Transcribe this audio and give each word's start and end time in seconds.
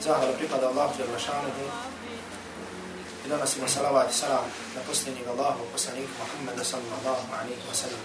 Zahvala 0.00 0.32
pripada 0.32 0.72
Allahu 0.72 0.96
Jalla 0.96 1.18
šanuhu 1.18 1.64
i 3.24 3.28
donosimo 3.28 3.68
salavat 3.68 4.10
i 4.10 4.14
salam 4.14 4.44
na 4.74 4.80
posljednjeg 4.88 5.28
Allahu, 5.28 5.60
poslanika 5.72 6.12
Muhammeda 6.18 6.64
sallallahu 6.64 7.26
alaihi 7.40 7.60
wa 7.68 7.74
sallam. 7.74 8.00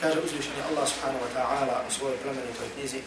Kaže 0.00 0.20
uzvišeni 0.20 0.62
Allah 0.70 0.88
subhanahu 0.88 1.24
wa 1.24 1.32
ta'ala 1.36 1.84
u 1.88 1.90
svojoj 1.92 2.16
plemenitoj 2.22 2.68
knjizi 2.74 3.02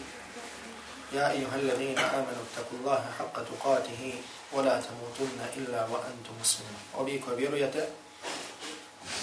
Ja 1.14 1.34
ijuha 1.34 1.56
alladhina 1.56 2.02
amanu 2.14 2.44
taku 2.54 2.76
haqqa 3.18 3.42
tuqatih 3.50 4.14
wa 4.54 4.62
la 4.62 4.78
tamutunna 4.82 5.46
illa 5.56 5.88
wa 5.90 5.98
antum 6.06 6.38
muslimun. 6.38 6.80
Ovi 6.98 7.20
koji 7.20 7.36
vjerujete, 7.36 7.88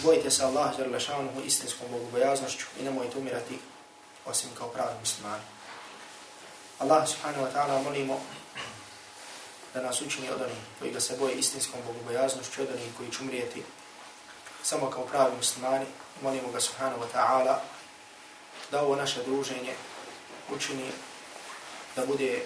bojite 0.04 0.32
se 0.32 0.44
Allah 0.44 0.74
jer 0.80 1.00
šanuhu 1.00 1.42
istinskom 1.46 1.88
bogobojaznošću 1.92 2.66
i 2.80 2.84
nemojte 2.84 3.18
umirati 3.18 3.60
osim 4.26 4.50
kao 4.58 4.68
pravi 4.68 5.00
muslimani. 5.00 5.55
Allah 6.80 7.07
subhanahu 7.07 7.48
wa 7.48 7.52
ta'ala 7.52 7.84
molimo 7.84 8.20
da 9.73 9.81
nas 9.81 10.02
učini 10.02 10.30
od 10.30 10.41
onih 10.41 10.58
koji 10.80 10.91
ga 10.91 11.00
se 11.00 11.17
boje 11.20 11.36
istinskom 11.36 11.80
bogobojaznošću, 11.88 12.62
od 12.62 12.70
onih 12.70 12.90
koji 12.98 13.12
će 13.12 13.22
umrijeti 13.22 13.63
samo 14.63 14.90
kao 14.90 15.05
pravi 15.05 15.36
muslimani. 15.38 15.86
Molimo 16.22 16.52
ga 16.52 16.59
subhanahu 16.59 17.02
wa 17.02 17.08
ta'ala 17.14 17.55
da 18.72 18.81
ovo 18.81 18.95
naše 18.95 19.23
druženje 19.23 19.73
učini 20.55 20.91
da 21.95 22.05
bude 22.05 22.41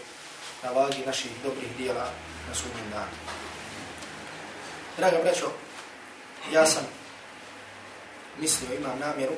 na 0.64 0.72
vagi 0.72 1.06
naših 1.06 1.32
dobrih 1.44 1.78
dijela 1.78 2.10
na 2.50 2.56
sudnjem 2.56 2.90
danu. 2.92 3.12
Draga 4.98 5.18
braćo, 5.24 5.52
ja 6.52 6.66
sam 6.66 6.84
mislio, 8.38 8.76
imam 8.76 9.00
namjeru 9.00 9.34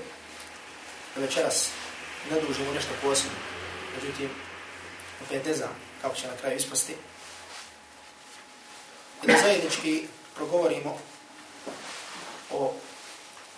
da 1.16 1.22
večeras 1.22 1.70
ne 2.32 2.42
dužimo 2.42 2.74
nešto 2.74 2.94
posebno. 3.02 3.38
Međutim, 3.96 4.30
opet 5.26 5.46
ne 5.46 5.54
znam 5.54 5.70
kako 6.02 6.16
će 6.16 6.28
na 6.28 6.38
kraju 6.42 6.58
ispasti. 6.58 6.96
I 9.24 9.28
da 9.28 9.38
zajednički 9.42 10.08
progovorimo 10.36 10.98
o 12.52 12.74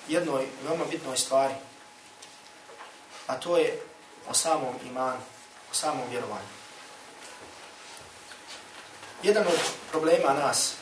jednoj 0.08 0.46
veoma 0.64 0.86
bitnoj 0.86 1.18
stvari, 1.18 1.54
a 3.28 3.40
to 3.40 3.58
je 3.58 3.82
o 4.30 4.34
samom 4.34 4.76
imanu, 4.86 5.22
o 5.72 5.76
samom 5.76 6.10
vjerovanju. 6.10 6.48
Jedan 9.24 9.48
od 9.48 9.60
problema 9.92 10.34
nas, 10.34 10.74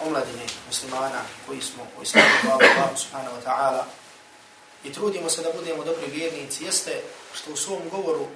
omladine 0.00 0.46
muslimana, 0.66 1.20
koji 1.46 1.60
smo 1.62 1.86
u 1.98 2.02
islamu 2.02 2.28
hvala 2.42 2.64
Allah 2.76 2.98
subhanahu 2.98 3.36
wa 3.36 3.44
ta'ala, 3.44 3.84
i 4.84 4.92
trudimo 4.92 5.30
se 5.30 5.42
da 5.42 5.52
budemo 5.52 5.84
dobri 5.84 6.06
vjernici, 6.06 6.64
jeste 6.64 7.02
što 7.34 7.52
u 7.52 7.56
svom 7.56 7.88
govoru, 7.90 8.26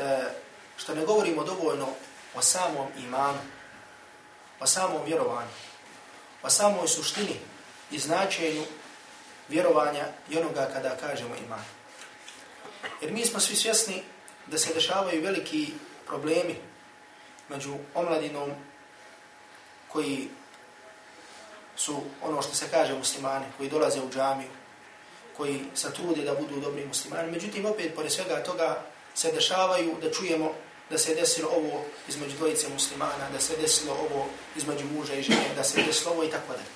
E, 0.00 0.24
što 0.76 0.94
ne 0.94 1.04
govorimo 1.04 1.44
dovoljno 1.44 1.88
o 2.34 2.42
samom 2.42 2.86
imanu, 2.98 3.38
o 4.60 4.66
samom 4.66 5.04
vjerovanju, 5.06 5.50
o 6.42 6.50
samoj 6.50 6.88
suštini 6.88 7.36
i 7.90 7.98
značenju 7.98 8.62
vjerovanja 9.48 10.04
i 10.30 10.38
onoga 10.38 10.68
kada 10.72 10.96
kažemo 10.96 11.34
iman. 11.36 11.64
Jer 13.00 13.12
mi 13.12 13.26
smo 13.26 13.40
svi 13.40 13.56
svjesni 13.56 14.02
da 14.46 14.58
se 14.58 14.74
dešavaju 14.74 15.22
veliki 15.22 15.72
problemi 16.06 16.56
među 17.48 17.74
omladinom 17.94 18.50
koji 19.88 20.28
su 21.76 22.02
ono 22.22 22.42
što 22.42 22.54
se 22.54 22.68
kaže 22.70 22.94
muslimani, 22.94 23.44
koji 23.56 23.70
dolaze 23.70 24.00
u 24.00 24.10
džamiju, 24.10 24.48
koji 25.36 25.64
se 25.74 25.92
trude 25.92 26.22
da 26.24 26.34
budu 26.34 26.60
dobri 26.60 26.86
muslimani. 26.86 27.32
Međutim, 27.32 27.66
opet, 27.66 27.94
pored 27.94 28.12
svega 28.12 28.42
toga, 28.42 28.82
se 29.16 29.32
dešavaju 29.32 29.96
da 30.02 30.10
čujemo 30.10 30.54
da 30.90 30.98
se 30.98 31.14
desilo 31.14 31.50
ovo 31.50 31.84
između 32.08 32.36
dvojice 32.36 32.68
muslimana, 32.68 33.30
da 33.32 33.40
se 33.40 33.56
desilo 33.56 33.92
ovo 33.92 34.26
između 34.56 34.84
muža 34.86 35.14
i 35.14 35.22
žene, 35.22 35.54
da 35.56 35.64
se 35.64 35.82
desilo 35.82 36.12
ovo 36.12 36.24
i 36.24 36.30
tako 36.30 36.52
dalje. 36.52 36.68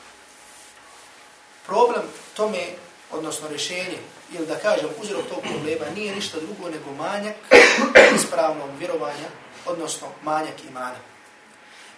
Problem 1.67 2.03
tome, 2.37 2.67
odnosno 3.11 3.49
rješenje, 3.49 3.99
ili 4.33 4.47
da 4.47 4.59
kažem 4.59 4.89
uzrok 5.03 5.29
tog 5.29 5.43
problema, 5.43 5.85
nije 5.95 6.15
ništa 6.15 6.39
drugo 6.41 6.71
nego 6.71 6.93
manjak 6.93 7.37
ispravnog 8.15 8.71
vjerovanja, 8.79 9.29
odnosno 9.67 10.09
manjak 10.23 10.65
imana. 10.69 10.99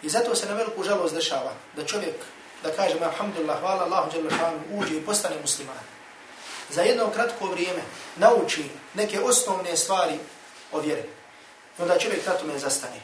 I 0.02 0.08
zato 0.08 0.34
se 0.34 0.46
na 0.46 0.54
veliku 0.54 0.84
žalost 0.84 1.14
dešava 1.14 1.52
da 1.76 1.86
čovjek, 1.86 2.14
da 2.62 2.72
kažem, 2.72 3.02
alhamdulillah, 3.02 3.60
hvala 3.60 3.84
Allahu, 3.84 4.10
uđe 4.72 4.96
i 4.96 5.04
postane 5.04 5.36
musliman. 5.40 5.91
Za 6.74 6.82
jedno 6.82 7.10
kratko 7.10 7.46
vrijeme 7.46 7.82
nauči 8.16 8.64
neke 8.94 9.20
osnovne 9.20 9.76
stvari 9.76 10.18
o 10.72 10.80
vjeri. 10.80 11.02
I 11.78 11.82
onda 11.82 11.98
čovjek 11.98 12.26
na 12.26 12.32
tome 12.32 12.58
zastane. 12.58 13.00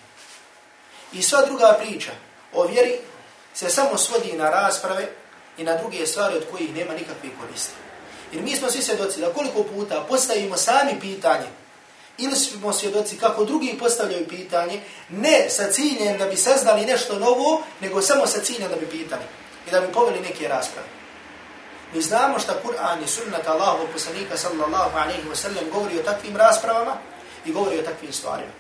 I 1.13 1.23
sva 1.23 1.47
druga 1.47 1.79
priča 1.81 2.11
o 2.53 2.67
vjeri 2.67 2.99
se 3.55 3.71
samo 3.71 3.99
svodi 3.99 4.33
na 4.33 4.51
rasprave 4.51 5.09
i 5.59 5.65
na 5.65 5.77
druge 5.77 6.07
stvari 6.07 6.37
od 6.37 6.45
kojih 6.51 6.75
nema 6.75 6.93
nikakve 6.93 7.31
koristi. 7.41 7.75
Jer 8.33 8.43
mi 8.43 8.57
smo 8.57 8.71
svi 8.71 8.83
svjedoci 8.83 9.21
da 9.21 9.33
koliko 9.33 9.63
puta 9.63 10.05
postavimo 10.09 10.57
sami 10.57 11.01
pitanje 11.01 11.47
ili 12.19 12.37
smo 12.37 12.73
svjedoci 12.73 13.19
kako 13.19 13.45
drugi 13.45 13.79
postavljaju 13.79 14.29
pitanje, 14.29 14.81
ne 15.09 15.51
sa 15.51 15.73
ciljem 15.73 16.19
da 16.19 16.27
bi 16.27 16.37
saznali 16.37 16.87
nešto 16.87 17.19
novo, 17.19 17.63
nego 17.81 18.03
samo 18.03 18.27
sa 18.27 18.41
ciljem 18.41 18.69
da 18.71 18.77
bi 18.77 18.87
pitali 18.87 19.23
i 19.69 19.71
da 19.71 19.81
bi 19.81 19.93
poveli 19.93 20.21
neke 20.21 20.49
rasprave. 20.49 20.98
Mi 21.95 22.03
znamo 22.03 22.39
šta 22.39 22.53
Kur'an 22.63 23.05
i 23.05 23.09
sunnat 23.09 23.47
Allahu 23.47 23.87
poslanika 23.93 24.37
sallallahu 24.37 24.99
alaihi 24.99 25.29
wa 25.31 25.37
sallam 25.37 25.71
govori 25.73 25.99
o 25.99 26.03
takvim 26.03 26.37
raspravama 26.37 26.97
i 27.45 27.53
govori 27.53 27.79
o 27.79 27.83
takvim 27.83 28.13
stvarima. 28.13 28.53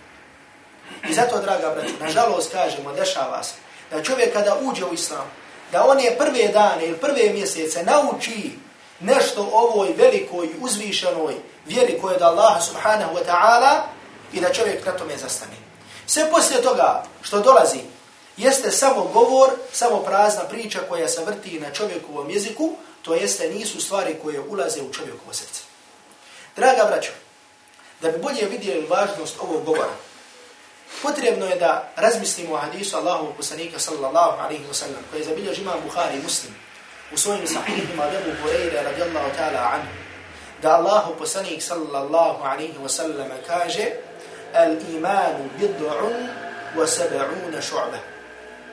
I 1.09 1.15
zato, 1.15 1.41
draga 1.41 1.71
braću, 1.75 1.94
nažalost 2.00 2.53
kažemo, 2.53 2.93
dešava 2.93 3.43
se, 3.43 3.55
da 3.91 4.03
čovjek 4.03 4.33
kada 4.33 4.56
uđe 4.62 4.84
u 4.84 4.94
islam, 4.94 5.31
da 5.72 5.84
on 5.87 6.00
je 6.00 6.19
prve 6.19 6.49
dane 6.49 6.87
ili 6.87 6.99
prve 6.99 7.31
mjesece 7.33 7.83
nauči 7.83 8.59
nešto 9.00 9.50
ovoj 9.53 9.95
velikoj 9.97 10.49
uzvišenoj 10.60 11.34
vjeri 11.66 11.99
koje 12.00 12.15
je 12.15 12.19
da 12.19 12.27
Allah 12.27 12.62
subhanahu 12.62 13.15
wa 13.16 13.25
ta'ala 13.27 13.81
i 14.33 14.41
da 14.41 14.53
čovjek 14.53 14.87
na 14.87 14.93
tome 14.93 15.16
zastane. 15.16 15.56
Sve 16.06 16.31
poslije 16.31 16.62
toga 16.62 17.05
što 17.22 17.41
dolazi 17.41 17.81
jeste 18.37 18.71
samo 18.71 19.05
govor, 19.05 19.50
samo 19.72 19.99
prazna 19.99 20.45
priča 20.45 20.78
koja 20.89 21.09
se 21.09 21.25
vrti 21.25 21.60
na 21.60 21.71
čovjekovom 21.71 22.31
jeziku, 22.31 22.72
to 23.03 23.14
jeste 23.14 23.48
nisu 23.48 23.81
stvari 23.81 24.16
koje 24.22 24.41
ulaze 24.41 24.82
u 24.82 24.92
čovjekovo 24.92 25.32
srce. 25.32 25.62
Draga 26.56 26.84
braćo, 26.91 27.10
da 28.00 28.10
bi 28.10 28.19
bolje 28.19 28.47
vidjeli 28.50 28.86
važnost 28.86 29.36
ovog 29.41 29.64
govora, 29.64 29.94
potrebno 31.03 31.47
je 31.47 31.56
da 31.56 31.92
razmislimo 31.97 32.54
o 32.54 32.59
hadisu 32.59 32.97
Allahu 32.97 33.34
poslanika 33.36 33.78
sallallahu 33.78 34.41
alaihi 34.41 34.64
wa 34.70 34.75
sallam, 34.75 35.03
koji 35.10 35.20
je 35.20 35.25
zabilježi 35.25 35.62
imam 35.62 35.81
Bukhari 35.84 36.19
i 36.19 36.22
muslim, 36.22 36.54
u 37.12 37.16
svojim 37.16 37.47
sahihima 37.47 38.03
Abu 38.03 38.31
Hureyre 38.42 38.82
radijallahu 38.84 39.30
ta'ala 39.36 39.70
anhu, 39.75 39.88
da 40.62 40.76
Allahu 40.76 41.15
poslanik 41.19 41.62
sallallahu 41.62 42.44
alaihi 42.44 42.78
wa 42.78 42.88
sallam 42.88 43.28
kaže 43.47 43.86
al-imanu 44.54 45.50
bid'un 45.59 46.28
wa 46.76 46.86
sab'una 46.86 47.62
shu'ba. 47.62 47.98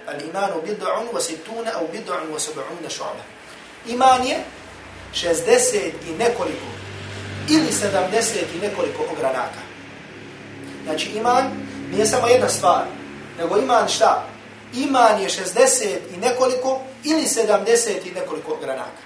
Al-imanu 0.08 0.62
bid'un 0.62 1.08
wa 1.14 1.22
sittuna 1.22 1.72
au 1.76 1.88
bid'un 1.88 2.32
wa 2.32 2.40
sab'una 2.40 2.90
shu'ba. 2.90 3.35
Iman 3.88 4.24
je 4.24 4.38
60 5.14 5.92
i 6.08 6.12
nekoliko 6.12 6.66
ili 7.50 7.68
70 7.68 8.56
i 8.56 8.60
nekoliko 8.62 9.04
ogranaka. 9.12 9.60
Znači 10.84 11.10
iman 11.10 11.44
nije 11.92 12.06
samo 12.06 12.28
jedna 12.28 12.50
stvar, 12.50 12.84
nego 13.38 13.58
iman 13.58 13.88
šta? 13.88 14.24
Iman 14.74 15.22
je 15.22 15.30
60 15.30 15.98
i 16.16 16.18
nekoliko 16.18 16.82
ili 17.04 17.22
70 17.22 17.90
i 18.06 18.12
nekoliko 18.12 18.54
ogranaka. 18.54 19.06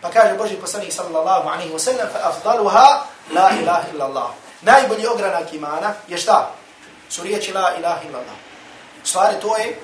Pa 0.00 0.10
kaže 0.10 0.34
Boži 0.34 0.54
poslanik 0.54 0.92
sallallahu 0.92 1.48
alaihi 1.48 1.72
wa 1.72 1.78
sallam, 1.78 2.08
fa 2.12 2.18
afdaluha 2.28 3.06
la 3.34 3.50
ilaha 3.62 3.88
illallah. 3.94 4.30
Najbolji 4.62 5.06
ogranak 5.06 5.52
imana 5.52 5.94
je 6.08 6.18
šta? 6.18 6.54
Su 7.08 7.22
riječi 7.22 7.52
la 7.52 7.72
ilaha 7.78 8.00
illallah. 8.08 8.36
U 9.04 9.06
Stvari 9.06 9.36
to 9.40 9.56
je, 9.56 9.78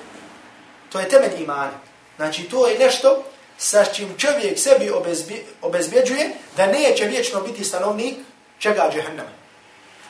to 0.91 0.99
je 0.99 1.09
temelj 1.09 1.41
imana. 1.43 1.71
Znači 2.17 2.43
to 2.43 2.67
je 2.67 2.79
nešto 2.79 3.23
sa 3.59 3.85
čim 3.85 4.17
čovjek 4.17 4.59
sebi 4.59 4.91
obezbjeđuje 5.61 6.29
da 6.57 6.65
neće 6.65 7.05
vječno 7.05 7.41
biti 7.41 7.63
stanovnik 7.63 8.15
čega 8.59 8.89
džehennama. 8.93 9.29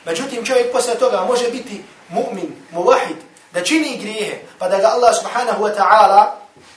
Međutim, 0.04 0.44
čovjek 0.44 0.72
posle 0.72 0.94
toga 0.94 1.24
može 1.28 1.50
biti 1.50 1.82
mu'min, 2.10 2.50
muvahid, 2.70 3.16
da 3.52 3.64
čini 3.64 3.98
grijehe, 4.00 4.38
pa 4.58 4.68
da 4.68 4.78
ga 4.78 4.86
Allah 4.86 5.14
subhanahu 5.14 5.64
wa 5.64 5.74
ta'ala 5.76 6.26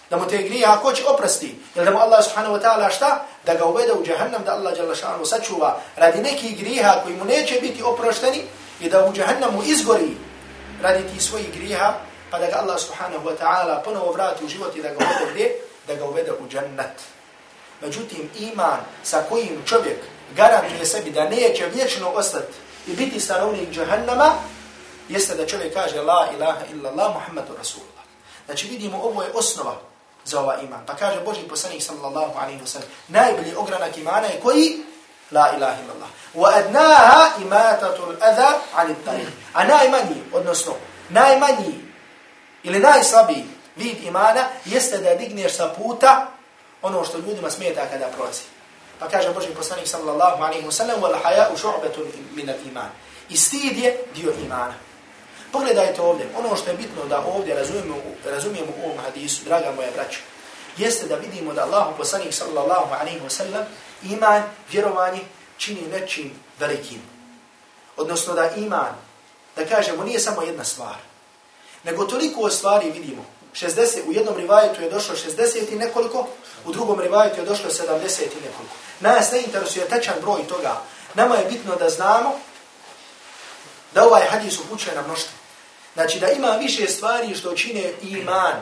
da 0.09 0.17
mu 0.17 0.27
te 0.27 0.37
grijeha 0.37 0.73
ako 0.73 0.93
će 0.93 1.03
oprosti, 1.07 1.55
ili 1.75 1.85
da 1.85 1.91
mu 1.91 1.99
Allah 1.99 2.23
subhanahu 2.23 2.55
wa 2.55 2.61
ta'ala 2.61 2.89
šta? 2.89 3.25
Da 3.45 3.53
ga 3.53 3.65
uvede 3.65 3.91
u 3.93 4.05
jahannam, 4.05 4.43
da 4.45 4.53
Allah 4.53 4.77
jalla 4.77 4.95
šanu 4.95 5.25
sačuva 5.25 5.79
radi 5.95 6.21
nekih 6.21 6.59
grijeha 6.59 7.01
koji 7.03 7.15
mu 7.15 7.25
neće 7.25 7.59
biti 7.61 7.83
oprošteni 7.83 8.41
i 8.81 8.89
da 8.89 9.05
u 9.05 9.15
jahannamu 9.15 9.63
izgori 9.65 10.17
radi 10.81 11.03
ti 11.13 11.23
svojih 11.23 11.53
grijeha, 11.53 11.93
pa 12.31 12.39
da 12.39 12.47
ga 12.47 12.57
Allah 12.57 12.79
subhanahu 12.79 13.29
wa 13.29 13.35
ta'ala 13.41 13.83
ponovo 13.83 14.11
vrati 14.11 14.45
u 14.45 14.47
život 14.47 14.75
i 14.75 14.81
da 14.81 14.89
ga 14.89 15.05
uvede? 15.23 15.51
Da 15.87 15.95
ga 15.95 16.05
uvede 16.05 16.31
u 16.31 16.47
džennet. 16.49 17.01
Međutim, 17.81 18.29
iman 18.39 18.79
sa 19.03 19.23
kojim 19.29 19.63
čovjek 19.65 19.97
garantuje 20.35 20.85
sebi 20.85 21.11
da 21.11 21.29
neće 21.29 21.65
vječno 21.73 22.09
ostati 22.09 22.53
i 22.87 22.95
biti 22.95 23.19
stanovnik 23.19 23.69
džahannama, 23.69 24.31
jeste 25.09 25.35
da 25.35 25.47
čovjek 25.47 25.73
kaže 25.73 26.01
la 26.01 26.27
ilaha 26.35 26.65
illa 26.73 26.89
Allah 26.89 27.13
Muhammadu 27.13 27.57
Rasulullah. 27.57 28.03
Znači 28.45 28.67
vidimo 28.67 28.97
ovo 28.97 29.23
je 29.23 29.31
osnova 29.33 29.75
za 30.25 30.39
ova 30.39 30.61
iman. 30.61 30.85
Pa 30.85 30.95
kaže 30.95 31.19
Boži 31.19 31.41
poslanik 31.49 31.83
sallallahu 31.83 32.39
alaihi 32.39 32.61
wa 32.61 32.67
sallam, 32.67 32.89
najbolji 33.07 33.55
ogranak 33.55 33.97
imana 33.97 34.27
je 34.27 34.39
koji? 34.43 34.83
La 35.31 35.53
ilaha 35.57 35.81
illa 35.83 35.93
Allah. 35.93 36.09
Wa 36.35 36.59
adnaha 36.59 37.29
imatatul 37.41 38.15
adha 38.21 38.59
anit 38.75 38.97
tariq. 39.05 39.27
A 39.53 39.63
najmanji, 39.63 40.23
odnosno 40.33 40.73
najmanji 41.09 41.79
ili 42.63 42.79
najslabiji 42.79 43.45
vid 43.75 44.03
imana 44.03 44.45
jeste 44.65 44.97
da 44.97 45.15
digneš 45.15 45.55
sa 45.55 45.73
puta 45.77 46.27
ono 46.81 47.05
što 47.05 47.17
ljudima 47.17 47.49
smeta 47.49 47.85
kada 47.91 48.07
prolazi. 48.07 48.41
Pa 48.99 49.09
kaže 49.09 49.33
Boži 49.33 49.55
poslanik 49.55 49.87
sallallahu 49.87 50.43
alaihi 50.43 50.67
wa 50.67 50.71
sallam, 50.71 51.01
wal 51.01 51.15
haya'u 51.23 51.57
šu'batun 51.57 52.05
min 52.35 52.49
al 52.49 52.55
iman. 52.67 52.89
I 53.29 53.37
stid 53.37 53.77
je 53.77 53.97
dio 54.15 54.33
imana. 54.45 54.73
Pogledajte 55.51 56.01
ovdje, 56.01 56.27
ono 56.37 56.55
što 56.55 56.71
je 56.71 56.77
bitno 56.77 57.05
da 57.05 57.25
ovdje 57.25 57.55
razumijemo, 57.55 57.95
razumijemo 58.25 58.71
u 58.71 58.85
ovom 58.85 58.97
hadisu, 58.97 59.43
draga 59.45 59.71
moja 59.75 59.91
braća, 59.95 60.19
jeste 60.77 61.07
da 61.07 61.15
vidimo 61.15 61.53
da 61.53 61.63
Allahu 61.63 61.97
poslanik 61.97 62.33
sallallahu 62.33 62.93
alaihi 63.01 63.19
wa 63.19 63.29
sallam 63.29 63.65
iman, 64.03 64.43
vjerovanje, 64.71 65.21
čini 65.57 65.81
nečim 65.91 66.31
velikim. 66.59 67.01
Odnosno 67.97 68.33
da 68.33 68.49
iman, 68.55 68.95
da 69.55 69.65
kažemo, 69.65 70.03
nije 70.03 70.19
samo 70.19 70.41
jedna 70.41 70.63
stvar, 70.63 70.95
nego 71.83 72.05
toliko 72.05 72.49
stvari 72.49 72.91
vidimo. 72.91 73.25
60, 73.53 74.07
u 74.07 74.13
jednom 74.13 74.37
rivajetu 74.37 74.81
je 74.81 74.89
došlo 74.89 75.15
60 75.15 75.73
i 75.73 75.75
nekoliko, 75.75 76.27
u 76.65 76.71
drugom 76.71 76.99
rivajetu 76.99 77.39
je 77.39 77.45
došlo 77.45 77.69
70 77.69 78.21
i 78.21 78.45
nekoliko. 78.45 78.75
Nas 78.99 79.31
ne 79.31 79.41
interesuje 79.41 79.89
tačan 79.89 80.15
broj 80.21 80.47
toga. 80.47 80.81
Nama 81.13 81.35
je 81.35 81.45
bitno 81.45 81.75
da 81.75 81.89
znamo 81.89 82.35
da 83.93 84.05
ovaj 84.05 84.21
hadis 84.29 84.59
upućuje 84.59 84.95
na 84.95 85.01
mnoštvo. 85.01 85.31
Znači 85.93 86.19
da 86.19 86.29
ima 86.29 86.47
više 86.47 86.87
stvari 86.87 87.35
što 87.35 87.55
čine 87.55 87.93
iman. 88.01 88.53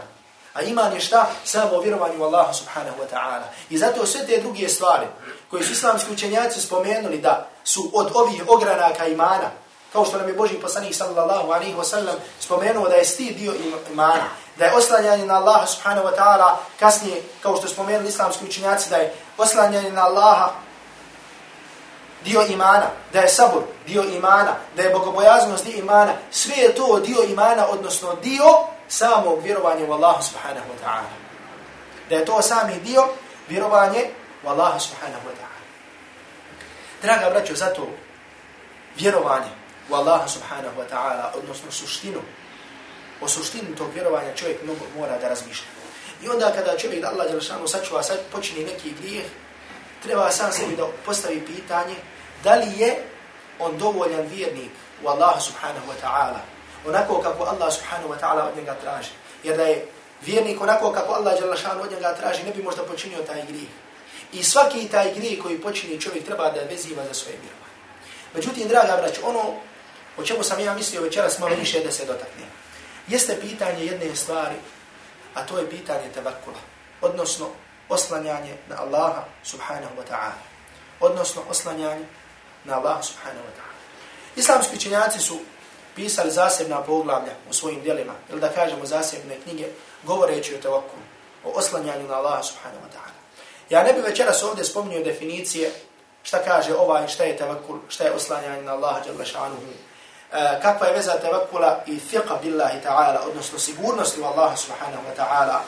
A 0.54 0.62
iman 0.62 0.94
je 0.94 1.00
šta? 1.00 1.30
Samo 1.44 1.80
vjerovanje 1.80 2.18
u 2.18 2.24
Allaha 2.24 2.54
subhanahu 2.54 2.98
wa 3.02 3.16
ta'ala. 3.16 3.44
I 3.70 3.78
zato 3.78 4.06
sve 4.06 4.26
te 4.26 4.38
druge 4.38 4.70
stvari 4.70 5.08
koje 5.50 5.64
su 5.64 5.72
islamski 5.72 6.14
učenjaci 6.14 6.62
spomenuli 6.62 7.18
da 7.18 7.50
su 7.64 7.92
od 7.94 8.12
ovih 8.14 8.44
ogranaka 8.48 9.08
imana, 9.08 9.52
kao 9.94 10.06
što 10.06 10.18
nam 10.18 10.28
je 10.28 10.34
Boži 10.34 10.56
poslanik 10.56 10.96
sallallahu 10.96 11.52
alaihi 11.52 11.76
wa 11.76 11.84
sallam 11.84 12.16
spomenuo 12.40 12.90
da 12.90 12.96
je 12.96 13.06
stid 13.06 13.38
dio 13.38 13.54
imana, 13.92 14.24
da 14.58 14.66
je 14.66 14.74
oslanjanje 14.74 15.26
na 15.26 15.36
Allaha 15.36 15.68
subhanahu 15.68 16.08
wa 16.08 16.16
ta'ala, 16.16 16.56
kasnije, 16.80 17.22
kao 17.44 17.58
što 17.58 17.68
spomenuli 17.68 18.10
islamski 18.10 18.46
učinjaci, 18.46 18.90
da 18.90 18.96
je 18.96 19.14
oslanjanje 19.38 19.92
na 19.92 20.06
Allaha 20.06 20.50
dio 22.24 22.42
imana, 22.42 22.86
da 23.14 23.20
je 23.20 23.30
sabur 23.30 23.62
dio 23.88 24.04
imana, 24.04 24.52
da 24.76 24.82
je 24.82 24.90
bogobojaznost 24.90 25.66
dio 25.66 25.80
imana, 25.80 26.14
sve 26.32 26.56
je 26.56 26.76
to 26.76 27.00
dio 27.00 27.24
imana, 27.24 27.68
odnosno 27.68 28.16
dio 28.16 28.46
samog 28.88 29.44
vjerovanja 29.44 29.86
u 29.86 29.94
Allaha 29.94 30.22
subhanahu 30.22 30.66
wa 30.68 30.86
ta'ala. 30.86 31.10
Da 32.10 32.16
je 32.16 32.26
to 32.26 32.42
sami 32.42 32.80
dio 32.80 33.04
vjerovanje 33.50 34.10
u 34.44 34.50
Allaha 34.50 34.80
subhanahu 34.80 35.28
wa 35.28 35.32
ta'ala. 35.32 35.62
Draga 37.02 37.30
braćo, 37.30 37.56
zato 37.56 37.88
vjerovanje 38.96 39.61
u 39.92 39.96
Allaha 39.96 40.28
subhanahu 40.28 40.82
wa 40.82 40.88
ta'ala, 40.92 41.32
odnosno 41.36 41.72
suštinu, 41.72 42.22
o 43.22 43.28
suštini 43.28 43.76
tog 43.78 43.88
vjerovanja 43.94 44.36
čovjek 44.36 44.64
mnogo 44.64 44.86
mora 44.98 45.18
da 45.18 45.30
razmišlja. 45.30 45.68
I 46.24 46.30
onda 46.30 46.52
kada 46.56 46.78
čovjek 46.78 47.02
da 47.02 47.10
Allah 47.10 47.32
Đelšanu 47.32 47.68
sačuva, 47.68 48.04
sad 48.04 48.20
počini 48.32 48.66
neki 48.66 48.94
grijeh, 49.02 49.26
treba 50.04 50.32
sam 50.32 50.52
sebi 50.52 50.76
da 50.76 50.88
postavi 51.06 51.46
pitanje 51.46 51.96
da 52.44 52.56
li 52.56 52.68
je 52.78 53.04
on 53.60 53.78
dovoljan 53.78 54.28
vjernik 54.28 54.72
u 55.04 55.08
Allaha 55.08 55.40
subhanahu 55.40 55.88
wa 55.92 55.98
ta'ala, 56.04 56.40
onako 56.88 57.22
kako 57.22 57.44
Allah 57.44 57.74
subhanahu 57.74 58.14
wa 58.14 58.20
ta'ala 58.22 58.50
od 58.50 58.58
njega 58.58 58.76
traži. 58.84 59.10
Jer 59.44 59.58
da 59.58 59.64
je 59.64 59.86
vjernik 60.26 60.62
onako 60.62 60.92
kako 60.92 61.14
Allah 61.14 61.40
Đelšanu 61.40 61.82
od 61.82 61.92
njega 61.92 62.16
traži, 62.16 62.44
ne 62.44 62.52
bi 62.52 62.64
možda 62.64 62.84
počinio 62.84 63.24
taj 63.24 63.46
grijeh. 63.46 63.70
I 64.34 64.44
svaki 64.44 64.88
taj 64.88 65.14
grijeh 65.14 65.42
koji 65.42 65.62
počini 65.62 66.02
čovjek 66.02 66.26
treba 66.26 66.52
da 66.52 66.62
veziva 66.70 67.04
za 67.08 67.14
svoje 67.14 67.38
vjerovanje. 67.38 67.76
Međutim, 68.34 68.68
draga 68.68 68.98
brać, 69.02 69.20
ono 69.24 69.54
o 70.18 70.24
čemu 70.24 70.44
sam 70.44 70.60
ja 70.60 70.74
mislio 70.74 71.02
večeras 71.02 71.40
malo 71.40 71.56
više 71.56 71.80
da 71.80 71.92
se 71.92 72.06
dotakne, 72.06 72.46
jeste 73.08 73.40
pitanje 73.42 73.86
jedne 73.86 74.16
stvari, 74.16 74.56
a 75.34 75.46
to 75.46 75.58
je 75.58 75.70
pitanje 75.70 76.10
tevakula, 76.14 76.60
odnosno 77.02 77.48
oslanjanje 77.90 78.56
na 78.68 78.76
Allaha 78.82 79.24
subhanahu 79.44 79.96
wa 80.00 80.04
ta'ala, 80.12 80.42
odnosno 81.00 81.42
oslanjanje 81.50 82.06
na 82.64 82.76
Allaha 82.78 83.04
subhanahu 83.04 83.46
wa 83.46 83.54
ta'ala. 83.58 83.76
Islamski 84.36 84.76
učenjaci 84.76 85.20
su 85.20 85.40
pisali 85.96 86.32
zasebna 86.32 86.84
poglavlja 86.84 87.34
u 87.50 87.54
svojim 87.54 87.82
dijelima, 87.82 88.14
ili 88.30 88.42
da 88.42 88.50
kažemo 88.50 88.86
zasebne 88.86 89.40
knjige, 89.44 89.68
govoreći 90.04 90.56
o 90.56 90.62
tevakulu, 90.62 91.04
o 91.44 91.50
oslanjanju 91.50 92.08
na 92.08 92.16
Allaha 92.16 92.44
subhanahu 92.44 92.86
wa 92.86 92.90
ta'ala. 92.90 93.22
Ja 93.70 93.84
ne 93.84 93.94
bih 93.94 94.04
večeras 94.04 94.44
ovdje 94.44 94.66
spominio 94.66 95.04
definicije 95.04 95.72
šta 96.24 96.44
kaže 96.44 96.76
ovaj, 96.76 97.08
šta 97.08 97.24
je 97.24 97.38
tevakul, 97.38 97.80
šta 97.90 98.04
je 98.04 98.12
oslanjanje 98.12 98.62
na 98.62 98.74
Allaha 98.74 99.02
jalla 99.08 99.26
šanuhu, 99.26 99.74
Eh, 100.34 100.62
kakva 100.62 100.88
je 100.88 100.94
veza 100.94 101.20
tevakula 101.20 101.84
i 101.88 102.00
fiqa 102.00 102.40
billahi 102.42 102.80
ta'ala, 102.84 103.20
odnosno 103.28 103.60
sigurnosti 103.60 104.22
u 104.22 104.26
Allaha 104.26 104.56
subhanahu 104.56 105.04
wa 105.04 105.16
ta'ala, 105.16 105.60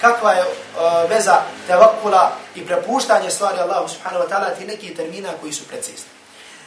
kakva 0.00 0.32
je 0.32 0.42
uh, 0.42 1.10
veza 1.10 1.42
tevakula 1.66 2.32
i 2.54 2.66
prepuštanje 2.66 3.30
stvari 3.30 3.58
Allahu 3.58 3.88
subhanahu 3.88 4.24
wa 4.24 4.28
ta'ala, 4.28 4.56
ti 4.58 4.64
neki 4.64 4.94
termina 4.94 5.28
koji 5.40 5.52
su 5.52 5.68
precizni. 5.68 6.10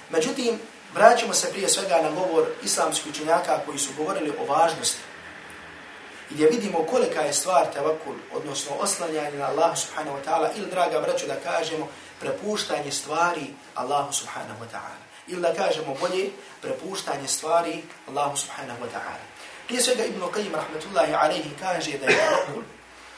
Međutim, 0.09 0.59
vraćamo 0.93 1.33
se 1.33 1.51
prije 1.51 1.69
svega 1.69 2.01
na 2.01 2.09
govor 2.09 2.47
islamskih 2.63 3.11
učenjaka 3.11 3.59
koji 3.65 3.77
su 3.77 3.89
govorili 3.97 4.33
o 4.39 4.53
važnosti 4.53 5.01
i 6.31 6.33
gdje 6.33 6.47
vidimo 6.47 6.85
kolika 6.89 7.21
je 7.21 7.33
stvar 7.33 7.65
tevakul, 7.73 8.15
odnosno 8.33 8.71
oslanjanje 8.79 9.37
na 9.37 9.45
Allahu 9.45 9.75
subhanahu 9.75 10.17
wa 10.17 10.23
ta'ala, 10.25 10.49
ili 10.55 10.71
draga 10.71 11.01
braću 11.01 11.27
da 11.27 11.51
kažemo, 11.51 11.87
prepuštanje 12.19 12.91
stvari 12.91 13.53
Allahu 13.75 14.13
subhanahu 14.13 14.63
wa 14.63 14.67
ta'ala. 14.73 15.12
Ili 15.27 15.41
da 15.41 15.53
kažemo 15.53 15.95
bolje, 15.99 16.29
prepuštanje 16.61 17.27
stvari 17.27 17.83
Allahu 18.09 18.37
subhanahu 18.37 18.83
wa 18.83 18.89
ta'ala. 18.93 19.23
Prije 19.67 19.81
svega 19.81 20.05
Ibn 20.05 20.21
Qayyim 20.21 20.51
rahmatullahi 20.51 21.13
alaihi 21.13 21.51
kaže 21.59 21.97
da 21.97 22.05
je 22.05 22.17
tevakul 22.17 22.63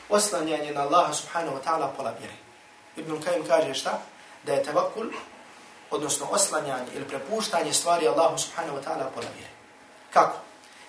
oslanjanje 0.10 0.72
na 0.72 0.82
Allaha 0.82 1.14
subhanahu 1.14 1.58
wa 1.58 1.64
ta'ala 1.64 1.88
pola 1.98 2.14
vjere. 2.20 2.34
Ibn 2.98 3.12
Qayyim 3.12 3.48
kaže 3.48 3.74
šta? 3.74 4.00
Da 4.44 4.54
je 4.54 4.64
tevakul, 4.64 5.10
odnosno 5.92 6.28
oslanjanje 6.32 6.94
ili 6.96 7.08
prepuštanje 7.08 7.74
stvari 7.74 8.08
Allahu 8.08 8.38
subhanahu 8.38 8.78
wa 8.78 8.84
ta'ala 8.84 9.10
pola 9.16 9.28
vjere. 9.36 9.54
Kako? 10.14 10.38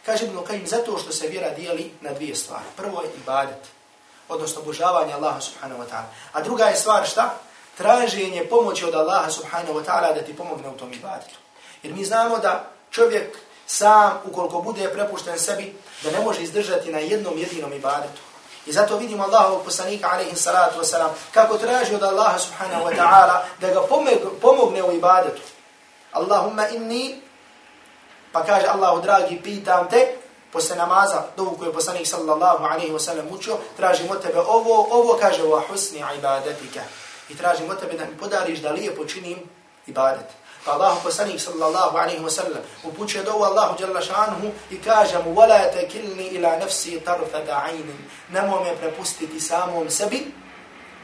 Kaže 0.07 0.25
Ibn 0.25 0.39
Qayyim 0.39 0.67
zato 0.67 0.99
što 0.99 1.13
se 1.13 1.29
vjera 1.29 1.51
dijeli 1.51 1.93
na 2.01 2.13
dvije 2.13 2.37
stvari. 2.37 2.65
Prvo 2.77 3.03
je 3.03 3.11
ibadet, 3.17 3.65
odnosno 4.29 4.61
obožavanje 4.61 5.13
Allaha 5.13 5.41
subhanahu 5.41 5.83
wa 5.83 5.87
ta'ala. 5.87 6.09
A 6.33 6.43
druga 6.43 6.65
je 6.65 6.77
stvar 6.77 7.07
šta? 7.07 7.39
Traženje 7.77 8.45
pomoći 8.45 8.85
od 8.85 8.95
Allaha 8.95 9.31
subhanahu 9.31 9.79
wa 9.79 9.85
ta'ala 9.85 10.15
da 10.15 10.23
ti 10.23 10.37
pomogne 10.37 10.69
u 10.69 10.77
tom 10.77 10.93
ibadetu. 10.93 11.35
Jer 11.83 11.95
mi 11.95 12.05
znamo 12.05 12.39
da 12.39 12.71
čovjek 12.91 13.39
sam, 13.67 14.21
ukoliko 14.25 14.61
bude 14.61 14.89
prepušten 14.89 15.39
sebi, 15.39 15.77
da 16.03 16.11
ne 16.11 16.21
može 16.21 16.43
izdržati 16.43 16.93
na 16.93 16.99
jednom 16.99 17.39
jedinom 17.39 17.73
ibadetu. 17.73 18.21
I 18.67 18.73
zato 18.73 18.97
vidimo 18.97 19.25
Allahovog 19.25 19.65
poslanika, 19.65 20.09
alaihi 20.13 20.37
salatu 20.37 20.81
wasalam, 20.81 21.09
kako 21.35 21.59
traži 21.59 21.95
od 21.95 22.03
Allaha 22.03 22.39
subhanahu 22.39 22.85
wa 22.85 22.97
ta'ala 22.97 23.43
da 23.61 23.71
ga 23.71 23.81
pomogne 24.41 24.83
u 24.85 24.93
ibadetu. 24.93 25.43
Allahumma 26.13 26.69
inni 26.69 27.27
Pa 28.37 28.45
kaže 28.45 28.69
Allahu 28.69 29.01
dragi, 29.01 29.41
pitam 29.41 29.89
te, 29.89 30.21
posle 30.53 30.77
namaza, 30.77 31.33
dovu 31.37 31.57
koju 31.57 31.69
je 31.69 31.73
poslanik 31.73 32.07
sallallahu 32.07 32.65
alaihi 32.65 32.93
wa 32.93 33.01
sallam 33.01 33.33
učio, 33.33 33.57
tražim 33.77 34.11
od 34.11 34.21
tebe 34.23 34.41
ovo, 34.41 34.89
ovo 34.91 35.17
kaže 35.21 35.43
wa 35.43 35.63
husni 35.69 36.05
ibadatika 36.19 36.85
I 37.30 37.38
tražim 37.38 37.70
od 37.70 37.80
tebe 37.80 37.94
da 37.94 38.06
mi 38.06 38.18
podariš 38.18 38.60
da 38.60 38.72
lijepo 38.72 39.06
činim 39.06 39.38
ibadet. 39.88 40.26
Pa 40.66 40.72
Allahu 40.72 41.02
poslanik 41.04 41.42
sallallahu 41.42 41.98
alaihi 41.98 42.22
wa 42.22 42.30
sallam 42.30 42.62
upućuje 42.84 43.24
dovu 43.24 43.44
Allahu 43.44 43.82
jalla 43.82 44.02
šanuhu 44.02 44.52
i 44.70 44.82
kaže 44.82 45.18
mu 45.26 45.34
وَلَا 45.36 45.74
تَكِلْنِ 45.74 46.20
إِلَى 46.20 46.60
نَفْسِي 46.62 47.00
طَرْفَ 47.00 47.34
دَعَيْنٍ 47.48 47.94
Nemoj 48.30 48.64
me 48.64 48.76
prepustiti 48.76 49.40
samom 49.40 49.90
sebi, 49.90 50.32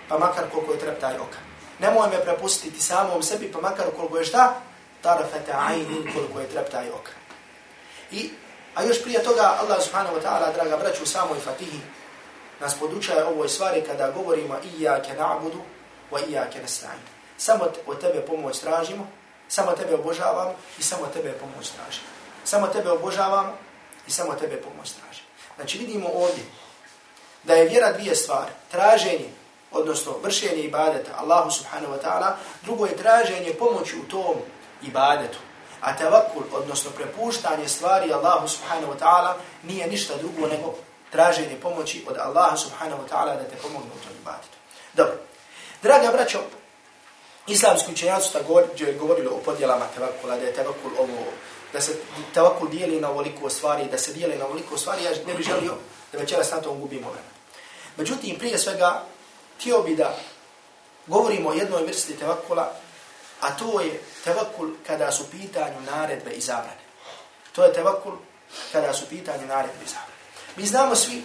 pa 0.10 0.18
makar 0.18 0.44
koliko 0.54 0.74
je 0.74 0.80
treptaj 0.80 1.16
oka. 1.16 1.38
Nemoj 1.80 2.10
me 2.10 2.22
prepustiti 2.22 2.82
samom 2.82 3.24
sebi, 3.24 3.52
pa 3.52 3.62
makar 3.62 3.86
koliko 3.96 4.18
je 4.18 4.26
šta? 4.26 4.54
Tarfata 5.02 5.66
ajnin, 5.68 6.14
koliko 6.14 6.40
je 6.40 6.50
treptaj 6.50 6.90
oka. 6.90 7.12
I, 8.12 8.30
a 8.76 8.84
još 8.84 9.04
prije 9.04 9.24
toga, 9.24 9.58
Allah 9.62 9.84
subhanahu 9.84 10.16
wa 10.16 10.22
ta'ala, 10.22 10.54
draga 10.54 10.78
braću, 10.78 11.04
u 11.04 11.06
samoj 11.06 11.40
fatihi, 11.40 11.80
nas 12.60 12.80
podučaje 12.80 13.26
ovoj 13.26 13.50
stvari 13.50 13.84
kada 13.88 14.12
govorimo 14.12 14.56
iyake 14.78 15.14
na'budu 15.18 15.62
wa 16.13 16.21
iyyaka 16.21 16.59
nasta'in. 16.63 17.03
Samo 17.37 17.65
od 17.87 18.01
tebe 18.01 18.21
pomoć 18.27 18.59
tražimo, 18.59 19.07
samo 19.49 19.73
tebe 19.73 19.95
obožavamo 19.95 20.55
i 20.79 20.83
samo 20.83 21.07
tebe 21.07 21.33
pomoć 21.33 21.69
tražimo. 21.69 22.07
Samo 22.45 22.67
tebe 22.67 22.91
obožavamo 22.91 23.53
i 24.07 24.11
samo 24.11 24.33
tebe 24.35 24.57
pomoć 24.57 24.91
tražimo. 24.91 25.29
Znači 25.57 25.79
vidimo 25.79 26.09
ovdje 26.09 26.45
da 27.43 27.55
je 27.55 27.69
vjera 27.69 27.93
dvije 27.93 28.15
stvari. 28.17 28.51
Traženje, 28.71 29.29
odnosno 29.73 30.13
vršenje 30.23 30.63
ibadeta 30.63 31.11
Allahu 31.17 31.51
subhanahu 31.51 31.95
wa 31.95 32.03
ta'ala, 32.03 32.33
drugo 32.63 32.87
je 32.87 32.97
traženje 32.97 33.55
pomoći 33.59 33.97
u 33.99 34.09
tom 34.09 34.37
ibadetu. 34.83 35.39
A 35.81 35.97
tevakul, 35.97 36.43
odnosno 36.53 36.91
prepuštanje 36.91 37.69
stvari 37.69 38.13
Allahu 38.13 38.49
subhanahu 38.49 38.93
wa 38.93 38.99
ta'ala, 38.99 39.35
nije 39.63 39.87
ništa 39.87 40.15
drugo 40.17 40.47
nego 40.47 40.75
traženje 41.11 41.57
pomoći 41.63 42.05
od 42.09 42.17
Allaha 42.19 42.57
subhanahu 42.57 43.03
wa 43.03 43.09
ta'ala 43.09 43.37
da 43.37 43.45
te 43.45 43.57
pomogne 43.63 43.91
u 43.95 44.05
tom 44.05 44.17
ibadetu. 44.23 44.57
Dobro. 44.95 45.32
Draga 45.83 46.13
braćo, 46.13 46.39
islamski 47.47 47.93
učenjaci 47.93 48.27
su 48.27 48.33
također 48.33 48.99
govorili 48.99 49.29
o 49.29 49.43
podjelama 49.45 49.87
tevakula, 49.95 50.37
da 50.37 50.45
je 50.45 50.53
tevakul 50.53 50.91
ovo, 50.99 51.25
da 51.73 51.81
se 51.81 51.97
tevakul 52.35 52.69
dijeli 52.69 53.01
na 53.01 53.11
ovoliko 53.11 53.51
stvari, 53.51 53.85
da 53.91 53.99
se 53.99 54.13
dijeli 54.13 54.39
na 54.39 54.45
ovoliko 54.45 54.79
stvari, 54.79 55.05
ja 55.05 55.11
ne 55.27 55.35
bih 55.35 55.47
želio 55.47 55.75
da 56.13 56.19
večeras 56.19 56.51
na 56.51 56.61
tom 56.61 56.81
gubimo 56.81 57.11
vreme. 57.11 57.29
Međutim, 57.97 58.39
prije 58.39 58.59
svega, 58.59 59.03
htio 59.59 59.83
bi 59.83 59.97
da 59.97 60.17
govorimo 61.07 61.51
o 61.51 61.55
jednoj 61.55 61.83
vrsti 61.83 62.17
tevakula, 62.17 62.73
a 63.41 63.57
to 63.57 63.81
je 63.81 64.01
tevakul 64.25 64.69
kada 64.87 65.13
su 65.13 65.31
pitanju 65.31 65.81
naredbe 65.81 66.31
i 66.31 66.41
zabrane. 66.41 66.83
To 67.53 67.65
je 67.65 67.73
tevakul 67.73 68.13
kada 68.73 68.93
su 68.93 69.07
pitanju 69.09 69.47
naredbe 69.47 69.85
i 69.85 69.89
zabrane. 69.89 70.23
Mi 70.57 70.67
znamo 70.67 70.95
svi 70.95 71.23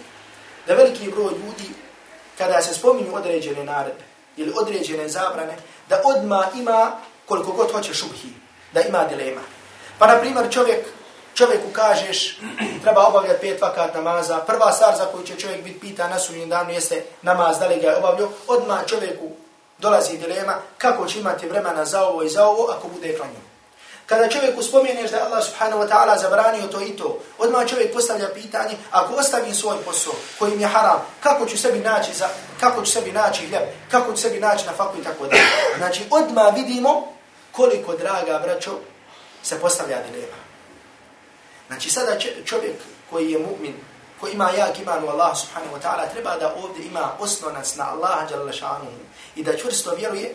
da 0.66 0.74
veliki 0.74 1.10
broj 1.10 1.32
ljudi, 1.32 1.70
kada 2.38 2.62
se 2.62 2.74
spominju 2.74 3.14
određene 3.14 3.64
naredbe 3.64 4.07
ili 4.38 4.52
određene 4.60 5.08
zabrane, 5.08 5.56
da 5.88 6.02
odma 6.04 6.46
ima 6.54 6.92
koliko 7.26 7.52
god 7.52 7.72
hoće 7.72 7.94
šubhi, 7.94 8.28
da 8.72 8.80
ima 8.80 9.04
dilema. 9.04 9.40
Pa, 9.98 10.06
na 10.06 10.18
primjer, 10.20 10.52
čovjek, 10.52 10.86
čovjeku 11.34 11.66
kažeš, 11.72 12.40
treba 12.82 13.06
obavljati 13.06 13.40
pet 13.40 13.60
vakat 13.60 13.94
namaza, 13.94 14.38
prva 14.38 14.72
stvar 14.72 14.96
za 14.96 15.04
koju 15.04 15.24
će 15.24 15.36
čovjek 15.36 15.64
biti 15.64 15.80
pita 15.80 16.08
na 16.08 16.18
sudnjem 16.18 16.48
danu 16.48 16.70
jeste 16.70 17.04
namaz, 17.22 17.58
da 17.58 17.66
li 17.66 17.80
ga 17.80 17.88
je 17.88 17.96
obavljio, 17.96 18.28
odma 18.46 18.78
čovjeku 18.86 19.30
dolazi 19.78 20.18
dilema 20.18 20.54
kako 20.78 21.06
će 21.06 21.18
imati 21.18 21.48
vremena 21.48 21.84
za 21.84 22.04
ovo 22.04 22.22
i 22.22 22.28
za 22.28 22.46
ovo 22.46 22.66
ako 22.78 22.88
bude 22.88 23.16
klanio. 23.16 23.57
Kada 24.08 24.28
čovjek 24.28 24.58
uspomeneš 24.58 25.10
da 25.10 25.24
Allah 25.24 25.44
subhanahu 25.44 25.82
wa 25.82 25.88
ta'ala 25.88 26.18
zabranio 26.18 26.66
to 26.66 26.80
i 26.80 26.96
to, 26.96 27.20
odmah 27.38 27.68
čovjek 27.68 27.92
postavlja 27.92 28.28
pitanje, 28.34 28.76
ako 28.90 29.14
ostavim 29.14 29.54
svoj 29.54 29.76
posao 29.84 30.12
koji 30.38 30.56
mi 30.56 30.62
je 30.62 30.68
haram, 30.68 31.06
kako 31.20 31.46
ću 31.46 31.58
sebi 31.58 31.78
naći 31.78 32.14
za, 32.14 32.28
kako 32.60 32.84
ću 32.84 32.92
sebi 32.92 33.12
naći 33.12 33.46
hljeb, 33.46 33.62
kako 33.90 34.12
ću 34.12 34.22
sebi 34.22 34.40
naći 34.40 34.66
na 34.66 34.72
faku 34.72 34.98
i 35.00 35.04
tako 35.04 35.26
dalje. 35.26 35.42
Znači, 35.76 36.02
odmah 36.10 36.54
vidimo 36.54 37.12
koliko, 37.52 37.96
draga 37.96 38.38
braćo, 38.38 38.78
se 39.42 39.60
postavlja 39.60 39.98
dilema. 40.10 40.36
Znači, 41.66 41.90
sada 41.90 42.18
čovjek 42.44 42.76
koji 43.10 43.30
je 43.30 43.38
mu'min, 43.38 43.72
koji 44.20 44.32
ima 44.32 44.50
jak 44.56 44.78
iman 44.78 45.04
u 45.04 45.08
Allah 45.08 45.38
subhanahu 45.38 45.76
wa 45.76 45.80
ta'ala, 45.82 46.12
treba 46.12 46.36
da 46.36 46.54
ovdje 46.54 46.86
ima 46.86 47.12
osnonac 47.18 47.74
na 47.76 47.90
Allaha 47.92 48.26
i 49.36 49.42
da 49.42 49.56
čvrsto 49.56 49.94
vjeruje 49.94 50.34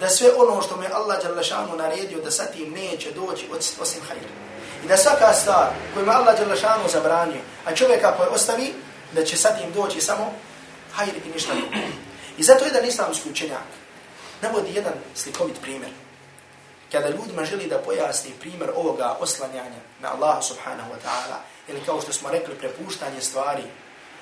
da 0.00 0.08
sve 0.08 0.28
ono 0.36 0.62
što 0.62 0.76
me 0.76 0.86
Allah 0.92 1.22
Đalešanu 1.22 1.76
naredio 1.76 2.20
da 2.20 2.30
sa 2.30 2.44
tim 2.44 2.72
neće 2.72 3.10
doći 3.10 3.46
osim 3.80 4.00
hajra. 4.08 4.28
I 4.84 4.88
da 4.88 4.96
svaka 4.96 5.32
stvar 5.32 5.68
koju 5.94 6.06
me 6.06 6.12
Allah 6.12 6.38
Đalešanu 6.38 6.88
zabranio, 6.88 7.40
a 7.64 7.74
čovjeka 7.74 8.16
koji 8.16 8.28
ostavi, 8.28 8.74
da 9.12 9.24
će 9.24 9.36
sa 9.36 9.48
tim 9.48 9.72
doći 9.72 10.00
samo 10.00 10.32
hajr 10.92 11.12
i 11.26 11.32
ništa 11.34 11.54
drugo. 11.54 11.74
I 12.38 12.42
zato 12.42 12.64
jedan 12.64 12.84
islamski 12.84 13.30
učenjak 13.30 13.68
navodi 14.42 14.74
jedan 14.74 14.92
slikovit 15.14 15.60
primjer. 15.62 15.90
Kada 16.92 17.08
ljudima 17.08 17.44
želi 17.44 17.66
da 17.66 17.78
pojasni 17.78 18.30
primjer 18.40 18.70
ovoga 18.76 19.16
oslanjanja 19.20 19.80
na 20.00 20.12
Allah 20.12 20.44
subhanahu 20.44 20.90
wa 20.92 20.96
ta'ala, 21.04 21.36
ili 21.68 21.80
kao 21.86 22.00
što 22.00 22.12
smo 22.12 22.30
rekli, 22.30 22.54
prepuštanje 22.54 23.20
stvari 23.20 23.62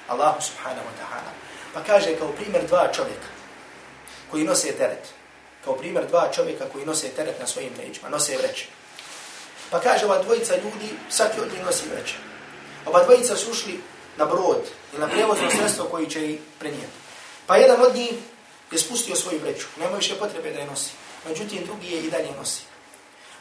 Allah 0.08 0.34
subhanahu 0.40 0.86
wa 0.88 1.02
ta'ala, 1.02 1.30
pa 1.74 1.80
kaže 1.82 2.16
kao 2.16 2.28
primjer 2.28 2.66
dva 2.66 2.88
čovjeka 2.92 3.28
koji 4.30 4.44
nose 4.44 4.72
teret 4.72 5.17
kao 5.64 5.74
primjer 5.74 6.06
dva 6.06 6.30
čovjeka 6.34 6.64
koji 6.72 6.86
nose 6.86 7.08
teret 7.08 7.40
na 7.40 7.46
svojim 7.46 7.72
leđima, 7.78 8.08
nose 8.08 8.36
vreće. 8.36 8.66
Pa 9.70 9.80
kaže 9.80 10.04
ova 10.04 10.22
dvojica 10.22 10.56
ljudi, 10.56 10.88
svaki 11.10 11.40
od 11.40 11.52
njih 11.52 11.64
nosi 11.64 11.88
vreće. 11.88 12.14
Oba 12.86 13.04
dvojica 13.04 13.36
su 13.36 13.50
ušli 13.50 13.80
na 14.16 14.24
brod 14.24 14.62
i 14.96 14.98
na 14.98 15.08
prevozno 15.08 15.50
sredstvo 15.50 15.84
koji 15.84 16.10
će 16.10 16.30
ih 16.30 16.40
prenijeti. 16.58 16.98
Pa 17.46 17.56
jedan 17.56 17.82
od 17.82 17.94
njih 17.94 18.12
je 18.70 18.78
spustio 18.78 19.16
svoju 19.16 19.40
vreću, 19.40 19.66
nema 19.80 19.96
više 19.96 20.14
potrebe 20.14 20.50
da 20.50 20.58
je 20.58 20.66
nosi. 20.66 20.90
Međutim, 21.28 21.64
drugi 21.64 21.86
je 21.86 22.00
i 22.00 22.10
dalje 22.10 22.32
nosi. 22.38 22.62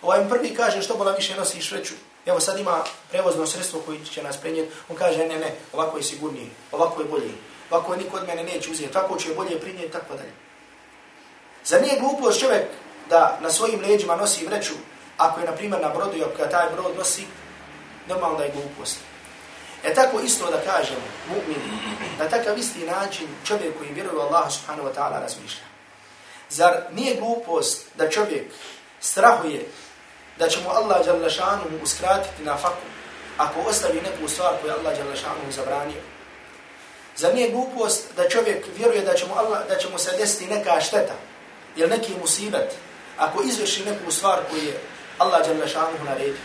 Ovaj 0.02 0.30
prvi 0.30 0.56
kaže 0.56 0.82
što 0.82 0.96
bola 0.96 1.12
više 1.12 1.36
nosiš 1.36 1.72
vreću. 1.72 1.94
Evo 2.26 2.40
sad 2.40 2.60
ima 2.60 2.84
prevozno 3.10 3.48
sredstvo 3.48 3.82
koji 3.86 4.06
će 4.06 4.24
nas 4.24 4.38
prenijeti. 4.38 4.72
On 4.90 4.96
kaže 4.96 5.18
ne, 5.18 5.40
ne, 5.40 5.56
ovako 5.74 5.98
je 5.98 6.04
sigurnije, 6.04 6.50
ovako 6.72 7.02
je 7.02 7.08
bolje, 7.08 7.32
Ovako 7.72 7.94
je 7.94 7.98
niko 7.98 8.18
od 8.18 8.28
mene 8.28 8.44
neće 8.44 8.72
uzeti, 8.72 8.94
tako 8.94 9.18
će 9.20 9.34
bolje 9.34 9.60
prinijeti, 9.60 9.92
tako 9.92 10.16
dalje. 10.16 10.32
Zar 11.68 11.82
nije 11.82 12.00
glupost 12.00 12.40
čovjek 12.40 12.64
da 13.10 13.38
na 13.42 13.50
svojim 13.52 13.82
leđima 13.82 14.16
nosi 14.16 14.46
vreću, 14.46 14.74
ako 15.18 15.40
je, 15.40 15.46
na 15.46 15.52
primjer, 15.52 15.82
na 15.82 15.90
brodu 15.90 16.18
i 16.18 16.24
ako 16.24 16.52
taj 16.52 16.70
brod 16.70 16.98
nosi, 16.98 17.26
normalno 18.08 18.38
da 18.38 18.44
je 18.44 18.52
glupost. 18.52 18.98
E 19.84 19.94
tako 19.94 20.20
isto 20.20 20.52
da 20.52 20.72
kažemo, 20.72 21.02
mu'mini, 21.30 21.78
na 22.20 22.30
takav 22.30 22.58
isti 22.58 22.86
način 22.86 23.28
čovjek 23.46 23.78
koji 23.78 23.94
vjeruje 23.94 24.22
Allah 24.22 24.52
subhanahu 24.52 24.90
wa 24.90 24.94
ta'ala 24.94 25.22
razmišlja. 25.22 25.64
Zar 26.50 26.74
nije 26.92 27.16
glupost 27.16 27.86
da 27.96 28.10
čovjek 28.10 28.52
strahuje 29.00 29.68
da 30.40 30.50
će 30.50 30.60
mu 30.60 30.70
Allah 30.70 31.06
mu 31.72 31.84
uskratiti 31.84 32.44
na 32.44 32.58
faku 32.58 32.88
ako 33.38 33.60
ostavi 33.70 34.02
neku 34.02 34.28
stvar 34.28 34.54
koju 34.62 34.74
Allah 34.74 34.98
mu 35.46 35.52
zabranio? 35.52 36.02
Zar 37.16 37.36
nije 37.36 37.50
glupost 37.50 38.04
da 38.16 38.30
čovjek 38.30 38.66
vjeruje 38.78 39.02
da 39.02 39.14
će 39.14 39.26
mu, 39.26 39.34
Allah, 39.36 39.68
da 39.70 39.78
će 39.78 39.90
mu 39.90 39.98
se 39.98 40.18
desiti 40.18 40.48
neka 40.48 40.82
šteta 40.82 41.14
ili 41.78 41.90
neki 41.90 42.14
musibet, 42.22 42.76
ako 43.18 43.44
izvrši 43.44 43.86
neku 43.86 44.12
stvar 44.12 44.40
koju 44.50 44.64
je 44.64 44.82
Allah 45.18 45.46
dželle 45.46 45.68
šanuhu 45.68 46.06
naredio. 46.06 46.42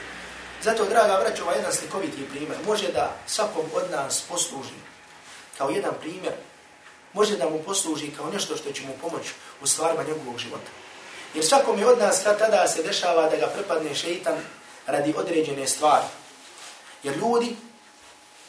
Zato, 0.62 0.84
draga 0.84 1.20
braćo, 1.24 1.42
ovaj 1.42 1.56
jedan 1.56 1.72
slikoviti 1.72 2.28
primjer 2.30 2.58
može 2.66 2.92
da 2.92 3.16
svakom 3.26 3.64
od 3.74 3.90
nas 3.90 4.22
posluži 4.28 4.78
kao 5.58 5.70
jedan 5.70 5.94
primjer, 6.00 6.32
može 7.12 7.36
da 7.36 7.48
mu 7.48 7.62
posluži 7.62 8.10
kao 8.16 8.30
nešto 8.30 8.56
što 8.56 8.72
će 8.72 8.82
mu 8.82 8.94
pomoći 9.00 9.32
u 9.62 9.66
stvarima 9.66 10.02
njegovog 10.02 10.38
života. 10.38 10.70
Jer 11.34 11.44
svakom 11.44 11.78
je 11.78 11.86
od 11.86 11.98
nas 11.98 12.20
kad 12.24 12.38
tada 12.38 12.68
se 12.68 12.82
dešava 12.82 13.30
da 13.30 13.36
ga 13.36 13.46
prepadne 13.46 13.94
šeitan 13.94 14.38
radi 14.86 15.14
određene 15.16 15.66
stvari. 15.66 16.06
Jer 17.02 17.16
ljudi, 17.16 17.56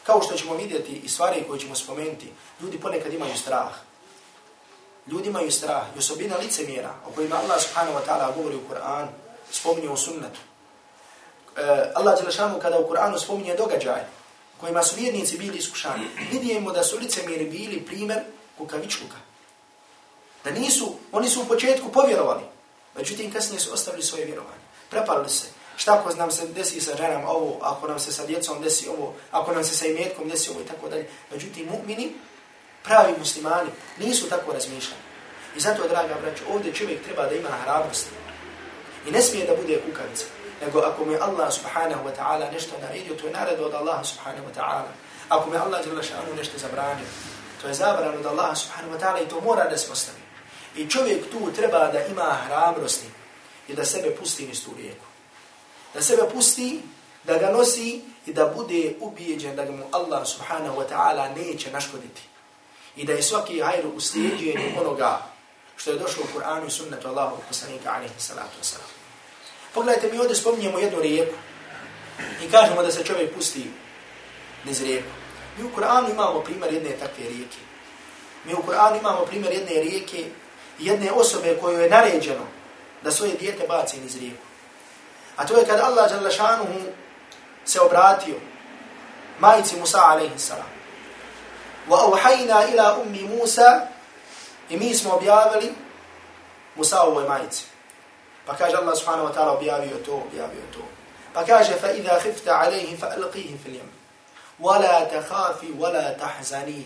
kao 0.04 0.22
što 0.22 0.38
ćemo 0.38 0.56
vidjeti 0.56 0.92
i 0.92 1.10
stvari 1.10 1.44
koje 1.48 1.60
ćemo 1.60 1.76
spomenuti, 1.76 2.32
ljudi 2.62 2.80
ponekad 2.80 3.14
imaju 3.14 3.38
strah. 3.38 3.74
Ljudi 5.08 5.30
imaju 5.30 5.52
strah 5.52 5.84
i 5.96 6.00
osobina 6.00 6.38
licemjera 6.38 6.94
o 7.08 7.12
kojima 7.12 7.36
Allah 7.36 7.62
subhanahu 7.62 7.98
wa 7.98 8.06
ta'ala 8.08 8.36
govori 8.36 8.56
u 8.56 8.68
Kur'an, 8.70 9.08
spominje 9.52 9.90
u 9.90 9.98
sunnetu. 9.98 10.40
E, 11.58 11.92
Allah 11.96 12.20
Đelešanu 12.20 12.60
kada 12.60 12.80
u 12.80 12.90
Kur'anu 12.90 13.20
spominje 13.20 13.56
događaje 13.56 14.08
kojima 14.64 14.84
su 14.84 14.96
vjernici 14.96 15.38
bili 15.38 15.58
iskušani, 15.58 16.06
vidimo 16.32 16.72
da 16.72 16.84
su 16.84 16.98
licemjeri 16.98 17.46
bili 17.46 17.86
primjer 17.86 18.20
kukavičluka. 18.58 19.18
Da 20.44 20.52
nisu, 20.52 20.94
oni 21.12 21.30
su 21.30 21.42
u 21.42 21.46
početku 21.46 21.92
povjerovali, 21.92 22.44
međutim 22.96 23.32
kasnije 23.32 23.60
su 23.60 23.74
ostavili 23.74 24.04
svoje 24.04 24.26
vjerovanje. 24.26 24.64
Prepalili 24.90 25.30
se. 25.30 25.48
Šta 25.76 25.94
ako 25.94 26.16
nam 26.16 26.32
se 26.32 26.48
desi 26.48 26.82
sa 26.82 26.96
ženama 26.96 27.30
ovo, 27.30 27.58
ako 27.62 27.88
nam 27.88 28.00
se 28.00 28.14
sa 28.14 28.26
djecom 28.26 28.62
desi 28.62 28.88
ovo, 28.88 29.14
ako 29.32 29.52
nam 29.54 29.64
se 29.64 29.76
sa 29.76 29.86
imetkom 29.86 30.30
desi 30.30 30.50
ovo 30.50 30.62
i 30.62 30.66
tako 30.66 30.90
dalje. 30.90 31.10
Međutim, 31.32 31.70
mu'mini 31.70 32.10
pravi 32.84 33.14
muslimani 33.20 33.70
nisu 33.98 34.30
tako 34.30 34.54
razmišljali. 34.54 35.02
I 35.56 35.60
zato, 35.60 35.88
draga 35.88 36.16
braću, 36.22 36.44
ovdje 36.54 36.74
čovjek 36.74 37.04
treba 37.04 37.26
da 37.26 37.36
ima 37.36 37.50
hrabrost. 37.50 38.08
I 39.08 39.12
ne 39.12 39.22
smije 39.22 39.46
da 39.46 39.56
bude 39.62 39.82
kukavica. 39.86 40.26
Nego 40.66 40.80
ako 40.80 41.06
mi 41.06 41.16
Allah 41.16 41.54
subhanahu 41.54 42.08
wa 42.08 42.14
ta'ala 42.18 42.52
nešto 42.52 42.76
naredio, 42.82 43.16
to 43.16 43.28
je 43.28 43.34
naredo 43.34 43.66
od 43.66 43.74
Allaha 43.74 44.04
subhanahu 44.04 44.46
wa 44.48 44.54
ta'ala. 44.60 44.92
Ako 45.30 45.50
mi 45.50 45.58
Allah 45.58 45.88
jala 45.88 46.04
šanu 46.04 46.36
nešto 46.38 46.58
zabranio, 46.58 47.06
to 47.62 47.68
je 47.68 47.74
zabran 47.74 48.18
od 48.18 48.26
Allaha 48.26 48.56
subhanahu 48.56 48.94
wa 48.96 49.00
ta'ala 49.00 49.24
i 49.24 49.30
to 49.30 49.42
mora 49.42 49.70
da 49.70 49.78
se 49.78 49.90
postavi. 49.90 50.24
I 50.76 50.90
čovjek 50.90 51.32
tu 51.32 51.52
treba 51.56 51.88
da 51.92 52.06
ima 52.06 52.38
hrabrosti 52.48 53.08
i 53.68 53.74
da 53.74 53.86
sebe 53.86 54.16
pusti 54.16 54.48
niz 54.48 54.66
tu 54.66 54.72
rijeku. 54.78 55.06
Da 55.94 56.02
sebe 56.02 56.24
pusti, 56.34 56.82
da 57.24 57.38
ga 57.38 57.52
nosi 57.52 58.02
i 58.26 58.34
da 58.34 58.46
bude 58.46 58.96
ubijeđen 59.00 59.56
da 59.56 59.66
mu 59.66 59.86
Allah 59.92 60.28
subhanahu 60.28 60.80
wa 60.80 60.86
ta'ala 60.90 61.36
neće 61.36 61.72
naškoditi 61.72 62.22
i 62.96 63.06
da 63.06 63.14
je 63.14 63.24
svaki 63.24 63.62
hajr 63.62 63.88
u 63.96 64.00
slijedjenju 64.00 64.80
onoga 64.82 65.22
što 65.78 65.92
je 65.92 66.00
došlo 66.00 66.24
u 66.24 66.38
Kur'anu 66.38 66.68
i 66.68 66.72
sunnetu 66.72 67.08
Allahu 67.08 67.38
poslanika 67.48 67.94
alaihi 67.94 68.14
salatu 68.18 68.58
wasalam. 68.62 68.92
Pogledajte, 69.74 70.12
mi 70.12 70.20
ovdje 70.20 70.36
spominjemo 70.36 70.80
jednu 70.80 71.00
rijeku 71.02 71.36
i 72.44 72.52
kažemo 72.52 72.84
da 72.84 72.92
se 72.92 73.04
čovjek 73.04 73.36
pusti 73.36 73.72
niz 74.66 74.82
rijeku. 74.82 75.10
Mi 75.58 75.64
u 75.64 75.72
Kur'anu 75.76 76.12
imamo 76.12 76.40
primjer 76.40 76.74
jedne 76.74 76.90
takve 76.90 77.30
rijeke. 77.30 77.58
Mi 78.46 78.54
u 78.54 78.64
Kur'anu 78.68 79.00
imamo 79.00 79.26
primjer 79.26 79.54
jedne 79.54 79.82
rijeke 79.82 80.26
jedne 80.80 81.12
osobe 81.12 81.58
koju 81.62 81.80
je 81.80 81.90
naređeno 81.90 82.46
da 83.04 83.12
svoje 83.12 83.34
dijete 83.34 83.68
baci 83.68 84.00
niz 84.00 84.16
rijeku. 84.18 84.44
A 85.36 85.48
to 85.48 85.58
je 85.58 85.66
kad 85.66 85.80
Allah 85.80 86.12
se 87.66 87.82
obratio 87.82 88.36
majici 89.40 89.80
Musa 89.80 90.00
alaihi 90.02 90.40
salam. 90.40 90.73
وَأَوْحَيْنَا 91.90 92.58
إِلَىٰ 92.64 92.86
أُمِّ 93.02 93.14
مُوسَى 93.28 93.88
I 94.70 94.78
mi 94.78 94.94
smo 94.96 95.14
objavili 95.14 95.74
Musaovoj 96.76 97.28
majici. 97.28 97.66
Pa 98.46 98.56
kaže 98.56 98.78
Allah 98.78 98.98
subhanahu 98.98 99.28
wa 99.28 99.34
ta'ala 99.34 99.52
objavio 99.52 99.98
to, 100.06 100.16
objavio 100.16 100.66
to. 100.74 100.82
Pa 101.34 101.44
kaže 101.44 101.74
فَإِذَا 101.74 102.20
خِفْتَ 102.20 102.48
عَلَيْهِ 102.48 102.96
فَأَلْقِيهِ 102.98 103.58
فِي 103.64 103.68
الْيَمِّ 103.70 103.90
وَلَا 104.60 105.04
تَخَافِ 105.04 105.64
وَلَا 105.80 106.14
تَحْزَنِي 106.14 106.84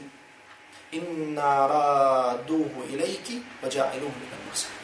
إِنَّا 0.93 1.67
رَادُوهُ 1.67 2.73
إِلَيْكِ 2.89 3.27
وَجَعِلُوهُ 3.63 4.13
مِنَ 4.23 4.31
الْمُرْسَلِينَ 4.37 4.83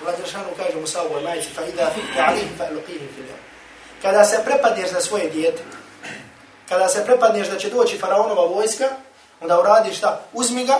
Allah 0.00 0.14
Đeršanu 0.16 0.56
kaže 0.56 0.76
Musaovoj 0.80 1.22
majici 1.22 1.50
فَإِذَا 1.52 1.86
خِفْتَ 1.90 2.16
عَلَيْهِ 2.16 2.48
فَأَلْقِيهِ 2.58 3.02
فِي 3.14 3.20
الْيَمِّ 3.20 3.40
Kada 4.02 4.24
se 4.24 4.40
prepadneš 4.44 4.90
za 4.90 5.00
svoje 5.00 5.30
dijete, 5.30 5.62
kada 6.68 6.88
se 6.88 7.04
prepadneš 7.04 7.48
da 7.48 7.58
će 7.58 7.70
doći 7.70 7.98
faraonova 7.98 8.46
vojska, 8.46 8.84
onda 9.40 9.60
uradiš 9.60 9.96
šta? 9.96 10.20
Uzmi 10.32 10.64
ga, 10.64 10.78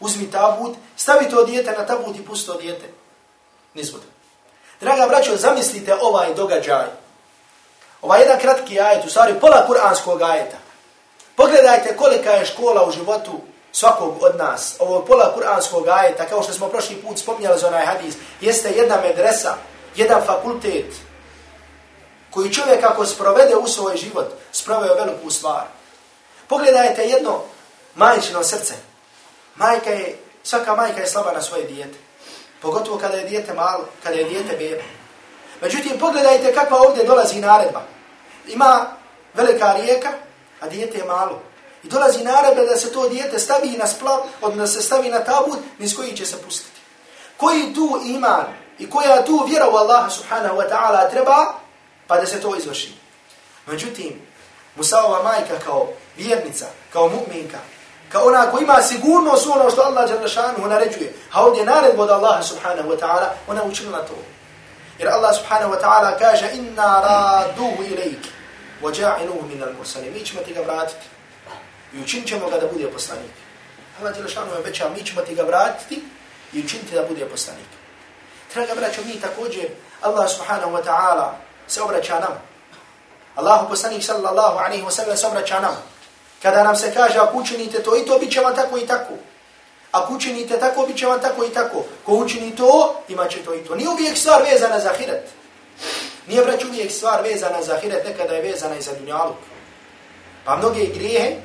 uzmi 0.00 0.30
tabut, 0.30 0.76
stavi 0.96 1.30
to 1.30 1.44
dijete 1.44 1.72
na 1.78 1.86
tabut 1.86 2.16
i 2.16 2.24
pusti 2.24 2.46
to 2.46 2.54
dijete. 2.54 2.90
Nizbud. 3.74 4.00
Draga 4.80 5.06
braćo, 5.08 5.36
zamislite 5.36 5.94
ovaj 6.00 6.34
događaj. 6.34 6.86
Ovaj 8.02 8.20
jedan 8.20 8.38
kratki 8.38 8.80
ajet, 8.80 9.04
u 9.04 9.10
stvari 9.10 9.34
pola 9.40 9.66
kuranskog 9.66 10.22
ajeta. 10.22 10.56
Pogledajte 11.36 11.96
kolika 11.96 12.30
je 12.30 12.46
škola 12.46 12.86
u 12.88 12.92
životu 12.92 13.32
svakog 13.72 14.22
od 14.22 14.36
nas. 14.36 14.76
Ovo 14.78 15.04
pola 15.04 15.34
kuranskog 15.34 15.88
ajeta, 15.88 16.26
kao 16.26 16.42
što 16.42 16.52
smo 16.52 16.68
prošli 16.68 16.96
put 16.96 17.18
spominjali 17.18 17.60
za 17.60 17.68
onaj 17.68 17.86
hadis, 17.86 18.14
jeste 18.40 18.70
jedna 18.70 18.96
medresa, 19.00 19.54
jedan 19.96 20.22
fakultet, 20.26 20.94
koji 22.30 22.52
čovjek 22.52 22.84
ako 22.84 23.06
sprovede 23.06 23.56
u 23.56 23.68
svoj 23.68 23.96
život, 23.96 24.26
sproveo 24.52 24.94
veliku 24.94 25.30
stvar. 25.30 25.64
Pogledajte 26.48 27.02
jedno 27.02 27.42
majčino 27.94 28.42
srce. 28.42 28.74
Majka 29.56 29.90
je, 29.90 30.18
svaka 30.42 30.74
majka 30.74 31.00
je 31.00 31.06
slaba 31.06 31.32
na 31.32 31.42
svoje 31.42 31.64
dijete. 31.64 31.98
Pogotovo 32.62 32.98
kada 32.98 33.16
je 33.16 33.24
dijete 33.24 33.54
malo, 33.54 33.88
kada 34.02 34.16
je 34.16 34.24
dijete 34.24 34.56
bebe. 34.56 34.84
Međutim, 35.60 35.98
pogledajte 36.00 36.54
kakva 36.54 36.78
ovdje 36.78 37.04
dolazi 37.04 37.40
naredba. 37.40 37.82
Ima 38.46 38.86
velika 39.34 39.72
rijeka, 39.72 40.12
a 40.60 40.68
dijete 40.68 40.98
je 40.98 41.04
malo. 41.04 41.42
I 41.82 41.88
dolazi 41.88 42.24
naredba 42.24 42.62
da 42.64 42.76
se 42.76 42.92
to 42.92 43.08
dijete 43.08 43.38
stavi 43.38 43.70
na 43.70 43.86
splav, 43.86 44.20
odnosno 44.40 44.62
da 44.62 44.66
se 44.66 44.82
stavi 44.82 45.08
na 45.08 45.24
tabut, 45.24 45.58
niz 45.78 45.96
koji 45.96 46.16
će 46.16 46.26
se 46.26 46.42
pustiti. 46.42 46.80
Koji 47.36 47.74
tu 47.74 48.00
iman 48.04 48.46
i 48.78 48.90
koja 48.90 49.24
tu 49.24 49.44
vjera 49.48 49.68
u 49.68 49.76
Allaha 49.76 50.10
subhanahu 50.10 50.56
wa 50.56 50.70
ta'ala 50.70 51.10
treba, 51.10 51.54
pa 52.06 52.16
da 52.16 52.26
se 52.26 52.40
to 52.40 52.56
izvrši. 52.56 52.92
Međutim, 53.66 54.20
Musaova 54.76 55.22
majka 55.22 55.58
kao 55.64 55.88
vjernica, 56.16 56.66
kao 56.92 57.08
mu'minka, 57.08 57.58
kao 58.14 58.26
ona 58.26 58.50
ko 58.50 58.58
ima 58.58 58.82
sigurnost 58.82 59.46
u 59.46 59.52
ono 59.52 59.70
što 59.70 59.82
Allah 59.82 60.10
Đalešanu 60.10 60.68
naređuje, 60.68 61.12
a 61.32 61.44
ovdje 61.44 61.64
naredbo 61.64 62.02
od 62.02 62.10
Allaha 62.10 62.42
subhanahu 62.42 62.88
wa 62.88 62.98
ta'ala, 63.00 63.26
ona 63.48 63.64
učinila 63.64 63.98
to. 63.98 64.14
Jer 64.98 65.08
Allah 65.08 65.36
subhanahu 65.36 65.72
wa 65.74 65.80
ta'ala 65.80 66.18
kaže 66.18 66.50
inna 66.54 67.00
raduhu 67.00 67.82
ilajki 67.82 68.30
wa 68.82 68.90
ja'inuhu 69.00 69.48
min 69.48 69.62
al-mursani. 69.62 70.10
Mi 70.10 70.20
ćemo 70.26 70.40
ti 70.40 70.54
ga 70.54 70.60
vratiti 70.60 71.06
i 71.92 72.02
učinit 72.02 72.28
ćemo 72.28 72.50
ga 72.50 72.58
da 72.58 72.66
bude 72.72 72.90
poslanik. 72.90 73.34
Allah 74.00 74.16
Đalešanu 74.16 74.54
je 74.54 74.62
veća, 74.62 74.88
mi 74.96 75.04
ćemo 75.06 75.20
ti 75.20 75.34
ga 75.34 75.42
vratiti 75.42 76.02
i 76.52 76.64
učiniti 76.64 76.94
da 76.94 77.02
bude 77.02 77.24
poslanik. 77.26 77.70
Draga 78.54 78.74
braćo, 78.74 79.00
mi 79.06 79.20
također, 79.20 79.66
Allah 80.02 80.30
subhanahu 80.30 80.72
wa 80.76 80.82
ta'ala 80.84 81.28
se 81.66 81.82
obraća 81.82 82.20
nam. 82.20 82.42
Allahu 83.34 83.68
poslanik 83.68 84.04
sallallahu 84.04 84.58
alaihi 84.58 84.84
wa 84.84 84.90
sallam 84.90 85.16
se 85.16 85.26
obraća 85.26 85.60
nam. 85.60 85.93
Kada 86.44 86.62
nam 86.64 86.76
se 86.76 86.94
kaže, 86.94 87.18
ako 87.18 87.38
učinite 87.38 87.82
to 87.82 87.96
i 87.96 88.04
to, 88.06 88.18
bit 88.18 88.32
će 88.32 88.40
vam 88.40 88.54
tako 88.54 88.78
i 88.78 88.86
tako. 88.86 89.14
Ako 89.92 90.14
učinite 90.14 90.58
tako, 90.60 90.86
bit 90.86 90.96
će 90.96 91.06
vam 91.06 91.20
tako 91.20 91.44
i 91.44 91.48
tako. 91.48 91.84
Ko 92.04 92.12
učini 92.12 92.56
to, 92.56 93.00
imat 93.08 93.30
će 93.30 93.38
to 93.44 93.54
i 93.54 93.64
to. 93.64 93.74
Nije 93.74 93.88
uvijek 93.88 94.18
stvar 94.18 94.42
vezana 94.42 94.80
za 94.80 94.92
hiret. 94.92 95.30
Nije 96.26 96.42
vrać 96.42 96.64
uvijek 96.64 96.92
stvar 96.92 97.22
vezana 97.22 97.62
za 97.62 97.76
hiret, 97.76 98.04
nekada 98.04 98.34
je 98.34 98.42
vezana 98.42 98.76
i 98.76 98.82
za 98.82 98.92
dunjaluk. 98.92 99.36
Pa 100.44 100.56
mnoge 100.56 100.86
grijehe, 100.86 101.36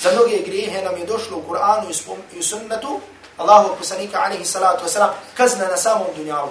za 0.00 0.10
mnoge 0.12 0.38
grijehe 0.38 0.82
nam 0.82 0.96
je 0.96 1.06
došlo 1.06 1.38
u 1.38 1.52
Kur'anu 1.52 1.86
i 2.34 2.38
u 2.38 2.42
sunnetu, 2.42 3.00
Allahu 3.36 3.76
poslanika 3.78 4.22
alaihi 4.24 4.44
salatu 4.44 4.84
wasalam, 4.84 5.10
kazna 5.34 5.68
na 5.68 5.76
samom 5.76 6.06
dunjalu. 6.16 6.50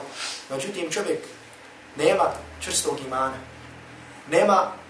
Međutim, 0.50 0.92
čovjek 0.92 1.20
nema 1.96 2.32
čvrstog 2.62 3.00
imana. 3.00 3.38
Nema 4.30 4.81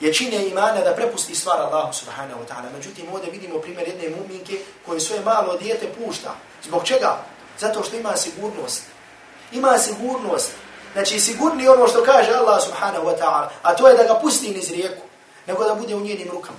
jačine 0.00 0.48
imana 0.48 0.80
da 0.80 0.94
prepusti 0.94 1.34
stvar 1.34 1.60
Allahu 1.60 1.92
subhanahu 1.92 2.40
wa 2.40 2.46
ta'ala. 2.48 2.72
Međutim, 2.76 3.06
ovdje 3.12 3.30
vidimo 3.30 3.58
primjer 3.58 3.88
jedne 3.88 4.16
muminke 4.16 4.58
koje 4.86 5.00
svoje 5.00 5.22
malo 5.22 5.56
dijete 5.56 5.86
pušta. 5.92 6.34
Zbog 6.64 6.84
čega? 6.84 7.16
Zato 7.58 7.82
što 7.82 7.96
ima 7.96 8.16
sigurnost. 8.16 8.82
Ima 9.52 9.78
sigurnost. 9.78 10.50
Znači, 10.92 11.20
sigurni 11.20 11.68
ono 11.68 11.88
što 11.88 12.04
kaže 12.04 12.32
Allah 12.32 12.64
subhanahu 12.64 13.06
wa 13.06 13.18
ta'ala, 13.18 13.48
a 13.62 13.74
to 13.74 13.88
je 13.88 13.96
da 13.96 14.04
ga 14.04 14.14
pusti 14.14 14.50
niz 14.50 14.70
rijeku, 14.70 15.02
nego 15.46 15.64
da 15.64 15.74
bude 15.74 15.94
u 15.94 16.00
njenim 16.00 16.28
rukama. 16.30 16.58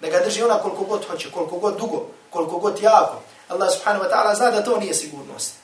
Da 0.00 0.08
ga 0.08 0.20
drži 0.24 0.42
ona 0.42 0.58
koliko 0.58 0.84
god 0.84 1.04
hoće, 1.06 1.30
koliko 1.30 1.58
god 1.58 1.76
dugo, 1.76 2.06
koliko 2.30 2.58
god 2.58 2.82
jako. 2.82 3.22
Allah 3.48 3.72
subhanahu 3.72 4.04
wa 4.04 4.10
ta'ala 4.10 4.34
zna 4.34 4.50
da 4.50 4.64
to 4.64 4.78
nije 4.78 4.94
sigurnost. 4.94 5.54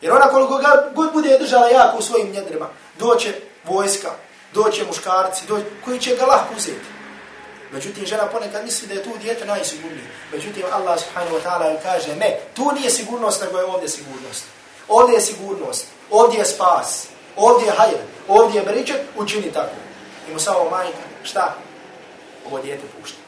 Jer 0.00 0.12
ona 0.12 0.28
koliko 0.28 0.60
god 0.94 1.12
bude 1.12 1.38
držala 1.38 1.68
jako 1.68 1.98
u 1.98 2.02
svojim 2.02 2.30
njedrima, 2.30 2.68
doće 2.98 3.34
vojska, 3.64 4.10
doće 4.54 4.84
muškarci, 4.84 5.46
doće, 5.46 5.64
koji 5.84 6.00
će 6.00 6.16
ga 6.16 6.26
lahko 6.26 6.54
uzeti. 6.56 6.86
Međutim, 7.72 8.06
žena 8.06 8.26
ponekad 8.26 8.64
misli 8.64 8.88
da 8.88 8.94
je 8.94 9.02
tu 9.02 9.10
djete 9.22 9.44
najsigurnije. 9.44 10.06
Međutim, 10.32 10.62
Allah 10.72 11.00
subhanahu 11.00 11.36
wa 11.36 11.42
ta'ala 11.42 11.82
kaže, 11.82 12.16
ne, 12.16 12.40
tu 12.54 12.72
nije 12.72 12.90
sigurnost, 12.90 13.42
nego 13.42 13.58
je 13.58 13.64
ovdje 13.64 13.88
sigurnost. 13.88 14.44
Ovdje 14.88 15.14
je 15.14 15.20
sigurnost, 15.20 15.86
ovdje 16.10 16.38
je 16.38 16.44
spas, 16.44 17.06
ovdje 17.36 17.66
je 17.66 17.72
hajr, 17.72 17.98
ovdje 18.28 18.60
je 18.60 18.64
beričet, 18.64 19.00
učini 19.16 19.52
tako. 19.52 19.74
I 20.28 20.32
mu 20.32 20.38
samo 20.38 20.70
majka, 20.70 20.98
šta? 21.22 21.54
Ovo 22.46 22.58
djete 22.62 22.82
pušta. 23.00 23.18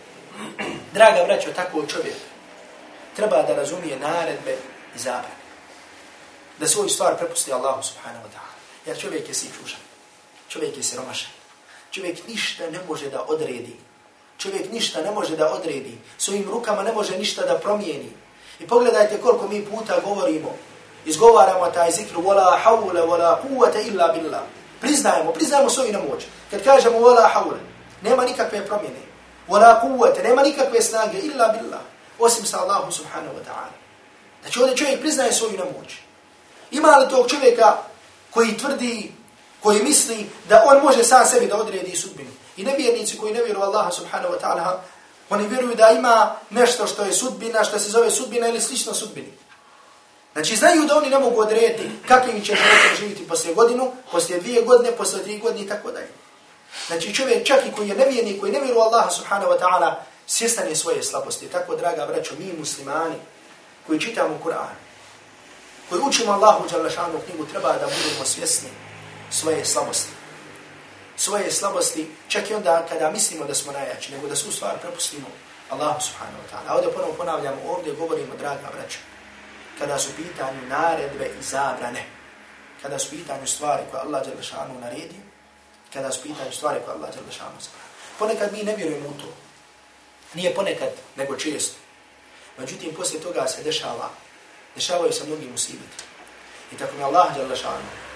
Draga 0.94 1.24
braćo, 1.24 1.50
tako 1.56 1.86
čovjek 1.86 2.16
treba 3.16 3.42
da 3.42 3.54
razumije 3.54 3.98
naredbe 3.98 4.56
i 4.96 4.98
zabrane. 4.98 5.38
Da 6.58 6.68
svoju 6.68 6.88
stvar 6.88 7.16
prepusti 7.16 7.52
Allahu 7.52 7.82
subhanahu 7.82 8.24
wa 8.24 8.30
ta'ala. 8.30 8.54
Jer 8.86 9.00
čovjek 9.00 9.28
je 9.28 9.34
sičušan 9.34 9.87
čovjek 10.48 10.76
je 10.76 10.82
siromašan. 10.82 11.30
Čovjek 11.90 12.28
ništa 12.28 12.70
ne 12.70 12.78
može 12.88 13.10
da 13.10 13.24
odredi. 13.28 13.76
Čovjek 14.38 14.72
ništa 14.72 15.02
ne 15.02 15.10
može 15.10 15.36
da 15.36 15.52
odredi. 15.52 15.98
Svojim 16.18 16.48
rukama 16.50 16.82
ne 16.82 16.92
može 16.92 17.18
ništa 17.18 17.42
da 17.42 17.58
promijeni. 17.58 18.12
I 18.60 18.66
pogledajte 18.66 19.20
koliko 19.20 19.48
mi 19.48 19.64
puta 19.64 20.00
govorimo. 20.04 20.54
Izgovaramo 21.04 21.66
taj 21.66 21.90
zikru. 21.90 22.22
Wala 22.22 22.58
hawla, 22.64 23.06
wala 23.06 23.36
kuvata 23.42 23.80
illa 23.80 24.08
billah. 24.08 24.42
Priznajemo, 24.80 25.32
priznajemo 25.32 25.70
svoju 25.70 25.92
nemoć. 25.92 26.24
Kad 26.50 26.64
kažemo 26.64 26.98
wala 26.98 27.28
hawla, 27.34 27.58
nema 28.02 28.24
nikakve 28.24 28.66
promjene. 28.66 29.00
Wala 29.48 29.80
kuvata, 29.80 30.22
nema 30.22 30.42
nikakve 30.42 30.82
snage 30.82 31.18
illa 31.18 31.48
billah. 31.48 31.80
Osim 32.18 32.44
sa 32.44 32.60
Allahu 32.60 32.92
subhanahu 32.92 33.34
wa 33.34 33.44
ta'ala. 33.46 33.74
Znači 34.42 34.60
ovdje 34.60 34.76
čovjek 34.76 35.00
priznaje 35.00 35.32
svoju 35.32 35.52
nemoć. 35.52 35.96
Ima 36.70 36.96
li 36.96 37.08
tog 37.08 37.30
čovjeka 37.30 37.76
koji 38.30 38.56
tvrdi 38.56 39.12
koji 39.62 39.82
misli 39.82 40.26
da 40.48 40.64
on 40.66 40.82
može 40.82 41.04
sam 41.04 41.26
sebi 41.26 41.46
da 41.46 41.56
odredi 41.56 41.96
sudbinu. 41.96 42.30
I 42.56 42.64
nevjernici 42.64 43.18
koji 43.18 43.34
ne 43.34 43.42
vjeruju 43.42 43.64
Allaha 43.64 43.90
subhanahu 43.90 44.34
wa 44.34 44.40
ta'ala, 44.40 44.78
oni 45.30 45.48
vjeruju 45.48 45.74
da 45.74 45.90
ima 45.90 46.36
nešto 46.50 46.86
što 46.86 47.04
je 47.04 47.12
sudbina, 47.12 47.64
što 47.64 47.78
se 47.78 47.90
zove 47.90 48.10
sudbina 48.10 48.48
ili 48.48 48.60
slično 48.60 48.94
sudbini. 48.94 49.32
Znači 50.32 50.56
znaju 50.56 50.84
da 50.84 50.96
oni 50.96 51.10
ne 51.10 51.18
mogu 51.18 51.40
odrediti 51.40 51.90
kakvim 52.08 52.44
će 52.44 52.54
životom 52.54 52.96
živjeti 52.98 53.28
poslije 53.28 53.54
godinu, 53.54 53.92
poslije 54.12 54.40
dvije 54.40 54.62
godine, 54.62 54.96
poslije 54.96 55.22
tri 55.22 55.38
godine 55.38 55.64
i 55.64 55.68
tako 55.68 55.90
dalje. 55.90 56.08
Znači 56.86 57.14
čovjek 57.14 57.46
čak 57.46 57.66
i 57.66 57.72
koji 57.76 57.88
je 57.88 57.94
nevjernik, 57.94 58.40
koji 58.40 58.52
ne 58.52 58.60
vjeruje 58.60 58.82
Allaha 58.82 59.10
subhanahu 59.10 59.52
wa 59.52 59.58
ta'ala, 59.60 59.94
svjestan 60.26 60.68
je 60.68 60.76
svoje 60.76 61.02
slabosti. 61.02 61.46
Tako, 61.46 61.76
draga 61.76 62.06
braćo, 62.06 62.34
mi 62.38 62.58
muslimani 62.58 63.16
koji 63.86 64.00
čitamo 64.00 64.38
Kur'an, 64.44 64.76
koji 65.88 66.02
učimo 66.02 66.32
Allahu 66.32 66.68
Đalašanu 66.68 67.18
knjigu, 67.26 67.46
treba 67.46 67.72
da 67.72 67.86
budemo 67.86 68.24
svjesni 68.24 68.68
svoje 69.30 69.64
slabosti. 69.64 70.10
Svoje 71.16 71.50
slabosti, 71.50 72.10
čak 72.28 72.50
i 72.50 72.54
onda 72.54 72.86
kada 72.88 73.10
mislimo 73.10 73.44
da 73.44 73.54
smo 73.54 73.72
najjači, 73.72 74.12
nego 74.12 74.28
da 74.28 74.36
su 74.36 74.52
stvar 74.52 74.78
prepustimo 74.78 75.26
Allahu 75.70 76.00
subhanahu 76.00 76.38
wa 76.42 76.48
ta'ala. 76.50 76.68
A 76.68 76.74
Ovdje 76.74 76.92
ponovno 76.92 77.14
ponavljamo, 77.14 77.60
ovdje 77.66 77.92
govorimo, 77.92 78.34
draga 78.38 78.68
braća, 78.74 78.98
kada 79.78 79.98
su 79.98 80.16
pitanju 80.16 80.66
naredbe 80.68 81.30
i 81.40 81.42
zabrane, 81.42 82.04
kada 82.82 82.98
su 82.98 83.10
pitanju 83.10 83.46
stvari 83.46 83.82
koje 83.90 84.00
Allah 84.00 84.26
je 84.26 84.34
lešanu 84.34 84.80
naredio, 84.80 85.20
kada 85.92 86.12
su 86.12 86.22
pitanju 86.22 86.52
stvari 86.52 86.80
koje 86.84 86.94
Allah 86.94 87.10
je 87.16 87.22
lešanu 87.26 87.58
zabrane. 87.60 87.88
Ponekad 88.18 88.52
mi 88.52 88.62
ne 88.62 88.76
vjerujemo 88.76 89.08
u 89.08 89.20
to. 89.20 89.28
Nije 90.34 90.54
ponekad, 90.54 90.90
nego 91.16 91.36
često. 91.36 91.76
Međutim, 92.58 92.94
poslije 92.94 93.22
toga 93.22 93.46
se 93.46 93.62
dešava, 93.62 94.10
dešavaju 94.74 95.12
se 95.12 95.24
mnogi 95.24 95.46
musibiti. 95.46 96.04
I 96.72 96.76
tako 96.76 96.96
mi 96.96 97.02
Allah 97.02 97.36
je 97.36 97.46
lešanu 97.46 98.07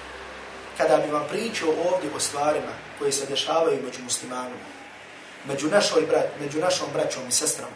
kada 0.76 0.96
bi 0.96 1.12
vam 1.12 1.24
pričao 1.28 1.68
ovdje 1.68 2.10
o 2.16 2.20
stvarima 2.20 2.72
koje 2.98 3.12
se 3.12 3.26
dešavaju 3.26 3.82
među 3.82 4.02
muslimanima, 4.02 4.66
među, 5.44 5.68
našoj 5.68 6.02
brat, 6.02 6.26
među 6.40 6.58
našom 6.58 6.88
braćom 6.92 7.28
i 7.28 7.32
sestrom, 7.32 7.70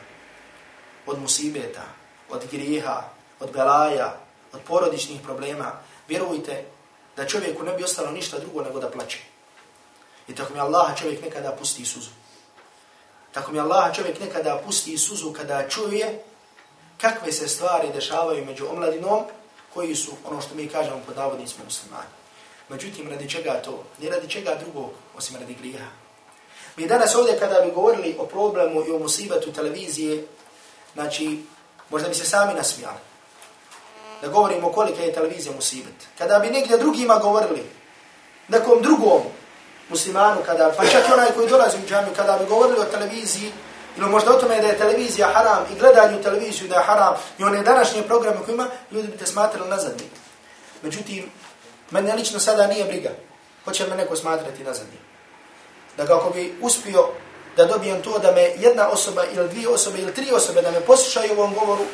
od 1.06 1.20
musibeta, 1.20 1.84
od 2.30 2.42
grijeha, 2.50 3.02
od 3.40 3.52
belaja, 3.52 4.16
od 4.52 4.60
porodičnih 4.66 5.20
problema, 5.20 5.72
vjerujte 6.08 6.64
da 7.16 7.26
čovjeku 7.26 7.64
ne 7.64 7.72
bi 7.72 7.84
ostalo 7.84 8.10
ništa 8.10 8.38
drugo 8.38 8.62
nego 8.62 8.80
da 8.80 8.90
plaće. 8.90 9.18
I 10.28 10.34
tako 10.34 10.54
mi 10.54 10.60
Allaha 10.60 10.94
čovjek 10.94 11.22
nekada 11.22 11.52
pusti 11.52 11.84
suzu. 11.84 12.10
Tako 13.32 13.52
mi 13.52 13.60
Allaha 13.60 13.92
čovjek 13.92 14.20
nekada 14.20 14.60
pusti 14.64 14.98
suzu 14.98 15.32
kada 15.32 15.68
čuje 15.68 16.22
kakve 17.00 17.32
se 17.32 17.48
stvari 17.48 17.88
dešavaju 17.94 18.44
među 18.44 18.66
omladinom 18.68 19.24
koji 19.74 19.94
su, 19.94 20.12
ono 20.24 20.40
što 20.40 20.54
mi 20.54 20.68
kažemo 20.68 21.00
pod 21.06 21.16
navodnicima 21.16 21.64
muslimani. 21.64 22.08
Međutim, 22.68 23.10
radi 23.10 23.30
čega 23.30 23.62
to? 23.64 23.84
Ne 24.02 24.10
radi 24.10 24.28
čega 24.28 24.54
drugog, 24.54 24.90
osim 25.16 25.36
radi 25.36 25.54
grijeha. 25.54 25.86
Mi 26.76 26.86
danas 26.86 27.14
ovdje 27.14 27.38
kada 27.38 27.60
bi 27.60 27.70
govorili 27.70 28.16
o 28.18 28.26
problemu 28.26 28.84
i 28.86 28.90
o 28.90 28.98
musibatu 28.98 29.52
televizije, 29.52 30.26
znači, 30.94 31.42
možda 31.90 32.08
bi 32.08 32.14
se 32.14 32.24
sami 32.24 32.54
nasmijali. 32.54 32.98
Da 34.22 34.28
govorimo 34.28 34.72
kolika 34.72 35.02
je 35.02 35.12
televizija 35.12 35.54
musibet. 35.54 35.94
Kada 36.18 36.38
bi 36.38 36.50
negdje 36.50 36.78
drugima 36.78 37.16
govorili, 37.16 37.62
nekom 38.48 38.82
drugom 38.82 39.22
muslimanu, 39.88 40.40
kada, 40.46 40.72
pa 40.76 40.86
čak 40.86 41.08
i 41.08 41.12
onaj 41.12 41.32
koji 41.34 41.48
dolazi 41.48 41.76
u 41.76 41.88
džamiju, 41.88 42.14
kada 42.16 42.38
bi 42.38 42.46
govorili 42.46 42.80
o 42.80 42.84
televiziji, 42.84 43.52
ili 43.96 44.10
možda 44.10 44.30
o 44.30 44.40
tome 44.40 44.60
da 44.60 44.66
je 44.66 44.78
televizija 44.78 45.28
haram 45.34 45.64
i 45.72 45.78
gledanju 45.78 46.22
televiziju 46.22 46.68
da 46.68 46.74
je 46.74 46.84
haram 46.84 47.14
i 47.38 47.44
one 47.44 47.62
današnje 47.62 48.02
programe 48.02 48.36
koje 48.44 48.54
ima, 48.54 48.66
ljudi 48.90 49.08
bi 49.08 49.16
te 49.16 49.26
smatrali 49.26 49.70
nazadni. 49.70 50.04
Međutim, 50.82 51.30
mene 51.90 52.14
lično 52.14 52.40
sada 52.40 52.66
nije 52.66 52.84
briga. 52.84 53.10
Hoće 53.64 53.86
me 53.86 53.96
neko 53.96 54.16
smatrati 54.16 54.64
nazadni. 54.64 54.98
Da 55.96 56.06
kako 56.06 56.30
bi 56.30 56.54
uspio 56.60 57.08
da 57.56 57.64
dobijem 57.64 58.02
to 58.02 58.18
da 58.18 58.32
me 58.32 58.42
jedna 58.42 58.88
osoba 58.88 59.24
ili 59.34 59.48
dvije 59.48 59.68
osobe 59.68 59.98
ili 59.98 60.14
tri 60.14 60.30
osobe 60.32 60.62
da 60.62 60.70
me 60.70 60.80
poslušaju 60.80 61.34
u 61.34 61.40
ovom 61.40 61.54
govoru 61.54 61.84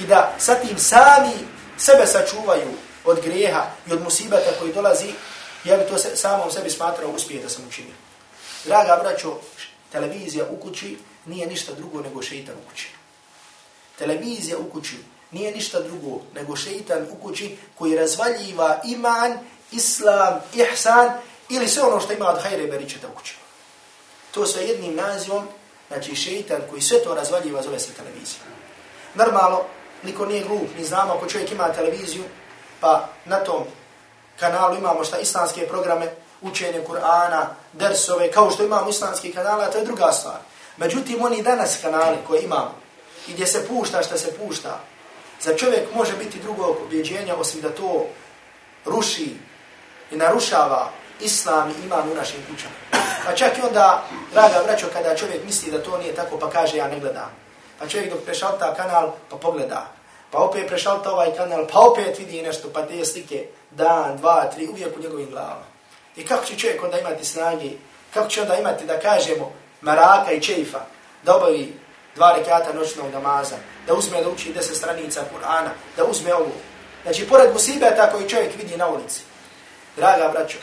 i 0.00 0.06
da 0.06 0.34
sa 0.38 0.54
tim 0.54 0.78
sami 0.78 1.32
sebe 1.78 2.06
sačuvaju 2.06 2.68
od 3.04 3.20
grijeha 3.20 3.66
i 3.86 3.92
od 3.92 4.02
musibata 4.02 4.50
koji 4.60 4.72
dolazi, 4.72 5.12
ja 5.64 5.76
bi 5.76 5.84
to 5.88 5.98
se, 5.98 6.16
samo 6.16 6.50
sebi 6.50 6.70
smatrao 6.70 7.10
uspije 7.10 7.42
da 7.42 7.48
sam 7.48 7.64
učinio. 7.68 7.94
Draga 8.64 8.98
braćo, 9.02 9.38
televizija 9.92 10.44
u 10.50 10.56
kući 10.56 10.98
nije 11.26 11.46
ništa 11.46 11.72
drugo 11.72 12.00
nego 12.00 12.22
šeitan 12.22 12.54
u 12.54 12.70
kući. 12.70 12.88
Televizija 13.98 14.58
u 14.58 14.70
kući 14.70 14.96
nije 15.32 15.52
ništa 15.52 15.80
drugo 15.80 16.20
nego 16.34 16.56
šeitan 16.56 17.06
u 17.10 17.22
kući 17.22 17.56
koji 17.78 17.96
razvaljiva 17.96 18.80
iman, 18.84 19.38
islam, 19.72 20.40
ihsan 20.54 21.10
ili 21.48 21.68
sve 21.68 21.82
ono 21.82 22.00
što 22.00 22.12
ima 22.12 22.28
od 22.28 22.42
hajre 22.42 22.66
beričeta 22.66 23.08
u 23.08 23.16
kući. 23.16 23.34
To 24.30 24.46
sve 24.46 24.62
jednim 24.62 24.94
nazivom, 24.94 25.48
znači 25.88 26.16
šeitan 26.16 26.60
koji 26.70 26.82
sve 26.82 27.04
to 27.04 27.14
razvaljiva 27.14 27.62
zove 27.62 27.78
se 27.78 27.92
televizija. 27.92 28.42
Normalno, 29.14 29.60
niko 30.02 30.26
nije 30.26 30.44
glup, 30.44 30.68
mi 30.78 30.84
znamo 30.84 31.12
ako 31.12 31.26
čovjek 31.26 31.52
ima 31.52 31.72
televiziju, 31.72 32.24
pa 32.80 33.08
na 33.24 33.36
tom 33.36 33.64
kanalu 34.40 34.76
imamo 34.76 35.04
šta 35.04 35.18
islamske 35.18 35.66
programe, 35.66 36.12
učenje 36.42 36.84
Kur'ana, 36.88 37.46
dersove, 37.72 38.30
kao 38.30 38.50
što 38.50 38.64
imamo 38.64 38.90
islamski 38.90 39.32
kanala, 39.32 39.70
to 39.70 39.78
je 39.78 39.84
druga 39.84 40.12
stvar. 40.12 40.38
Međutim, 40.76 41.24
oni 41.24 41.42
danas 41.42 41.78
kanali 41.82 42.16
koje 42.26 42.42
imamo, 42.42 42.74
i 43.28 43.32
gdje 43.32 43.46
se 43.46 43.66
pušta 43.68 44.02
šta 44.02 44.18
se 44.18 44.36
pušta, 44.36 44.80
za 45.42 45.56
čovjek 45.56 45.94
može 45.94 46.16
biti 46.16 46.38
drugog 46.38 46.76
objeđenja 46.86 47.34
osim 47.36 47.60
da 47.60 47.70
to 47.70 48.06
ruši 48.84 49.36
i 50.10 50.16
narušava 50.16 50.90
islam 51.20 51.70
i 51.70 51.84
iman 51.84 52.12
u 52.12 52.14
našim 52.14 52.40
kućama. 52.50 53.04
Pa 53.26 53.34
čak 53.34 53.58
i 53.58 53.66
onda, 53.66 54.04
draga 54.32 54.62
braćo, 54.64 54.86
kada 54.92 55.16
čovjek 55.16 55.44
misli 55.44 55.70
da 55.70 55.82
to 55.82 55.98
nije 55.98 56.14
tako, 56.14 56.38
pa 56.38 56.50
kaže 56.50 56.76
ja 56.76 56.88
ne 56.88 57.00
gledam. 57.00 57.30
Pa 57.78 57.88
čovjek 57.88 58.12
dok 58.12 58.22
prešalta 58.24 58.74
kanal, 58.74 59.12
pa 59.30 59.36
pogleda. 59.36 59.86
Pa 60.30 60.38
opet 60.38 60.68
prešalta 60.68 61.12
ovaj 61.12 61.36
kanal, 61.36 61.66
pa 61.72 61.78
opet 61.78 62.18
vidi 62.18 62.42
nešto, 62.42 62.68
pa 62.74 62.86
te 62.86 63.04
slike, 63.04 63.46
dan, 63.70 64.16
dva, 64.16 64.50
tri, 64.54 64.68
uvijek 64.68 64.96
u 64.96 65.00
njegovim 65.00 65.30
glavama. 65.30 65.64
I 66.16 66.26
kako 66.26 66.44
će 66.44 66.58
čovjek 66.58 66.82
onda 66.82 66.98
imati 66.98 67.24
snage, 67.24 67.70
kako 68.14 68.28
će 68.28 68.42
onda 68.42 68.56
imati, 68.56 68.86
da 68.86 69.00
kažemo, 69.00 69.52
maraka 69.80 70.32
i 70.32 70.40
čeifa, 70.40 70.80
da 71.22 71.36
obavi 71.36 71.80
dva 72.14 72.32
rekata 72.36 72.72
noćnog 72.72 73.12
namaza, 73.12 73.56
da 73.86 73.94
uzme 73.94 74.22
da 74.22 74.28
uči 74.28 74.52
deset 74.52 74.76
stranica 74.76 75.24
Kur'ana, 75.34 75.70
da 75.96 76.04
uzme 76.04 76.34
ovu. 76.34 76.52
Znači, 77.02 77.28
pored 77.28 77.52
musibeta 77.52 78.10
koji 78.12 78.28
čovjek 78.28 78.56
vidi 78.58 78.76
na 78.76 78.88
ulici. 78.88 79.20
Draga 79.96 80.28
braćo, 80.32 80.58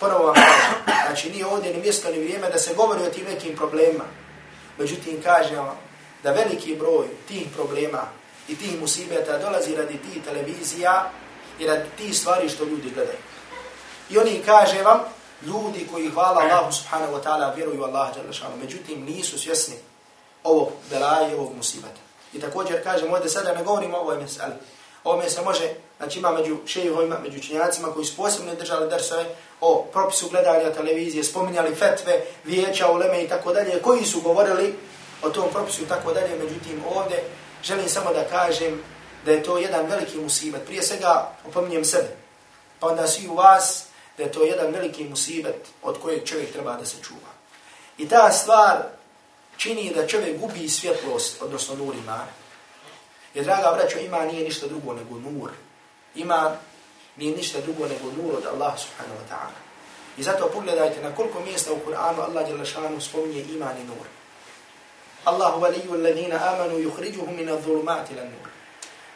ponovo 0.00 0.24
vam 0.24 0.34
kažem, 0.34 1.06
znači 1.06 1.30
nije 1.30 1.46
ovdje 1.46 1.74
ni 1.74 1.80
mjesto 1.80 2.10
ni 2.10 2.18
vrijeme 2.18 2.50
da 2.50 2.58
se 2.58 2.74
govori 2.74 3.02
o 3.02 3.10
tim 3.10 3.24
nekim 3.24 3.56
problemima. 3.56 4.04
Međutim, 4.78 5.22
kažem 5.22 5.58
vam 5.58 5.78
da 6.22 6.32
veliki 6.32 6.76
broj 6.76 7.06
tih 7.28 7.46
problema 7.56 8.02
i 8.48 8.56
tih 8.56 8.80
musibeta 8.80 9.38
dolazi 9.38 9.76
radi 9.76 9.98
tih 9.98 10.24
televizija 10.24 11.10
i 11.58 11.66
radi 11.66 11.88
tih 11.96 12.18
stvari 12.18 12.48
što 12.48 12.64
ljudi 12.64 12.90
gledaju. 12.94 13.18
I 14.10 14.18
oni 14.18 14.42
kaže 14.46 14.82
vam, 14.82 15.00
ljudi 15.42 15.86
koji 15.92 16.10
hvala 16.10 16.42
Allahu 16.42 16.72
subhanahu 16.72 17.12
wa 17.12 17.22
ta'ala 17.22 17.56
vjeruju 17.56 17.84
Allah 17.84 18.08
šanu, 18.32 18.56
međutim 18.56 19.04
nisu 19.04 19.38
svjesni 19.38 19.74
ovog 20.44 20.68
belaje, 20.90 21.36
ovog 21.36 21.56
musibata. 21.56 22.00
I 22.32 22.40
također 22.40 22.82
kažem, 22.82 23.12
ovdje 23.12 23.30
sada 23.30 23.54
ne 23.54 23.64
govorimo 23.64 23.96
o 23.96 24.00
ovoj 24.00 24.18
mesali. 24.18 24.54
Ovo 25.04 25.28
se 25.28 25.42
može, 25.42 25.74
znači 25.98 26.18
ima 26.18 26.30
među 26.30 26.56
šejihovima, 26.66 27.18
među 27.22 27.40
činjacima 27.40 27.88
koji 27.88 28.06
su 28.06 28.16
posebno 28.16 28.54
držali 28.54 28.90
drsove 28.90 29.24
o 29.60 29.86
propisu 29.92 30.28
gledanja 30.28 30.72
televizije, 30.72 31.24
spominjali 31.24 31.74
fetve, 31.74 32.20
vijeća, 32.44 32.90
uleme 32.90 33.24
i 33.24 33.28
tako 33.28 33.52
dalje, 33.52 33.82
koji 33.82 34.04
su 34.04 34.20
govorili 34.20 34.74
o 35.22 35.30
tom 35.30 35.48
propisu 35.52 35.82
i 35.82 35.88
tako 35.88 36.12
dalje, 36.12 36.36
međutim 36.38 36.82
ovdje 36.94 37.24
želim 37.64 37.88
samo 37.88 38.12
da 38.12 38.24
kažem 38.24 38.82
da 39.24 39.32
je 39.32 39.42
to 39.42 39.58
jedan 39.58 39.86
veliki 39.86 40.18
musibet. 40.18 40.64
Prije 40.66 40.82
svega 40.82 41.32
opominjem 41.48 41.84
sebe, 41.84 42.16
pa 42.80 42.86
onda 42.86 43.06
svi 43.06 43.28
u 43.28 43.34
vas, 43.34 43.84
da 44.16 44.22
je 44.22 44.32
to 44.32 44.42
jedan 44.42 44.72
veliki 44.72 45.04
musibet 45.04 45.68
od 45.82 45.98
kojeg 46.02 46.24
čovjek 46.24 46.52
treba 46.52 46.76
da 46.76 46.86
se 46.86 46.96
čuva. 47.02 47.32
I 47.98 48.08
ta 48.08 48.32
stvar 48.32 48.82
čini 49.62 49.92
da 49.94 50.06
čovjek 50.06 50.40
gubi 50.40 50.68
svjetlost, 50.68 51.42
odnosno 51.42 51.74
nur 51.74 51.94
ima. 51.94 52.26
Jer, 53.34 53.44
draga 53.44 53.72
braćo, 53.76 53.98
ima 53.98 54.24
nije 54.24 54.44
ništa 54.44 54.66
drugo 54.66 54.92
nego 54.94 55.18
nur. 55.18 55.50
Ima 56.14 56.56
nije 57.16 57.36
ništa 57.36 57.60
drugo 57.60 57.86
nego 57.86 58.22
nur 58.22 58.34
od 58.34 58.46
Allaha 58.46 58.76
subhanahu 58.78 59.18
wa 59.20 59.34
ta'ala. 59.34 59.58
I 60.16 60.22
zato 60.22 60.50
pogledajte 60.54 61.02
na 61.02 61.14
koliko 61.14 61.40
mjesta 61.40 61.72
u 61.72 61.80
Kur'anu 61.86 62.20
Allah 62.20 62.48
je 62.48 63.00
spominje 63.00 63.40
iman 63.40 63.78
i 63.78 63.84
nur. 63.84 64.06
Allahu 65.24 65.60
valiju 65.60 65.92
alladhina 65.92 66.40
amanu 66.52 66.78
yukhrijuhum 66.78 67.36
min 67.36 67.48
adh-dhulumati 67.48 68.12
ila 68.12 68.24
nur. 68.24 68.48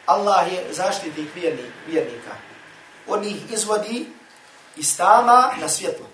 Allah 0.05 0.53
je 0.53 0.73
zaštitnik 0.73 1.27
vjernika. 1.87 2.35
On 3.07 3.23
ih 3.23 3.51
izvodi 3.53 4.05
iz 4.75 4.97
tama 4.97 5.51
na 5.61 5.69
svjetlo. 5.69 6.05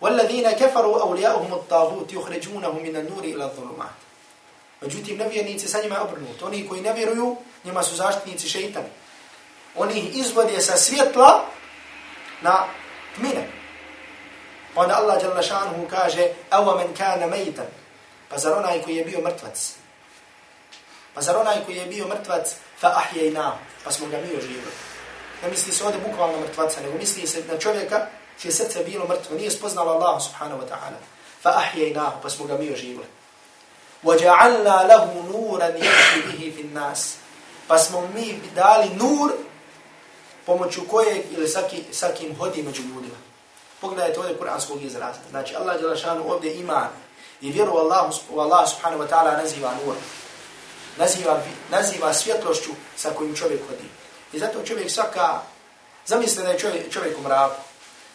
والذين 0.00 0.50
كفروا 0.50 1.00
أولياؤهم 1.00 1.52
الطاغوت 1.52 2.12
يخرجونهم 2.12 2.82
من 2.82 2.96
النور 2.96 3.24
إلى 3.24 3.44
الظلمات 3.44 3.96
Međutim, 4.80 5.18
nevjernici 5.18 5.68
sa 5.68 5.82
njima 5.82 5.94
je 5.94 6.00
obrnuto. 6.00 6.46
Oni 6.46 6.68
koji 6.68 6.80
ne 6.80 6.92
vjeruju, 6.92 7.36
njima 7.64 7.82
su 7.82 7.96
zaštitnici 7.96 8.48
šeitani. 8.48 8.88
Oni 9.76 9.98
ih 9.98 10.16
izvode 10.16 10.60
sa 10.60 10.76
svjetla 10.76 11.44
na 12.40 12.64
tmine. 13.14 13.48
Pa 14.74 14.80
onda 14.80 14.94
Allah 14.96 15.22
jalla 15.22 15.42
šanuhu 15.42 15.88
kaže 15.90 16.28
Ewa 16.50 16.76
men 16.76 16.94
kana 16.96 17.26
mejtan. 17.26 17.66
Pa 18.28 18.38
zar 18.38 18.52
onaj 18.52 18.82
koji 18.82 18.96
je 18.96 19.04
bio 19.04 19.20
mrtvac? 19.20 19.72
Pa 21.14 21.20
zar 21.20 21.36
onaj 21.36 21.64
koji 21.64 21.76
je 21.76 21.86
bio 21.86 22.06
mrtvac 22.06 22.54
fa 22.80 22.88
ahjejna. 22.96 23.58
Pa 23.84 23.90
smo 23.90 24.06
ga 24.06 24.16
mi 24.16 24.36
oživili. 24.36 24.72
Ne 25.42 25.50
misli 25.50 25.72
se 25.72 25.84
ovdje 25.84 26.00
bukvalno 26.00 26.40
mrtvaca, 26.40 26.80
nego 26.80 26.98
misli 26.98 27.26
se 27.26 27.44
na 27.52 27.58
čovjeka 27.58 28.06
čije 28.40 28.52
srce 28.52 28.84
bilo 28.84 29.06
mrtvo, 29.06 29.36
nije 29.36 29.50
spoznalo 29.50 29.92
Allah 29.92 30.22
subhanahu 30.22 30.60
wa 30.62 30.68
ta'ala. 30.68 30.98
Fa 31.42 31.50
ahjejnahu, 31.50 32.22
pa 32.22 32.30
smo 32.30 32.46
ga 32.46 32.58
mi 32.58 32.72
oživili. 32.72 33.06
وَجَعَلْنَا 34.04 34.76
لَهُ 34.86 35.04
نُورًا 35.32 35.68
يَمْشِ 35.68 36.10
بِهِ 36.26 36.52
فِي 36.56 36.62
النَّاسِ 36.62 37.00
Pa 37.68 37.78
smo 37.78 38.08
mi 38.14 38.40
dali 38.54 38.88
nur 38.94 39.32
pomoću 40.46 40.80
kojeg 40.90 41.22
ili 41.30 41.48
saki, 41.48 41.84
sakim 41.92 42.36
hodi 42.38 42.62
među 42.62 42.82
ljudima. 42.82 43.16
Pogledajte 43.80 44.20
ovdje 44.20 44.36
kuranskog 44.36 44.82
izraza. 44.82 45.18
Znači 45.30 45.56
Allah 45.56 45.80
je 45.80 45.86
lašanu 45.86 46.32
ovdje 46.32 46.56
iman 46.56 46.88
i 47.40 47.52
vjeru 47.52 47.76
Allah, 47.76 48.10
Allah 48.38 48.70
subhanahu 48.70 49.02
wa 49.02 49.08
ta'ala 49.08 49.42
naziva 49.42 49.72
nur. 49.84 49.94
Naziva, 50.96 51.42
naziva 51.70 52.12
svjetlošću 52.12 52.70
sa 52.96 53.10
kojim 53.10 53.36
čovjek 53.36 53.60
hodi. 53.68 53.88
I 54.32 54.38
zato 54.38 54.62
čovjek 54.62 54.90
svaka, 54.90 55.40
zamislite 56.06 56.42
da 56.42 56.50
je 56.50 56.58
čovjek, 56.58 56.92
čovjek 56.92 57.18
u 57.18 57.22
mraku 57.22 57.60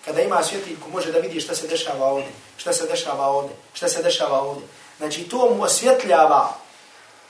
kada 0.07 0.23
ima 0.23 0.43
svjetiljku, 0.43 0.91
može 0.91 1.13
da 1.13 1.19
vidi 1.19 1.41
šta 1.41 1.55
se 1.55 1.67
dešava 1.67 2.07
ovdje, 2.07 2.33
šta 2.57 2.73
se 2.73 2.87
dešava 2.87 3.27
ovdje, 3.27 3.57
šta 3.75 3.89
se 3.89 4.03
dešava 4.03 4.41
ovdje. 4.41 4.67
Znači, 4.99 5.29
to 5.29 5.55
mu 5.55 5.63
osvjetljava 5.63 6.55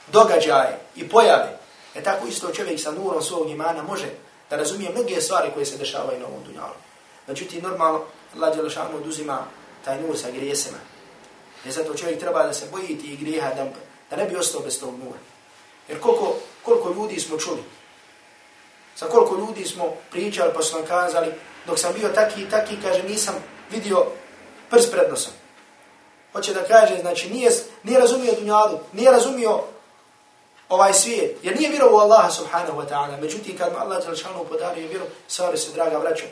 događaje 0.07 0.79
i 0.95 1.09
pojave. 1.09 1.59
E 1.95 2.03
tako 2.03 2.27
isto 2.27 2.53
čovjek 2.53 2.79
sa 2.81 2.91
nurom 2.91 3.21
svog 3.21 3.49
imana 3.49 3.83
može 3.83 4.07
da 4.49 4.55
razumije 4.55 4.91
mnoge 4.91 5.21
stvari 5.21 5.51
koje 5.53 5.65
se 5.65 5.77
dešavaju 5.77 6.19
na 6.19 6.27
ovom 6.27 6.43
dunjalu. 6.43 6.73
Znači, 7.25 7.45
ti 7.45 7.61
normalno, 7.61 8.03
Allah 8.35 8.55
Đelešanu 8.55 8.97
oduzima 8.97 9.45
taj 9.85 10.01
nur 10.01 10.17
sa 10.17 10.31
grijesima. 10.31 10.77
Jer 11.65 11.73
zato 11.73 11.97
čovjek 11.97 12.19
treba 12.19 12.43
da 12.43 12.53
se 12.53 12.67
boji 12.71 12.97
ti 12.97 13.17
grijeha, 13.17 13.53
da, 13.53 13.65
da 14.09 14.15
ne 14.15 14.25
bi 14.25 14.35
ostao 14.35 14.61
bez 14.61 14.79
tog 14.79 14.99
nura. 14.99 15.19
Jer 15.87 15.99
koliko, 15.99 16.35
koliko 16.63 16.89
ljudi 16.89 17.19
smo 17.19 17.37
čuli, 17.37 17.63
sa 18.95 19.05
koliko 19.05 19.35
ljudi 19.35 19.65
smo 19.65 19.93
pričali 20.11 20.53
pa 20.55 20.61
su 20.61 20.77
nam 20.77 20.85
kazali, 20.85 21.33
dok 21.67 21.79
sam 21.79 21.93
bio 21.93 22.09
taki 22.09 22.41
i 22.41 22.49
taki, 22.49 22.81
kaže, 22.81 23.03
nisam 23.03 23.35
vidio 23.71 24.05
prst 24.69 24.91
pred 24.91 25.09
nosom. 25.09 25.33
Hoće 26.33 26.53
da 26.53 26.63
kaže, 26.63 26.97
znači 27.01 27.29
nije, 27.29 27.51
nije 27.83 27.99
razumio 27.99 28.33
dunjalu, 28.33 28.79
nije 28.93 29.11
razumio 29.11 29.63
ovaj 30.69 30.93
svijet, 30.93 31.37
jer 31.43 31.55
nije 31.55 31.69
vjerovao 31.69 31.99
Allaha 31.99 32.31
subhanahu 32.31 32.81
wa 32.81 32.89
ta'ala. 32.89 33.21
Međutim, 33.21 33.57
kad 33.57 33.73
mu 33.73 33.79
Allah 33.79 34.05
Đelšanu 34.05 34.45
podario 34.49 34.87
vjeru, 34.87 35.05
stvari 35.27 35.57
se, 35.57 35.71
draga 35.71 35.97
vraća, 35.97 36.25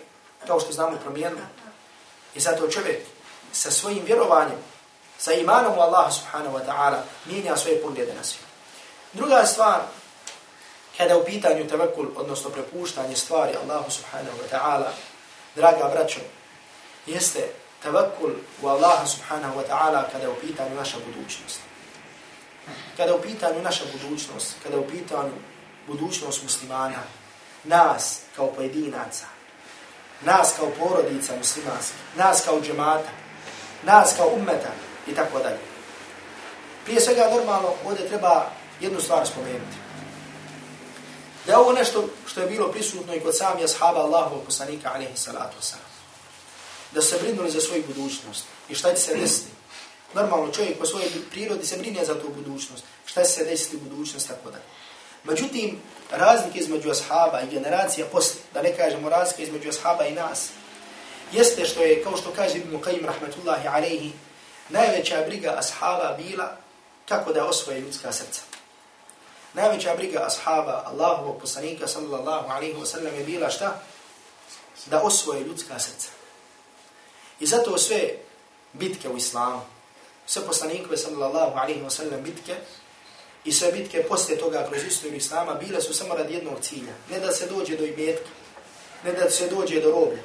kao 0.48 0.60
što 0.60 0.74
znamo, 0.74 0.98
promijenili. 1.04 1.42
I 2.36 2.40
zato 2.40 2.68
čovjek 2.68 3.02
sa 3.52 3.72
svojim 3.72 4.04
vjerovanjem, 4.06 4.58
sa 5.18 5.34
imanom 5.34 5.78
u 5.78 5.82
Allaha 5.82 6.12
subhanahu 6.12 6.58
wa 6.58 6.66
ta'ala, 6.66 6.98
mijenja 7.26 7.58
svoje 7.58 7.82
poglede 7.82 8.14
na 8.14 8.24
svijet. 8.24 8.46
Druga 9.14 9.46
stvar, 9.46 9.82
kada 10.98 11.18
u 11.18 11.26
pitanju 11.26 11.68
tevekul, 11.68 12.06
odnosno 12.16 12.50
prepuštanje 12.50 13.16
stvari 13.16 13.54
Allahu 13.64 13.92
subhanahu 13.92 14.38
wa 14.38 14.58
ta'ala, 14.58 14.90
draga 15.56 15.90
braćo, 15.94 16.20
jeste 17.06 17.40
tavakul 17.84 18.32
u 18.62 18.68
Allaha 18.68 19.06
subhanahu 19.06 19.60
wa 19.60 19.64
ta'ala 19.70 20.04
kada 20.12 20.30
u 20.30 20.36
pitanju 20.36 20.76
naša 20.76 20.98
budućnost. 21.06 21.60
Kada 22.98 23.16
u 23.16 23.22
pitanju 23.22 23.62
naša 23.62 23.84
budućnost, 23.94 24.56
kada 24.64 24.78
u 24.80 24.88
pitanju 24.88 25.34
budućnost 25.88 26.44
muslimana, 26.44 27.04
nas 27.64 28.20
kao 28.36 28.48
pojedinaca, 28.48 29.26
nas 30.22 30.54
kao 30.58 30.70
porodica 30.80 31.36
muslimanska, 31.38 31.96
nas 32.16 32.42
kao 32.46 32.62
džemata, 32.62 33.10
nas 33.84 34.14
kao 34.18 34.28
ummeta 34.28 34.72
i 35.08 35.16
tako 35.16 35.40
dalje. 35.40 35.60
Prije 36.86 37.02
svega 37.02 37.30
normalno 37.34 37.74
ovdje 37.86 38.08
treba 38.08 38.46
jednu 38.80 39.02
stvar 39.02 39.28
spomenuti. 39.28 39.85
Da 41.46 41.52
je 41.52 41.58
ovo 41.58 41.72
nešto 41.72 42.10
što 42.28 42.42
je 42.42 42.48
bilo 42.48 42.72
prisutno 42.72 43.16
i 43.16 43.20
kod 43.20 43.38
sami 43.38 43.64
ashaba 43.64 44.00
Allahovog 44.00 44.46
poslanika 44.46 44.92
alaihi 44.94 45.18
salatu 45.18 45.58
wasalam. 45.62 45.92
Da 46.92 47.02
se 47.02 47.18
brinuli 47.22 47.52
za 47.52 47.62
svoju 47.62 47.84
budućnost. 47.88 48.44
I 48.70 48.76
šta 48.76 48.94
će 48.94 49.02
se 49.02 49.16
desiti? 49.16 49.52
Normalno 50.14 50.52
čovjek 50.52 50.78
po 50.80 50.86
svojoj 50.86 51.10
prirodi 51.32 51.66
se 51.66 51.78
brine 51.78 52.06
za 52.06 52.22
tu 52.22 52.30
budućnost. 52.30 52.84
Šta 53.06 53.24
će 53.24 53.30
se 53.30 53.46
desiti 53.46 53.76
u 53.76 53.80
budućnosti, 53.80 54.30
tako 54.30 54.52
da. 54.52 54.58
Međutim, 55.24 55.82
razlike 56.12 56.60
između 56.60 56.92
ashaba 56.92 57.42
i 57.42 57.50
generacija 57.50 58.06
posle, 58.12 58.42
da 58.54 58.62
ne 58.62 58.78
kažemo 58.78 59.10
razlike 59.10 59.44
između 59.44 59.70
ashaba 59.70 60.06
i 60.06 60.14
nas, 60.14 60.50
jeste 61.32 61.66
što 61.66 61.84
je, 61.84 62.04
kao 62.04 62.18
što 62.18 62.32
kaže 62.36 62.58
Ibn 62.58 62.78
Qayyim 62.78 63.06
rahmetullahi 63.06 63.68
alaihi, 63.68 64.12
najveća 64.70 65.24
briga 65.26 65.56
ashaba 65.58 66.18
bila 66.18 66.58
kako 67.08 67.34
da 67.34 67.46
osvoje 67.46 67.80
ljudska 67.80 68.12
srca. 68.12 68.42
Najveća 69.56 69.96
briga 69.96 70.26
ashaba 70.28 70.84
Allahovog 70.86 71.42
poslanika 71.42 71.88
sallallahu 71.88 72.50
alaihi 72.50 72.74
wa 72.74 72.86
sallam 72.86 73.16
je 73.16 73.24
bila 73.24 73.50
šta? 73.50 73.82
Da 74.86 75.02
osvoje 75.02 75.44
ljudska 75.44 75.80
srca. 75.80 76.08
I 77.40 77.46
zato 77.46 77.78
sve 77.78 78.10
bitke 78.74 79.10
u 79.10 79.18
islamu, 79.18 79.62
sve 80.26 80.46
poslanikove 80.46 80.98
sallallahu 80.98 81.58
alaihi 81.58 81.82
wa 81.82 81.90
sallam 81.90 82.24
bitke, 82.24 82.56
i 83.46 83.52
sve 83.52 83.72
bitke 83.72 84.04
posle 84.04 84.38
toga 84.38 84.68
kroz 84.70 84.84
istoriju 84.84 85.18
islama 85.18 85.54
bile 85.54 85.82
su 85.82 85.94
samo 85.94 86.16
radi 86.16 86.34
jednog 86.34 86.60
cilja. 86.62 86.94
Ne 87.12 87.20
da 87.20 87.32
se 87.32 87.48
dođe 87.48 87.78
do 87.78 87.86
imetka, 87.86 88.30
ne 89.04 89.12
da 89.12 89.30
se 89.30 89.48
dođe 89.50 89.82
do 89.82 89.92
roblja, 89.92 90.22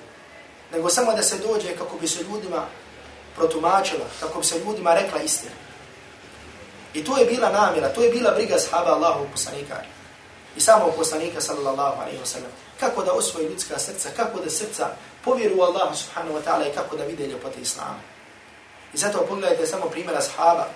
nego 0.72 0.90
samo 0.90 1.12
da 1.12 1.22
se 1.22 1.38
dođe 1.38 1.76
kako 1.76 1.96
bi 1.96 2.08
se 2.08 2.22
ljudima 2.22 2.66
protumačila, 3.36 4.06
kako 4.20 4.38
bi 4.38 4.46
se 4.46 4.58
ljudima 4.58 4.94
rekla 4.94 5.22
istina. 5.22 5.50
I 6.94 7.04
to 7.04 7.18
je 7.18 7.26
bila 7.26 7.50
namjera, 7.50 7.88
to 7.88 8.02
je 8.02 8.10
bila 8.10 8.30
briga 8.30 8.58
sahaba 8.58 8.90
Allahu 8.90 9.26
poslanika 9.32 9.76
i 10.56 10.60
samog 10.60 10.94
poslanika 10.96 11.40
sallallahu 11.40 12.00
alaihi 12.00 12.18
wa 12.18 12.26
sallam. 12.26 12.50
Kako 12.80 13.02
da 13.02 13.12
osvoji 13.12 13.46
ljudska 13.46 13.78
srca, 13.78 14.08
kako 14.16 14.40
da 14.40 14.50
srca 14.50 14.88
povjeru 15.24 15.60
Allahu 15.62 15.96
subhanahu 15.96 16.38
wa 16.38 16.42
ta'ala 16.44 16.68
i 16.68 16.74
kako 16.74 16.96
da 16.96 17.04
vide 17.04 17.26
ljepote 17.26 17.60
Islama. 17.60 18.00
I 18.94 18.98
zato 18.98 19.26
pogledajte 19.28 19.66
samo 19.66 19.86
primjera 19.86 20.20
sahaba 20.20 20.66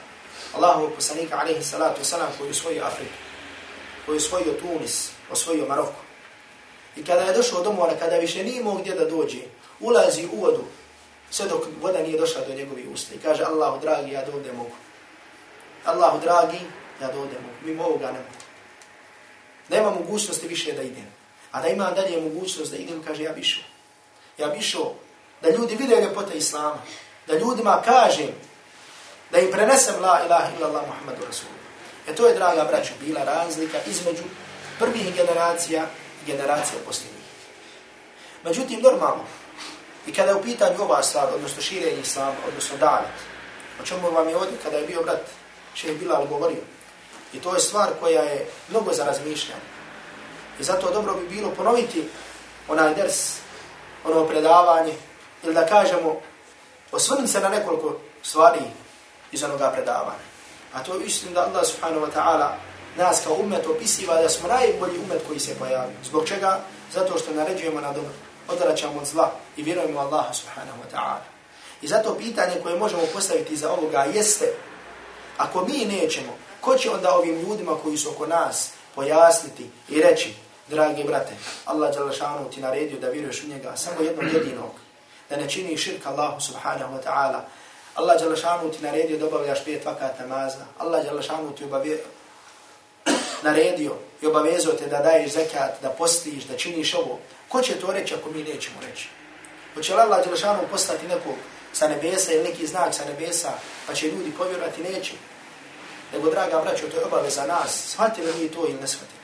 Allahu 0.57 0.90
poslanika 0.94 1.38
alaihi 1.40 1.62
salatu 1.62 2.00
wa 2.00 2.05
sallam 2.05 2.29
koji 2.38 2.50
osvojio 2.50 2.85
Afriku, 2.85 3.12
koji 4.07 4.16
osvojio 4.16 4.53
Tunis, 4.53 5.11
osvojio 5.31 5.66
Maroko. 5.66 6.00
I 6.96 7.05
kada 7.05 7.22
je 7.22 7.33
došao 7.33 7.62
do 7.62 7.72
mora, 7.72 7.96
kada 7.98 8.16
više 8.16 8.44
nije 8.44 8.61
imao 8.61 8.74
gdje 8.74 8.94
da 8.94 9.05
dođe, 9.05 9.42
ulazi 9.81 10.29
u 10.33 10.40
vodu, 10.40 10.64
sve 11.31 11.48
dok 11.48 11.64
voda 11.83 11.98
nije 11.98 12.18
došla 12.18 12.40
do 12.48 12.55
njegovih 12.55 12.87
usta. 12.92 13.14
I 13.14 13.18
kaže 13.18 13.44
Allahu 13.44 13.81
dragi, 13.81 14.12
ja 14.12 14.24
dovde 14.24 14.53
mogu. 14.53 14.77
Allahu 15.85 16.20
dragi, 16.20 16.61
ja 17.01 17.07
dodemo, 17.07 17.25
mogu. 17.25 17.64
Mimo 17.64 17.85
ovoga 17.85 18.07
ne 18.07 18.18
mogu. 18.18 18.44
Nema 19.68 19.90
mogućnosti 19.90 20.49
više 20.49 20.73
da 20.73 20.83
idem. 20.83 21.07
A 21.53 21.61
da 21.61 21.68
imam 21.68 21.94
dalje 21.94 22.20
mogućnost 22.20 22.70
da 22.70 22.77
idem, 22.77 23.03
kaže 23.03 23.23
ja 23.23 23.33
bi 23.33 23.40
išao. 23.40 23.64
Ja 24.38 24.49
bi 24.49 24.59
išao 24.59 24.94
da 25.42 25.51
ljudi 25.51 25.77
vide 25.77 25.97
ljepota 25.97 26.35
Islama. 26.35 26.79
Da 27.27 27.38
ljudima 27.38 27.83
kažem, 27.85 28.31
da 29.31 29.38
im 29.38 29.51
prenesem 29.53 29.94
la 30.01 30.20
ilaha 30.27 30.51
illallah 30.57 30.83
Muhammadu 30.87 31.27
Rasulullah. 31.27 31.64
E 32.09 32.14
to 32.14 32.27
je, 32.27 32.35
draga 32.35 32.64
braću, 32.64 32.92
bila 33.01 33.25
razlika 33.25 33.79
između 33.87 34.23
prvih 34.79 35.14
generacija 35.14 35.87
i 36.23 36.27
generacija 36.27 36.79
posljednjih. 36.87 37.25
Međutim, 38.44 38.81
normalno, 38.81 39.25
i 40.07 40.12
kada 40.12 40.31
je 40.31 40.37
u 40.37 40.42
pitanju 40.42 40.83
ova 40.83 41.03
stvar, 41.03 41.29
odnosno 41.35 41.62
širenje 41.62 42.01
islama, 42.01 42.35
odnosno 42.49 42.77
davet, 42.77 43.16
o 43.83 43.87
čemu 43.87 44.11
vam 44.11 44.29
je 44.29 44.37
ovdje, 44.37 44.59
kada 44.62 44.77
je 44.77 44.87
bio 44.87 45.03
brat, 45.03 45.20
še 45.74 45.88
je 45.88 45.94
Bilal 45.94 46.26
govorio. 46.26 46.62
I 47.32 47.40
to 47.40 47.54
je 47.54 47.60
stvar 47.60 47.88
koja 48.00 48.22
je 48.22 48.46
mnogo 48.68 48.92
za 48.92 49.04
razmišljanje. 49.04 49.62
I 50.60 50.64
zato 50.64 50.90
dobro 50.90 51.14
bi 51.14 51.28
bilo 51.28 51.50
ponoviti 51.50 52.08
onaj 52.68 52.94
ders, 52.94 53.37
ono 54.04 54.24
predavanje, 54.26 54.94
ili 55.42 55.54
da 55.54 55.66
kažemo, 55.66 56.20
osvrnim 56.92 57.28
se 57.28 57.40
na 57.40 57.48
nekoliko 57.48 57.96
stvari 58.22 58.60
iz 59.32 59.42
onoga 59.42 59.70
predavanja. 59.70 60.24
A 60.72 60.82
to 60.82 60.94
je 60.94 61.06
istin 61.06 61.34
da 61.34 61.46
Allah 61.46 61.66
subhanahu 61.66 62.06
wa 62.06 62.12
ta'ala 62.14 62.48
nas 62.96 63.20
kao 63.24 63.34
umet 63.34 63.66
opisiva 63.66 64.22
da 64.22 64.28
smo 64.28 64.48
najbolji 64.48 64.98
umet 64.98 65.22
koji 65.26 65.40
se 65.40 65.58
pojavio. 65.58 65.96
Zbog 66.04 66.28
čega? 66.28 66.60
Zato 66.92 67.18
što 67.18 67.34
naređujemo 67.34 67.80
na 67.80 67.92
dobro, 67.92 68.12
odraćamo 68.48 69.00
od 69.00 69.06
zla 69.06 69.32
i 69.56 69.62
vjerujemo 69.62 70.00
Allaha 70.00 70.32
subhanahu 70.32 70.78
wa 70.82 70.96
ta'ala. 70.96 71.20
I 71.82 71.87
zato 71.88 72.14
pitanje 72.14 72.60
koje 72.62 72.78
možemo 72.78 73.02
postaviti 73.12 73.56
za 73.56 73.72
ovoga 73.72 74.06
jeste, 74.14 74.52
ako 75.37 75.64
mi 75.64 75.85
nećemo, 75.85 76.37
ko 76.61 76.77
će 76.77 76.90
onda 76.90 77.14
ovim 77.14 77.40
ljudima 77.40 77.77
koji 77.83 77.97
su 77.97 78.11
oko 78.11 78.27
nas 78.27 78.70
pojasniti 78.94 79.70
i 79.88 80.01
reći, 80.01 80.35
dragi 80.68 81.05
brate, 81.05 81.33
Allah 81.64 81.94
Đalašanu 81.94 82.51
ti 82.51 82.61
naredio 82.61 82.99
da 83.01 83.09
vjeruješ 83.09 83.42
u 83.42 83.49
njega 83.49 83.77
samo 83.77 84.01
jednog 84.01 84.33
jedinog, 84.33 84.70
da 85.31 85.37
ne 85.37 85.49
čini 85.49 85.77
širka 85.77 86.11
Allahu 86.11 86.40
subhanahu 86.40 86.94
wa 86.94 87.03
ta'ala, 87.07 87.40
Allah 87.94 88.20
Đalašanu 88.20 88.70
ti 88.70 88.83
naredio 88.83 89.18
da 89.18 89.27
obavljaš 89.27 89.64
pet 89.64 89.85
vakata 89.85 90.27
namaza. 90.27 90.66
Allah 90.79 91.05
Đalašanu 91.05 91.51
ti 91.51 91.64
obavio, 91.64 91.99
naredio 93.42 93.94
i 94.23 94.27
obavezao 94.27 94.73
te 94.73 94.87
da 94.87 94.99
daješ 94.99 95.33
zekat, 95.33 95.83
da 95.83 95.90
postiš, 95.90 96.44
da 96.44 96.57
činiš 96.57 96.94
ovo. 96.94 97.18
Ko 97.49 97.62
će 97.62 97.81
to 97.81 97.92
reći 97.92 98.14
ako 98.14 98.31
mi 98.31 98.42
nećemo 98.42 98.77
reći? 98.90 99.09
Hoće 99.75 99.94
li 99.94 100.01
Allah 100.01 100.25
Đalašanu 100.25 100.59
poslati 100.70 101.09
nekog 101.09 101.35
sa 101.74 101.88
nebesa 101.88 102.32
ili 102.32 102.44
neki 102.44 102.66
znak 102.66 102.94
sa 102.94 103.04
nebesa, 103.04 103.52
pa 103.87 103.94
će 103.94 104.06
ljudi 104.06 104.32
povjerovati 104.38 104.82
neće? 104.82 105.12
Nego, 106.12 106.30
draga 106.30 106.60
braćo, 106.60 106.88
to 106.88 106.96
je 106.96 107.04
obaveza 107.04 107.46
nas. 107.46 107.84
Shvatili 107.88 108.32
mi 108.40 108.48
to 108.48 108.66
ili 108.68 108.80
ne 108.80 108.88
shvatili? 108.88 109.20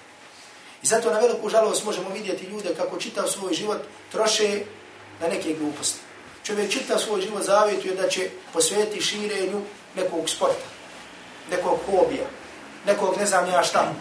I 0.82 0.86
zato 0.86 1.12
na 1.12 1.18
veliku 1.18 1.48
žalost 1.48 1.84
možemo 1.84 2.10
vidjeti 2.10 2.46
ljude 2.46 2.74
kako 2.74 2.96
čitav 2.96 3.26
svoj 3.28 3.54
život 3.54 3.78
troše 4.10 4.60
na 5.20 5.28
neke 5.28 5.54
gluposti 5.54 6.00
čovjek 6.50 6.70
čita 6.72 6.98
svoj 6.98 7.20
život 7.20 7.42
zavjetuje 7.42 7.94
da 7.94 8.08
će 8.08 8.30
posvetiti 8.52 9.02
širenju 9.02 9.62
nekog 9.96 10.28
sporta, 10.28 10.66
nekog 11.50 11.78
hobija, 11.86 12.26
nekog 12.86 13.16
ne 13.16 13.26
znam 13.26 13.48
ja 13.48 13.62
šta. 13.62 13.92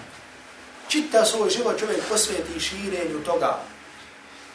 Čita 0.87 1.25
svoj 1.25 1.49
život 1.49 1.79
čovjek 1.79 2.01
posveti 2.09 2.59
širenju 2.59 3.23
toga. 3.25 3.59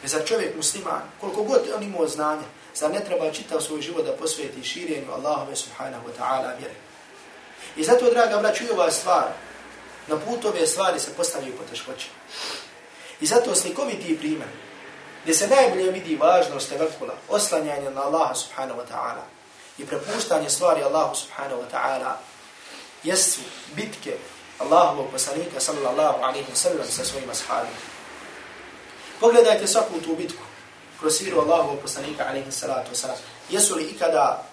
Jer 0.01 0.09
za 0.09 0.25
čovjek 0.25 0.55
musliman, 0.55 1.01
koliko 1.19 1.43
god 1.43 1.61
on 1.77 1.83
imao 1.83 2.07
znanje, 2.07 2.43
zar 2.75 2.91
ne 2.91 2.99
treba 3.05 3.31
čitav 3.31 3.61
svoj 3.61 3.81
život 3.81 4.05
da 4.05 4.11
posveti 4.11 4.63
širenju 4.63 5.11
Allahove 5.11 5.55
subhanahu 5.55 6.07
wa 6.07 6.11
ta'ala 6.19 6.57
vjere. 6.59 6.75
I 7.75 7.83
zato, 7.83 8.09
draga 8.09 8.37
braću, 8.37 8.63
i 8.63 8.69
ova 8.69 8.91
stvar, 8.91 9.27
na 10.07 10.17
put 10.17 10.45
ove 10.45 10.67
stvari 10.67 10.99
se 10.99 11.13
postavljaju 11.17 11.57
poteškoće. 11.57 12.07
I 13.21 13.25
zato 13.25 13.55
slikoviti 13.55 14.17
primjer, 14.17 14.49
gdje 15.23 15.33
se 15.33 15.47
najbolje 15.47 15.91
vidi 15.91 16.15
važnost 16.15 16.69
tevekkula, 16.69 17.13
oslanjanje 17.29 17.89
na 17.89 18.01
Allaha 18.01 18.35
subhanahu 18.35 18.79
wa 18.79 18.85
ta'ala 18.91 19.23
i 19.77 19.85
prepuštanje 19.85 20.49
stvari 20.49 20.83
Allahu 20.83 21.15
subhanahu 21.15 21.61
wa 21.61 21.67
ta'ala, 21.73 22.13
jesu 23.03 23.41
bitke 23.75 24.17
Allahovog 24.59 25.11
poslanika 25.11 25.59
sallallahu 25.59 26.23
alaihi 26.23 26.47
wa 26.51 26.55
sallam 26.55 26.87
sa 26.89 27.05
svojima 27.05 27.33
sahabima. 27.33 27.77
Pogledajte 29.19 29.67
svaku 29.67 30.01
tu 30.01 30.15
bitku 30.15 30.43
kroz 31.05 31.21
Allahu 31.37 31.77
poslanika 31.81 32.25
alaihi 32.25 32.51
salatu 32.51 32.89
vesselam. 32.89 33.17
Jesu 33.49 33.75
li 33.75 33.83
ikada, 33.83 34.43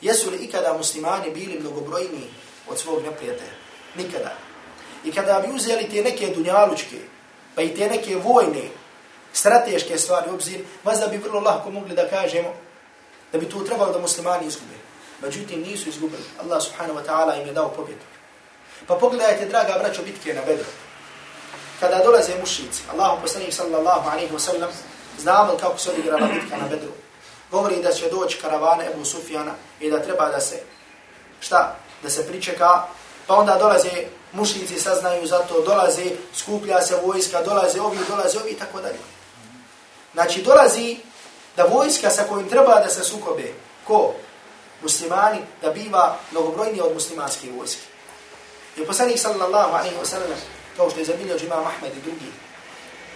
jesu 0.00 0.30
li 0.30 0.36
ikada 0.36 0.72
muslimani 0.72 1.30
bili 1.30 1.58
mnogobrojni 1.58 2.30
od 2.68 2.78
svog 2.78 3.02
neprijatelja? 3.02 3.52
Nikada. 3.96 4.32
I 5.04 5.12
kada 5.12 5.40
bi 5.40 5.52
uzeli 5.52 5.88
te 5.90 6.02
neke 6.02 6.26
dunjalučke, 6.26 6.96
pa 7.54 7.62
i 7.62 7.74
te 7.74 7.88
neke 7.88 8.16
vojne 8.16 8.70
strateške 9.32 9.98
stvari 9.98 10.30
u 10.30 10.34
obzir, 10.34 10.60
da 10.84 11.06
bi 11.06 11.16
vrlo 11.16 11.40
lahko 11.40 11.70
mogli 11.70 11.94
da 11.94 12.08
kažemo 12.08 12.54
da 13.32 13.38
bi 13.38 13.48
tu 13.48 13.64
trebalo 13.64 13.92
da 13.92 13.98
muslimani 13.98 14.46
izgube. 14.46 14.78
Međutim, 15.22 15.62
nisu 15.62 15.88
izgubili. 15.88 16.22
Allah 16.42 16.62
subhanahu 16.62 16.98
wa 16.98 17.04
ta'ala 17.06 17.40
im 17.40 17.46
je 17.46 17.52
dao 17.52 17.68
pobjedu. 17.68 18.00
Pa 18.86 18.94
pogledajte, 18.94 19.46
draga 19.46 19.78
braćo, 19.78 20.02
bitke 20.02 20.34
na 20.34 20.42
Bedru. 20.46 20.70
Kada 21.80 22.04
dolaze 22.04 22.32
mušici, 22.40 22.82
Allahu 22.92 23.22
poslanik 23.22 23.54
sallallahu 23.54 24.10
alaihi 24.10 24.32
wa 24.32 24.38
sallam, 24.38 24.70
znamo 25.18 25.56
kako 25.60 25.78
se 25.78 25.90
odigrala 25.90 26.26
bitka 26.26 26.56
na 26.56 26.68
Bedru. 26.68 26.92
Govori 27.50 27.82
da 27.82 27.92
će 27.92 28.10
doći 28.10 28.38
karavane 28.40 28.86
Ebu 28.86 29.04
Sufjana 29.04 29.52
i 29.80 29.90
da 29.90 30.02
treba 30.02 30.28
da 30.28 30.40
se, 30.40 30.62
šta, 31.40 31.76
da 32.02 32.10
se 32.10 32.26
pričeka, 32.26 32.82
pa 33.26 33.34
onda 33.34 33.58
dolaze 33.58 33.90
mušnici, 34.32 34.80
saznaju 34.80 35.26
za 35.26 35.38
to, 35.38 35.62
dolaze, 35.62 36.04
skuplja 36.34 36.82
se 36.82 36.96
vojska, 37.06 37.42
dolaze 37.42 37.80
ovi, 37.80 37.98
dolaze 38.08 38.38
ovi, 38.38 38.54
tako 38.54 38.80
dalje. 38.80 38.98
Znači, 40.12 40.42
dolazi 40.42 40.96
da 41.56 41.64
vojska 41.64 42.10
sa 42.10 42.24
kojim 42.24 42.48
treba 42.48 42.80
da 42.80 42.88
se 42.88 43.04
sukobe, 43.04 43.52
ko? 43.86 44.14
Muslimani, 44.82 45.38
da 45.62 45.70
biva 45.70 46.16
mnogobrojni 46.30 46.80
od 46.80 46.94
muslimanskih 46.94 47.52
vojske. 47.52 47.82
I 48.76 48.86
poslanik 48.86 49.18
sallallahu 49.18 49.74
alaihi 49.74 49.96
wa 49.96 50.06
sallam, 50.06 50.38
kao 50.76 50.90
što 50.90 50.98
je 50.98 51.04
zabilio 51.04 51.38
džima 51.38 51.56
Mahmed 51.56 51.96
i 51.96 52.00
drugi, 52.00 52.26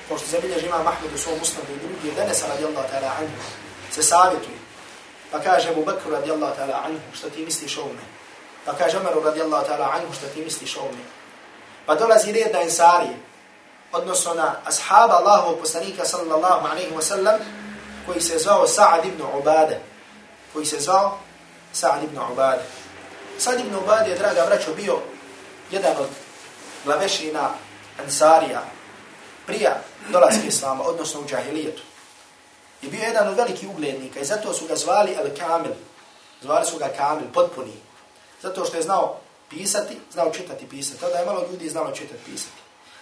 kao 0.08 0.18
što 0.18 0.26
je 0.26 0.30
zabilio 0.30 0.60
džima 0.60 0.82
Mahmed 0.82 1.14
u 1.14 1.18
svom 1.18 1.38
musnadu 1.38 1.72
i 1.72 1.78
drugi, 1.78 2.16
denesa 2.16 2.46
radijallahu 2.46 2.88
ta'ala 2.92 3.10
anhu, 3.18 3.38
se 3.90 4.02
savjetuje. 4.02 4.58
Pa 5.30 5.40
kaže 5.40 5.68
Abu 5.68 5.84
Bakr 5.84 6.10
radijallahu 6.10 6.54
ta'ala 6.56 6.84
anhu, 6.84 7.00
što 7.14 7.30
ti 7.30 7.44
misliš 7.44 7.78
o 7.78 7.84
me? 7.84 8.04
Pa 8.64 8.72
kaže 8.72 8.98
Omeru 8.98 9.22
radijallahu 9.22 9.66
ta'ala 9.66 9.92
anhu, 9.94 10.12
što 10.12 10.26
ti 10.26 10.40
misliš 10.40 10.76
o 10.76 10.84
me? 10.84 11.04
Pa 11.86 11.94
dolazi 11.94 12.32
red 12.32 12.52
na 12.52 12.62
Ensarije, 12.62 13.16
odnosno 13.92 14.34
na 14.34 14.56
ashaba 14.64 15.14
Allahovog 15.14 15.60
poslanika 15.60 16.04
sallallahu 16.04 16.66
alaihi 16.66 16.94
wa 16.94 17.02
sallam, 17.02 17.40
koji 18.06 18.20
se 18.20 18.38
zvao 18.38 18.66
Sa'ad 18.66 19.06
ibn 19.06 19.22
Ubade. 19.38 19.80
Koji 20.52 20.66
se 20.66 20.80
zvao 20.80 21.18
Sa'ad 21.74 22.04
ibn 22.04 22.18
Ubade. 22.32 22.62
Sa'ad 23.38 23.60
ibn 23.60 23.76
Ubade 23.76 24.10
je, 24.10 24.18
draga 24.18 24.46
braćo, 24.46 24.74
bio 24.74 24.98
jedan 25.70 25.96
od 25.98 26.08
glavešina 26.84 27.50
Ansarija 28.04 28.62
prija 29.48 29.80
dolaske 30.08 30.50
s 30.50 30.62
odnosno 30.62 31.20
u 31.20 31.28
džahilijetu. 31.28 31.82
I 32.82 32.88
bio 32.88 33.02
jedan 33.02 33.28
od 33.28 33.36
velikih 33.36 33.68
uglednika 33.70 34.20
i 34.20 34.24
zato 34.24 34.52
su 34.52 34.66
ga 34.66 34.76
zvali 34.76 35.12
El 35.12 35.36
Kamil. 35.38 35.72
Zvali 36.42 36.66
su 36.66 36.78
ga 36.78 36.88
Kamil, 36.96 37.32
potpuni. 37.34 37.72
Zato 38.42 38.64
što 38.64 38.76
je 38.76 38.82
znao 38.82 39.16
pisati, 39.50 39.96
znao 40.12 40.30
čitati 40.30 40.68
pisati. 40.68 41.00
Tada 41.00 41.18
je 41.18 41.26
malo 41.26 41.46
ljudi 41.50 41.68
znalo 41.68 41.90
čitati 41.90 42.24
pisati. 42.24 42.60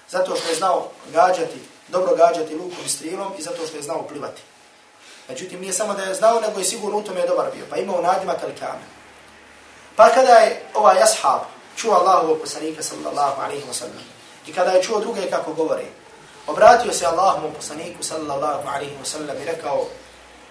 Zato 0.08 0.36
što 0.36 0.48
je 0.48 0.54
znao 0.54 0.88
gađati, 1.12 1.60
dobro 1.88 2.16
gađati 2.16 2.54
lukom 2.54 2.84
i 2.86 2.88
strilom 2.88 3.32
i 3.38 3.42
zato 3.42 3.66
što 3.66 3.76
je 3.76 3.82
znao 3.82 4.06
plivati. 4.08 4.42
Međutim, 5.28 5.60
nije 5.60 5.72
samo 5.72 5.94
da 5.94 6.02
je 6.02 6.14
znao, 6.14 6.40
nego 6.40 6.58
je 6.58 6.64
sigurno 6.64 6.98
u 6.98 7.02
tome 7.02 7.20
je 7.20 7.26
dobar 7.26 7.46
bio. 7.54 7.66
Pa 7.70 7.76
imao 7.76 8.02
nadimak 8.02 8.42
El 8.42 8.54
Kamil. 8.58 8.88
Pa 9.96 10.08
kada 10.08 10.32
je 10.32 10.62
ovaj 10.74 11.02
ashab 11.02 11.40
čuo 11.76 11.94
Allahu 11.94 12.38
poslanika 12.40 12.82
sallallahu 12.82 13.42
alaihi 13.42 13.64
wa 13.70 13.72
sallam 13.72 14.04
i 14.46 14.52
kada 14.52 14.70
je 14.70 14.82
čuo 14.82 15.00
druge 15.00 15.30
kako 15.30 15.52
govore, 15.52 15.84
obratio 16.47 16.93
se 16.93 17.05
Allahu 17.05 17.53
poslaniku 17.55 18.03
sallallahu 18.03 18.67
alaihi 18.67 18.95
wa 18.99 19.05
sallam 19.05 19.37
i 19.41 19.45
rekao 19.45 19.87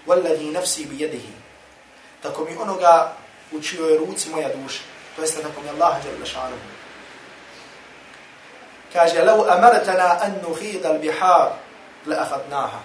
وَالَّذِي 0.07 0.51
نَفْسِي 0.53 0.85
بِيَدِهِ 0.85 1.27
Tako 2.23 2.45
mi 2.45 2.57
onoga 2.57 3.13
u 3.53 3.61
čijoj 3.61 3.99
ruci 3.99 4.31
moja 4.31 4.49
duša, 4.49 4.81
to 5.17 5.23
jeste 5.23 5.43
tako 5.43 5.61
mi 5.61 5.69
Allah 5.69 5.97
jalla 6.05 6.27
šanu. 6.27 6.57
Kaže, 8.93 9.23
لَوْ 9.23 9.45
أَمَرْتَنَا 9.45 10.25
أَن 10.25 10.33
نُخِيدَ 10.43 10.87
الْبِحَارِ 10.87 11.49
لَأَخَدْنَاهَا 12.07 12.81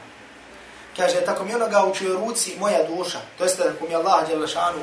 Kaže, 0.98 1.26
tako 1.26 1.44
mi 1.44 1.56
onoga 1.56 1.86
u 1.86 1.96
čijoj 1.96 2.14
ruci 2.14 2.56
moja 2.60 2.84
duša, 2.84 3.20
to 3.38 3.44
jeste 3.44 3.64
tako 3.64 3.88
mi 3.88 3.96
Allah 3.96 4.30
jalla 4.30 4.48
šanu, 4.48 4.80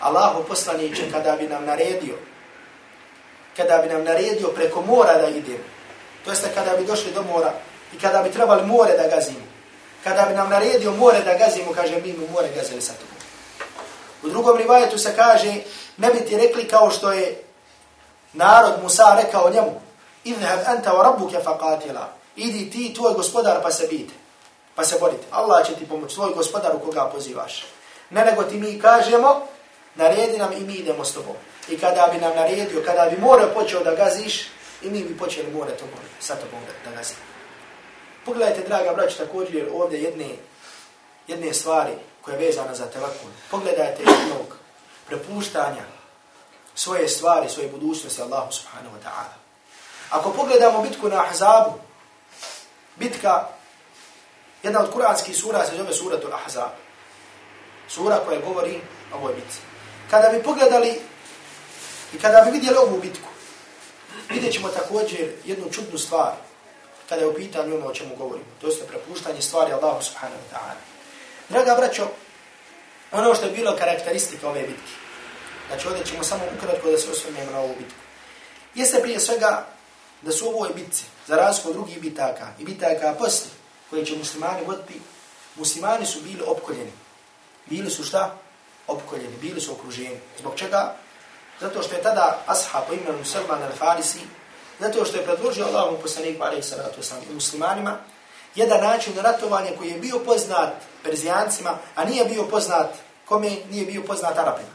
Allahu 0.00 0.44
poslaniće 0.48 1.10
kada 1.12 1.36
bi 1.36 1.48
nam 1.48 1.64
naredio 1.64 2.14
kada 3.56 3.78
bi 3.78 3.88
nam 3.88 4.04
naredio 4.04 4.48
preko 4.48 4.82
mora 4.82 5.18
da 5.18 5.28
idemo, 5.28 5.64
to 6.25 6.31
jeste 6.31 6.49
kada 6.55 6.77
bi 6.77 6.85
došli 6.85 7.11
do 7.11 7.23
mora 7.23 7.53
i 7.95 7.99
kada 7.99 8.23
bi 8.23 8.31
trebali 8.31 8.65
more 8.65 8.97
da 8.97 9.15
gazimo, 9.15 9.45
kada 10.03 10.25
bi 10.25 10.33
nam 10.33 10.49
naredio 10.49 10.91
more 10.91 11.21
da 11.21 11.33
gazimo, 11.33 11.71
kaže 11.73 12.01
mi 12.01 12.13
mu 12.13 12.27
more 12.31 12.49
gazili 12.55 12.81
sa 12.81 12.93
tobom. 12.93 13.17
U 14.23 14.29
drugom 14.29 14.57
rivajetu 14.57 14.97
se 14.97 15.15
kaže, 15.15 15.53
ne 15.97 16.09
bi 16.13 16.25
ti 16.25 16.37
rekli 16.37 16.67
kao 16.67 16.91
što 16.91 17.11
je 17.11 17.43
narod 18.33 18.73
Musa 18.83 19.17
rekao 19.23 19.49
njemu, 19.49 19.81
idhab 20.23 20.59
anta 20.67 20.91
wa 20.91 21.03
rabbuke 21.03 21.37
faqatila, 21.45 22.05
idi 22.35 22.69
ti 22.69 22.93
tvoj 22.93 23.13
gospodar 23.13 23.61
pa 23.63 23.71
se 23.71 23.87
bite, 23.87 24.13
pa 24.75 24.83
se 24.83 24.97
borite. 24.99 25.23
Allah 25.31 25.67
će 25.67 25.75
ti 25.75 25.89
pomoći, 25.89 26.15
tvoj 26.15 26.33
gospodar 26.33 26.75
u 26.75 26.79
koga 26.79 27.09
pozivaš. 27.13 27.65
Ne 28.09 28.25
nego 28.25 28.43
ti 28.43 28.57
mi 28.57 28.79
kažemo, 28.81 29.47
naredi 29.95 30.37
nam 30.37 30.53
i 30.53 30.59
mi 30.59 30.73
idemo 30.73 31.05
s 31.05 31.13
tobom. 31.13 31.35
I 31.69 31.77
kada 31.77 32.09
bi 32.13 32.19
nam 32.19 32.35
naredio, 32.35 32.83
kada 32.85 33.09
bi 33.09 33.17
more 33.17 33.45
počeo 33.53 33.83
da 33.83 33.95
gaziš, 33.95 34.47
i 34.81 34.89
mi 34.89 35.03
bi 35.03 35.17
počeli 35.17 35.51
more 35.51 35.77
to 35.77 35.85
sa 36.19 36.35
tobom 36.35 36.59
da, 36.85 36.91
da. 36.91 37.01
Pogledajte, 38.25 38.67
draga 38.67 38.93
braća, 38.93 39.17
također 39.17 39.69
ovdje 39.73 40.01
jedne, 40.01 40.29
jedne 41.27 41.53
stvari 41.53 41.91
koja 42.21 42.37
je 42.37 42.45
vezana 42.45 42.75
za 42.75 42.85
telakun. 42.85 43.31
Pogledajte 43.51 44.03
jednog 44.03 44.57
prepuštanja 45.07 45.83
svoje 46.75 47.07
stvari, 47.09 47.49
svoje 47.49 47.69
budućnosti 47.69 48.21
Allahu 48.21 48.51
subhanahu 48.51 48.95
wa 48.95 49.09
ta'ala. 49.09 49.35
Ako 50.09 50.31
pogledamo 50.31 50.81
bitku 50.81 51.09
na 51.09 51.21
Ahzabu, 51.21 51.73
bitka, 52.95 53.47
jedna 54.63 54.79
od 54.79 54.91
kuranskih 54.93 55.37
sura 55.37 55.65
se 55.65 55.77
zove 55.77 55.93
suratul 55.93 56.33
Ahzab. 56.33 56.71
Sura 57.87 58.19
koja 58.25 58.39
govori 58.39 58.81
o 59.13 59.17
ovoj 59.17 59.33
bitci. 59.33 59.59
Kada 60.09 60.29
bi 60.29 60.43
pogledali 60.43 60.99
I 62.13 62.19
kada 62.19 62.41
bi 62.41 62.51
vidjeli 62.51 62.77
ovu 62.77 62.99
bitku, 63.01 63.29
vidjet 64.29 64.53
ćemo 64.53 64.67
također 64.67 65.31
jednu 65.45 65.71
čudnu 65.71 65.97
stvar, 65.97 66.33
kada 67.09 67.21
je 67.21 67.27
u 67.27 67.33
pitanju 67.33 67.75
ono 67.75 67.87
o 67.87 67.93
čemu 67.93 68.15
govorimo. 68.15 68.45
To 68.61 68.67
je 68.67 68.87
prepuštanje 68.87 69.41
stvari 69.41 69.73
Allahu 69.73 70.03
subhanahu 70.03 70.41
wa 70.41 70.55
ta'ala. 70.55 70.75
Draga 71.49 71.75
braćo, 71.75 72.07
ono 73.11 73.35
što 73.35 73.45
je 73.45 73.51
bilo 73.51 73.75
karakteristika 73.75 74.49
ove 74.49 74.61
bitke, 74.61 74.93
znači 75.67 75.87
ovdje 75.87 76.05
ćemo 76.05 76.23
samo 76.23 76.43
ukratko 76.57 76.91
da 76.91 76.97
se 76.97 77.11
osvrnemo 77.11 77.51
na 77.51 77.59
ovu 77.59 77.75
bitku, 77.77 77.99
jeste 78.75 79.01
prije 79.01 79.19
svega 79.19 79.67
da 80.21 80.31
su 80.31 80.47
ovoj 80.47 80.69
bitci, 80.75 81.03
za 81.27 81.35
razliku 81.35 81.69
od 81.69 81.75
drugih 81.75 82.01
bitaka 82.01 82.47
i 82.59 82.63
bitaka 82.63 83.15
posli, 83.19 83.49
koje 83.89 84.05
će 84.05 84.17
muslimani 84.17 84.65
voditi, 84.67 85.01
muslimani 85.55 86.05
su 86.05 86.21
bili 86.21 86.41
opkoljeni. 86.47 86.91
Bili 87.65 87.89
su 87.89 88.03
šta? 88.03 88.37
Opkoljeni, 88.87 89.37
bili 89.41 89.61
su 89.61 89.71
okruženi. 89.71 90.19
Zbog 90.39 90.53
čega? 90.55 90.95
Zato 91.61 91.83
što 91.83 91.95
je 91.95 92.01
tada 92.01 92.39
ashab 92.47 92.83
po 92.87 92.93
imenu 92.93 93.25
Salman 93.25 93.61
al-Farisi, 93.61 94.19
zato 94.79 95.05
što 95.05 95.17
je 95.17 95.23
predložio 95.23 95.65
Allahom 95.65 95.95
poslaniku 96.01 96.43
alaihi 96.43 96.63
salatu 96.63 97.01
wasalam 97.01 97.29
i 97.29 97.33
muslimanima, 97.33 97.97
jedan 98.55 98.81
način 98.81 99.13
ratovanja 99.21 99.71
koji 99.77 99.89
je 99.89 99.99
bio 99.99 100.19
poznat 100.19 100.73
Perzijancima, 101.03 101.77
a 101.95 102.05
nije 102.05 102.25
bio 102.25 102.43
poznat 102.43 102.89
kome, 103.25 103.51
nije 103.69 103.85
bio 103.85 104.01
poznat 104.03 104.37
Arapima. 104.37 104.69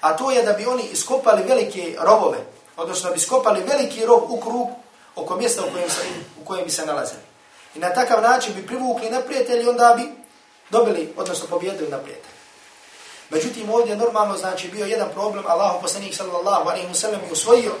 A 0.00 0.16
to 0.16 0.30
je 0.30 0.42
da 0.42 0.52
bi 0.52 0.66
oni 0.66 0.82
iskopali 0.92 1.42
velike 1.42 1.96
rovove, 2.00 2.38
odnosno 2.76 3.08
da 3.08 3.14
bi 3.14 3.18
iskopali 3.18 3.62
veliki 3.62 4.06
rov 4.06 4.20
u 4.28 4.40
krug 4.40 4.68
oko 5.16 5.36
mjesta 5.36 5.62
u 5.62 5.72
kojem, 5.72 5.90
se, 5.90 6.02
u 6.42 6.44
kojem 6.44 6.64
bi 6.64 6.70
se 6.70 6.86
nalazili. 6.86 7.22
I 7.74 7.78
na 7.78 7.94
takav 7.94 8.22
način 8.22 8.54
bi 8.54 8.66
privukli 8.66 9.10
neprijatelji, 9.10 9.68
onda 9.68 9.94
bi 9.96 10.08
dobili, 10.70 11.14
odnosno 11.16 11.46
pobjedili 11.46 11.90
neprijatelji. 11.90 12.37
Međutim, 13.30 13.70
ovdje 13.70 13.96
normalno 13.96 14.36
znači 14.36 14.68
bio 14.68 14.86
jedan 14.86 15.08
problem, 15.14 15.44
Allahu 15.46 15.82
poslanik 15.82 16.14
sallallahu 16.14 16.68
alaihi 16.68 16.88
wa 16.88 16.94
sallam 16.94 17.20
je 17.20 17.32
usvojio 17.32 17.72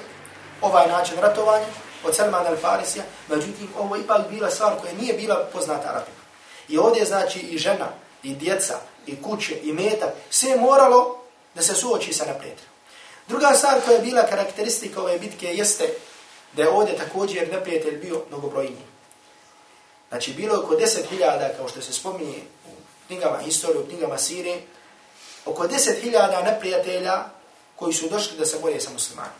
ovaj 0.60 0.88
način 0.88 1.16
ratovanja 1.20 1.66
od 2.04 2.16
Salman 2.16 2.46
al-Farisija, 2.46 3.02
međutim, 3.28 3.68
ovo 3.78 3.96
je 3.96 4.02
ipak 4.02 4.28
bila 4.30 4.50
stvar 4.50 4.80
koja 4.80 4.92
nije 4.92 5.14
bila 5.14 5.48
poznata 5.52 5.88
Arabima. 5.88 6.18
I 6.68 6.78
ovdje 6.78 7.04
znači 7.04 7.38
i 7.38 7.58
žena, 7.58 7.88
i 8.22 8.34
djeca, 8.34 8.78
i 9.06 9.22
kuće, 9.22 9.58
i 9.62 9.72
metak, 9.72 10.10
sve 10.30 10.56
moralo 10.56 11.18
da 11.54 11.62
se 11.62 11.74
suoči 11.74 12.12
sa 12.12 12.24
neprijateljom. 12.24 12.72
Druga 13.28 13.52
stvar 13.54 13.80
koja 13.84 13.96
je 13.96 14.02
bila 14.02 14.22
karakteristika 14.22 15.00
ove 15.02 15.18
bitke 15.18 15.54
jeste 15.54 15.88
da 16.52 16.62
je 16.62 16.68
ovdje 16.68 16.96
također 16.96 17.52
neprijatelj 17.52 17.96
bio 17.98 18.22
mnogobrojniji. 18.28 18.88
Znači, 20.08 20.32
bilo 20.32 20.54
je 20.54 20.60
oko 20.60 20.76
deset 20.76 21.06
hiljada, 21.06 21.48
kao 21.56 21.68
što 21.68 21.82
se 21.82 21.92
spominje 21.92 22.38
u 22.66 22.70
knjigama 23.06 23.38
historije, 23.38 23.78
u 23.80 23.86
knjigama 23.86 24.18
Sirije, 24.18 24.62
oko 25.48 25.66
10.000 25.66 26.44
neprijatelja 26.44 27.24
koji 27.76 27.94
su 27.94 28.08
došli 28.08 28.38
da 28.38 28.46
se 28.46 28.58
bore 28.58 28.80
sa 28.80 28.90
muslimanima. 28.90 29.34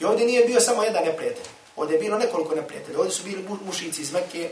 I 0.00 0.04
ovdje 0.04 0.26
nije 0.26 0.44
bio 0.44 0.60
samo 0.60 0.82
jedan 0.82 1.04
neprijatelj. 1.04 1.46
Ovdje 1.76 1.94
je 1.94 2.00
bilo 2.00 2.18
nekoliko 2.18 2.54
neprijatelja. 2.54 2.98
Ovdje 2.98 3.12
su 3.12 3.22
bili 3.22 3.48
mušici 3.66 4.02
iz 4.02 4.12
Mekke, 4.12 4.50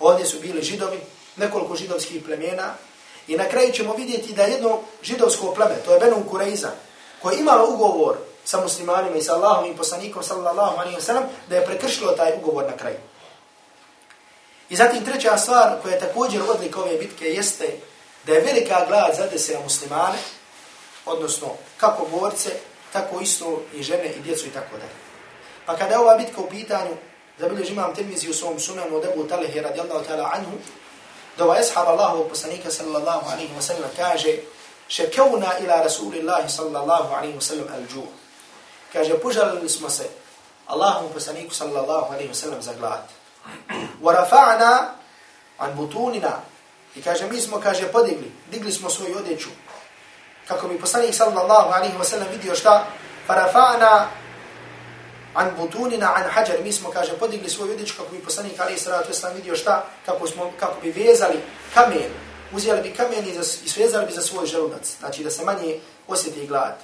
ovdje 0.00 0.26
su 0.26 0.40
bili 0.40 0.62
židovi, 0.62 1.00
nekoliko 1.36 1.76
židovskih 1.76 2.22
plemena. 2.24 2.74
I 3.28 3.36
na 3.36 3.44
kraju 3.48 3.72
ćemo 3.72 3.94
vidjeti 3.94 4.32
da 4.32 4.42
jedno 4.42 4.80
židovsko 5.02 5.54
pleme, 5.54 5.76
to 5.84 5.94
je 5.94 6.00
Benu 6.00 6.24
Kureiza, 6.30 6.70
koje 7.22 7.34
je 7.34 7.40
imalo 7.40 7.70
ugovor 7.70 8.16
sa 8.44 8.60
muslimanima 8.60 9.16
i 9.16 9.22
sa 9.22 9.34
Allahom 9.34 9.70
i 9.70 9.76
poslanikom, 9.76 10.22
sallallahu 10.22 10.78
alaihi 10.78 10.96
wa 10.96 11.00
sallam, 11.00 11.24
da 11.48 11.56
je 11.56 11.66
prekršilo 11.66 12.12
taj 12.12 12.32
ugovor 12.36 12.64
na 12.64 12.76
kraju. 12.76 12.96
I 14.70 14.76
zatim 14.76 15.04
treća 15.04 15.36
stvar 15.36 15.82
koja 15.82 15.94
je 15.94 16.00
također 16.00 16.42
odlika 16.48 16.80
ove 16.80 16.96
bitke 16.98 17.24
jeste 17.24 17.78
da 18.26 18.32
je 18.32 18.40
velika 18.40 18.84
glad 18.88 19.14
zadesila 19.16 19.60
muslimane, 19.60 20.18
odnosno 21.06 21.48
kako 21.76 22.06
borce, 22.06 22.50
tako 22.92 23.20
isto 23.20 23.62
i 23.74 23.82
žene 23.82 24.12
i 24.12 24.20
djecu 24.20 24.46
i 24.46 24.50
tako 24.50 24.76
dalje. 24.76 24.94
Pa 25.66 25.76
kada 25.76 25.94
je 25.94 25.98
ova 25.98 26.16
bitka 26.16 26.40
u 26.40 26.48
pitanju, 26.48 26.96
zabilježi 27.38 27.72
imam 27.72 27.94
termizi 27.94 28.30
u 28.30 28.34
svom 28.34 28.60
sunanu 28.60 28.96
od 28.96 29.04
Ebu 29.04 29.28
Talehi 29.28 29.60
radijallahu 29.60 30.04
ta'ala 30.04 30.30
anhu, 30.32 30.52
da 31.38 31.44
ovaj 31.44 31.60
ashab 31.60 31.88
Allahu 31.88 32.28
poslanika 32.28 32.70
sallallahu 32.70 33.30
alaihi 33.30 33.54
wa 33.58 33.62
sallam 33.62 33.90
kaže 33.96 34.36
šekevna 34.88 35.58
ila 35.60 35.82
rasulillahi 35.82 36.48
sallallahu 36.48 37.14
alaihi 37.14 37.36
wa 37.36 37.42
sallam 37.42 37.68
al-đu. 37.68 38.06
Kaže, 38.92 39.18
požalili 39.18 39.68
smo 39.68 39.90
se 39.90 40.08
Allahu 40.66 41.08
poslaniku 41.08 41.54
sallallahu 41.54 42.12
alaihi 42.12 42.30
wa 42.30 42.34
sallam 42.34 42.62
za 42.62 42.72
glad. 42.72 43.02
Wa 44.02 44.14
rafa'na 44.14 44.94
an 45.58 45.76
butunina. 45.76 46.53
I 46.96 47.02
kaže, 47.02 47.26
mi 47.30 47.40
smo, 47.40 47.60
kaže, 47.60 47.92
podigli, 47.92 48.32
digli 48.50 48.72
smo 48.72 48.90
svoju 48.90 49.18
odjeću. 49.18 49.48
Kako 50.48 50.68
bi 50.68 50.80
poslanik 50.80 51.14
sallallahu 51.14 51.72
alaihi 51.72 51.96
wa 51.98 52.04
sallam 52.04 52.28
vidio 52.32 52.54
šta? 52.54 52.86
Farafa'na 53.28 54.06
an 55.34 55.50
butunina 55.56 56.14
an 56.14 56.30
hajar. 56.30 56.62
Mi 56.62 56.72
smo 56.72 56.90
kaže 56.90 57.18
podigli 57.18 57.50
svoju 57.50 57.72
odjeću 57.72 57.94
kako 57.96 58.10
bi 58.10 58.24
poslanik 58.24 58.60
ali 58.60 58.74
wa 58.74 59.12
sallam 59.12 59.36
vidio 59.36 59.56
šta? 59.56 59.84
Kako 60.06 60.26
smo 60.26 60.52
kako 60.60 60.80
bi 60.80 60.90
vezali 60.90 61.38
kamen. 61.74 62.10
Uzeli 62.52 62.82
bi 62.82 62.94
kamen 62.94 63.28
i, 63.28 63.34
za, 63.34 63.40
i 63.64 63.68
svezali 63.68 64.06
bi 64.06 64.12
za 64.12 64.22
svoj 64.22 64.46
želudac. 64.46 64.96
Znači 64.98 65.24
da 65.24 65.30
se 65.30 65.44
manje 65.44 65.80
osjeti 66.08 66.46
glad. 66.46 66.74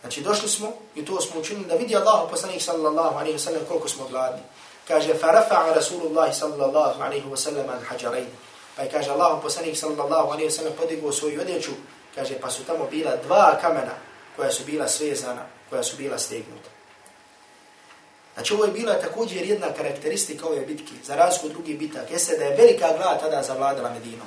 Znači 0.00 0.20
došli 0.20 0.48
smo 0.48 0.72
i 0.94 1.04
to 1.04 1.20
smo 1.20 1.40
učinili 1.40 1.66
da 1.66 1.74
vidi 1.74 1.96
Allah 1.96 2.30
poslanik 2.30 2.62
sallallahu 2.62 3.14
alaihi 3.18 3.32
ve 3.32 3.38
sellem 3.38 3.62
koliko 3.68 3.88
smo 3.88 4.08
gladni. 4.08 4.42
Kaže 4.88 5.14
farafa'a 5.14 5.74
rasulullah 5.74 6.34
sallallahu 6.34 7.02
alaihi 7.02 7.30
ve 7.30 7.36
sellem 7.36 7.68
an 7.70 7.80
hajarain 7.88 8.26
pa 8.76 8.88
kaže 8.88 9.10
Allahom 9.10 9.42
poslanik 9.42 9.76
sallallahu 9.76 10.32
alaihi 10.32 10.48
wa 10.48 10.56
sallam 10.56 10.72
podigao 10.72 11.12
svoju 11.12 11.40
odjeću 11.40 11.72
kaže 12.14 12.40
pa 12.40 12.50
su 12.50 12.64
tamo 12.64 12.86
bila 12.90 13.16
dva 13.16 13.58
kamena 13.60 13.94
koja 14.36 14.50
su 14.50 14.64
bila 14.64 14.88
svezana 14.88 15.42
koja 15.70 15.82
su 15.82 15.96
bila 15.96 16.18
stegnuta 16.18 16.72
Znači 18.34 18.54
ovo 18.54 18.64
je 18.64 18.70
bila 18.70 19.00
također 19.00 19.46
jedna 19.46 19.66
karakteristika 19.76 20.46
ove 20.46 20.60
bitke, 20.60 20.92
za 21.04 21.16
razliku 21.16 21.46
od 21.46 21.52
drugih 21.52 21.78
bitak, 21.78 22.10
jeste 22.10 22.36
da 22.38 22.44
je 22.44 22.56
velika 22.56 22.88
glad 22.96 23.20
tada 23.20 23.42
zavladala 23.42 23.90
Medinom. 23.90 24.26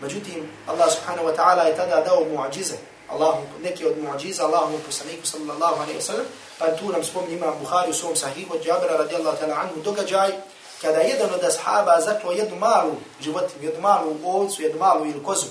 Međutim, 0.00 0.50
Allah 0.66 0.92
subhanahu 0.92 1.28
wa 1.28 1.36
ta'ala 1.36 1.66
je 1.66 1.76
tada 1.76 2.00
dao 2.00 2.24
muadžize, 2.24 2.74
Allahu, 3.08 3.42
neke 3.62 3.86
od 3.86 3.98
muadžiza, 3.98 4.44
Allahu 4.44 4.78
poslaniku 4.86 5.26
sallallahu 5.26 5.82
alaihi 5.82 5.98
wa 5.98 6.02
sallam, 6.02 6.26
pa 6.58 6.76
tu 6.76 6.92
nam 6.92 7.04
spomni 7.04 7.34
imam 7.34 7.54
Buhari 7.60 7.90
u 7.90 7.94
svom 7.94 8.16
sahihu 8.16 8.54
od 8.54 8.66
Jabra 8.66 8.96
radijallahu 8.96 9.36
ta'ala 9.36 9.60
anhu 9.60 9.80
događaj, 9.80 10.32
kada 10.84 11.00
jedan 11.00 11.34
od 11.34 11.44
ashaba 11.44 12.00
zaklo 12.00 12.32
jednu 12.32 12.56
malu 12.56 12.96
životinu, 13.20 13.64
jednu 13.64 13.80
malu 13.80 14.16
ovcu, 14.24 14.62
jednu 14.62 14.78
malu 14.78 15.06
ili 15.06 15.22
kozu. 15.24 15.46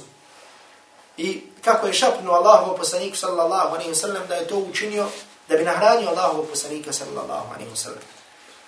I 1.17 1.41
kako 1.65 1.87
je 1.87 1.93
šapnuo 1.93 2.35
Allahu 2.35 2.77
poslaniku 2.77 3.17
sallallahu 3.17 3.75
alaihi 3.75 3.89
wa 3.91 3.95
sallam 3.95 4.27
da 4.27 4.35
je 4.35 4.47
to 4.47 4.57
učinio, 4.57 5.07
da 5.49 5.57
bi 5.57 5.63
nahranio 5.63 6.09
Allahu 6.09 6.45
poslanika 6.45 6.93
sallallahu 6.93 7.53
alaihi 7.53 7.71
wa 7.71 7.75
sallam. 7.75 8.05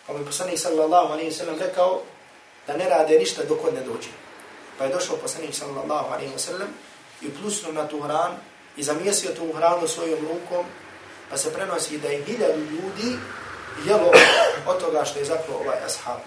Pa 0.08 0.14
mi 0.14 0.26
poslanik 0.26 0.60
sallallahu 0.60 1.14
alaihi 1.14 1.30
wa 1.30 1.38
sallam 1.38 1.60
rekao 1.60 2.02
da 2.68 2.78
ne 2.78 2.90
rade 2.90 3.20
ništa 3.20 3.44
dok 3.44 3.64
on 3.68 3.74
ne 3.74 3.82
dođe. 3.82 4.10
Pa 4.78 4.84
je 4.84 4.94
došao 4.94 5.18
poslanik 5.18 5.56
sallallahu 5.56 6.14
alaihi 6.14 6.34
wa 6.34 6.40
sallam 6.40 6.68
i 7.22 7.30
plusnuo 7.30 7.72
na 7.72 7.88
tu 7.88 8.02
hran 8.02 8.38
i 8.78 8.84
zamjesio 8.84 9.32
tu 9.32 9.54
hranu 9.54 9.88
svojom 9.88 10.20
rukom 10.20 10.66
pa 11.30 11.38
se 11.38 11.54
prenosi 11.54 11.98
da 11.98 12.08
je 12.08 12.24
hiljadu 12.24 12.60
ljudi 12.60 13.18
jelo 13.86 14.12
od 14.68 14.80
toga 14.80 15.06
što 15.06 15.20
je 15.20 15.26
zaklo 15.26 15.56
ovaj 15.56 15.78
ashab. 15.86 16.20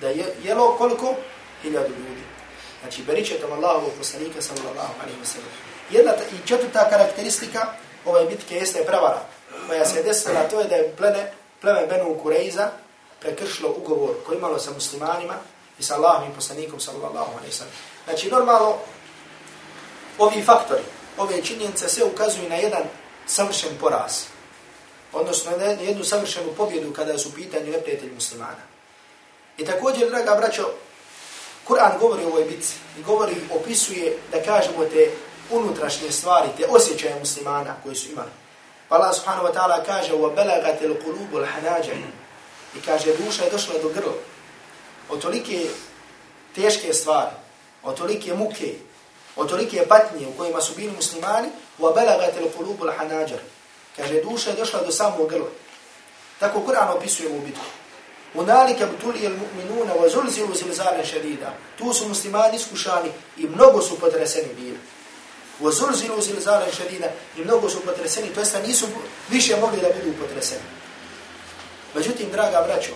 Da 0.00 0.08
je 0.08 0.34
jelo 0.42 0.76
koliko? 0.78 1.14
Hiljadu 1.62 1.88
ljudi. 1.88 2.22
Znači, 2.82 3.02
beričetom 3.02 3.52
Allahu 3.52 3.90
poslanika 3.98 4.42
sallallahu 4.42 4.94
alaihi 5.02 5.20
wa 5.22 5.26
sallam. 5.26 5.50
Jedna 5.90 6.12
i 6.12 6.48
četvrta 6.48 6.90
karakteristika 6.90 7.66
ove 8.04 8.24
bitke 8.24 8.54
jeste 8.54 8.84
prevara 8.86 9.22
koja 9.68 9.86
se 9.86 10.02
desila, 10.02 10.48
to 10.48 10.60
je 10.60 10.68
da 10.68 10.74
je 10.74 10.96
plene, 10.96 11.32
pleme 11.60 11.86
Benu 11.86 12.18
Kureiza 12.22 12.70
prekršilo 13.20 13.74
ugovor 13.76 14.14
koji 14.26 14.38
imalo 14.38 14.58
sa 14.58 14.70
muslimanima 14.72 15.34
i 15.78 15.82
sa 15.82 15.94
Allahom 15.94 16.30
i 16.30 16.34
poslanikom 16.34 16.80
sallallahu 16.80 17.32
alaihi 17.38 17.52
wa 17.52 17.56
sallam. 17.56 17.74
Znači, 18.04 18.30
normalno, 18.30 18.76
ovi 20.18 20.42
faktori, 20.42 20.82
ove 21.18 21.42
činjenice 21.42 21.88
sve 21.88 22.04
ukazuju 22.04 22.48
na 22.48 22.54
jedan 22.54 22.82
savršen 23.26 23.70
poraz. 23.80 24.12
Odnosno, 25.12 25.56
na 25.56 25.64
jednu 25.64 26.04
savršenu 26.04 26.54
pobjedu 26.56 26.92
kada 26.92 27.18
su 27.18 27.34
pitanju 27.34 27.70
neprijatelji 27.70 28.12
muslimana. 28.14 28.73
I 29.57 29.65
također, 29.65 30.09
draga 30.09 30.35
braćo, 30.35 30.69
Kur'an 31.67 31.99
govori 31.99 32.23
o 32.23 32.27
ovoj 32.27 32.43
bitci 32.43 32.73
i 32.99 33.03
govori, 33.03 33.35
opisuje, 33.53 34.17
da 34.31 34.43
kažemo, 34.43 34.85
te 34.85 35.11
unutrašnje 35.49 36.11
stvari, 36.11 36.49
te 36.57 36.65
osjećaje 36.69 37.19
muslimana 37.19 37.75
koji 37.83 37.95
su 37.95 38.11
imali. 38.11 38.29
Pa 38.89 38.95
Allah 38.95 39.15
subhanahu 39.15 39.47
wa 39.47 39.53
ta'ala 39.53 39.85
kaže 39.85 40.13
وَبَلَغَتِ 40.13 40.81
الْقُلُوبُ 40.81 41.31
الْحَنَاجَ 41.33 41.87
I 42.75 42.81
kaže 42.81 43.17
duša 43.17 43.43
je 43.43 43.51
došla 43.51 43.73
do 43.81 43.89
grla. 43.89 44.13
Od 45.09 45.21
tolike 45.21 45.69
teške 46.55 46.93
stvari, 46.93 47.31
od 47.83 47.97
tolike 47.97 48.33
muke, 48.33 48.73
od 49.35 49.49
tolike 49.49 49.85
patnje 49.87 50.27
u 50.27 50.37
kojima 50.37 50.61
su 50.61 50.73
bili 50.75 50.91
muslimani 50.91 51.49
وَبَلَغَتِ 51.79 52.33
الْقُلُوبُ 52.37 52.81
الْحَنَاجَ 52.81 53.33
Kaže 53.97 54.21
duša 54.23 54.49
je 54.49 54.55
došla 54.55 54.83
do 54.83 54.91
samog 54.91 55.29
grla. 55.29 55.49
Tako 56.39 56.61
Kur'an 56.65 56.97
opisuje 56.97 57.29
u 57.29 57.41
bitku. 57.41 57.65
Unalika 58.34 58.86
btuli 58.86 59.24
il 59.24 59.30
mu'minuna 59.30 59.94
wa 59.94 60.08
zulzi 60.08 60.42
u 60.42 60.54
zilzale 60.54 61.06
šedida. 61.06 61.54
Tu 61.78 61.92
su 61.92 62.08
muslimani 62.08 62.56
iskušani 62.56 63.10
i 63.36 63.46
mnogo 63.46 63.82
su 63.82 64.00
potreseni 64.00 64.54
bili. 64.54 64.78
Wa 65.60 65.72
zulzi 65.72 66.10
u 66.18 66.22
zilzale 66.22 66.72
šedida 66.72 67.06
i 67.36 67.44
mnogo 67.44 67.70
su 67.70 67.80
potreseni, 67.80 68.28
to 68.28 68.40
jeste 68.40 68.62
nisu 68.66 68.86
više 69.30 69.56
mogli 69.60 69.80
da 69.80 69.88
budu 69.88 70.16
potreseni. 70.20 70.62
Međutim, 71.94 72.30
draga 72.30 72.62
braćo, 72.66 72.92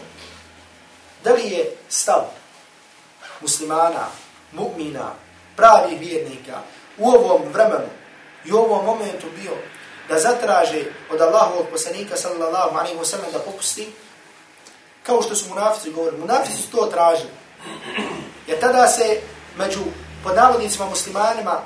da 1.24 1.32
li 1.32 1.51
je 1.51 1.76
stav 1.89 2.24
muslimana, 3.41 4.07
mu'mina, 4.53 5.14
pravih 5.57 6.01
vjernika 6.01 6.62
u 6.99 7.09
ovom 7.09 7.43
vremenu 7.53 7.89
i 8.45 8.53
u 8.53 8.57
ovom 8.57 8.84
momentu 8.84 9.26
bio 9.36 9.53
da 10.09 10.18
zatraže 10.18 10.84
od 11.11 11.20
Allahovog 11.20 11.66
poslanika 11.70 12.16
sallallahu 12.16 12.78
alaihi 12.78 12.99
wa 12.99 13.05
sallam 13.05 13.32
da 13.32 13.39
popusti 13.39 13.93
kao 15.08 15.22
što 15.22 15.36
su 15.36 15.49
munafici 15.49 15.91
govorili, 15.91 16.22
munafici 16.22 16.62
su 16.62 16.72
to 16.72 16.86
tražili. 16.86 17.32
Jer 18.47 18.60
tada 18.60 18.88
se 18.88 19.22
među 19.58 19.80
podnavodnicima 20.24 20.86
muslimanima 20.86 21.62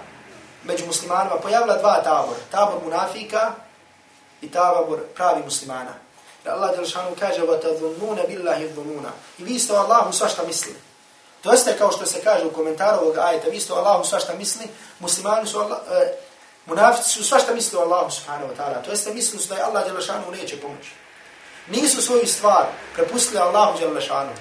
među 0.68 0.86
muslimanima 0.86 1.36
pojavila 1.36 1.78
dva 1.78 2.04
tabora. 2.04 2.40
Tabor 2.52 2.84
munafika 2.84 3.52
i 4.42 4.52
tabor 4.52 5.00
pravi 5.16 5.44
muslimana. 5.44 5.94
Jer 6.46 6.54
Allah 6.54 6.76
Đelšanu 6.76 7.16
kaže 7.20 7.42
وَتَذُنُّونَ 7.42 8.20
بِاللَّهِ 8.28 8.60
الظُّنُونَ 8.70 9.06
I 9.38 9.44
vi 9.44 9.60
ste 9.60 9.74
o 9.74 9.76
Allahu 9.76 10.14
svašta 10.14 10.44
misli. 10.44 10.76
To 11.42 11.52
jeste 11.52 11.78
kao 11.78 11.92
što 11.92 12.06
se 12.06 12.22
kaže 12.24 12.46
u 12.46 12.54
komentaru 12.54 13.02
ovog 13.02 13.18
ajeta, 13.18 13.50
vi 13.50 13.60
ste 13.60 13.74
o 13.74 13.76
Allahu 13.76 14.06
svašta 14.06 14.34
misli, 14.34 14.68
muslimani 15.00 15.48
su 15.48 15.60
Allah, 15.60 15.80
e, 15.92 16.14
munafici 16.66 17.10
su 17.10 17.24
svašta 17.24 17.54
misli 17.54 17.78
o 17.78 17.82
Allahu 17.82 18.12
subhanahu 18.12 18.54
wa 18.54 18.58
ta'ala. 18.58 18.84
To 18.86 18.92
jeste 18.92 19.14
misli 19.14 19.40
su 19.40 19.50
da 19.50 19.56
je 19.56 19.62
Allah 19.62 19.86
Đelšanu 19.86 20.32
neće 20.32 20.62
pomoći. 20.62 20.92
Nisu 21.68 22.02
svoju 22.02 22.28
stvar 22.28 22.66
prepustili 22.96 23.40
Allahu 23.40 23.80
Đelšanu. 23.80 24.32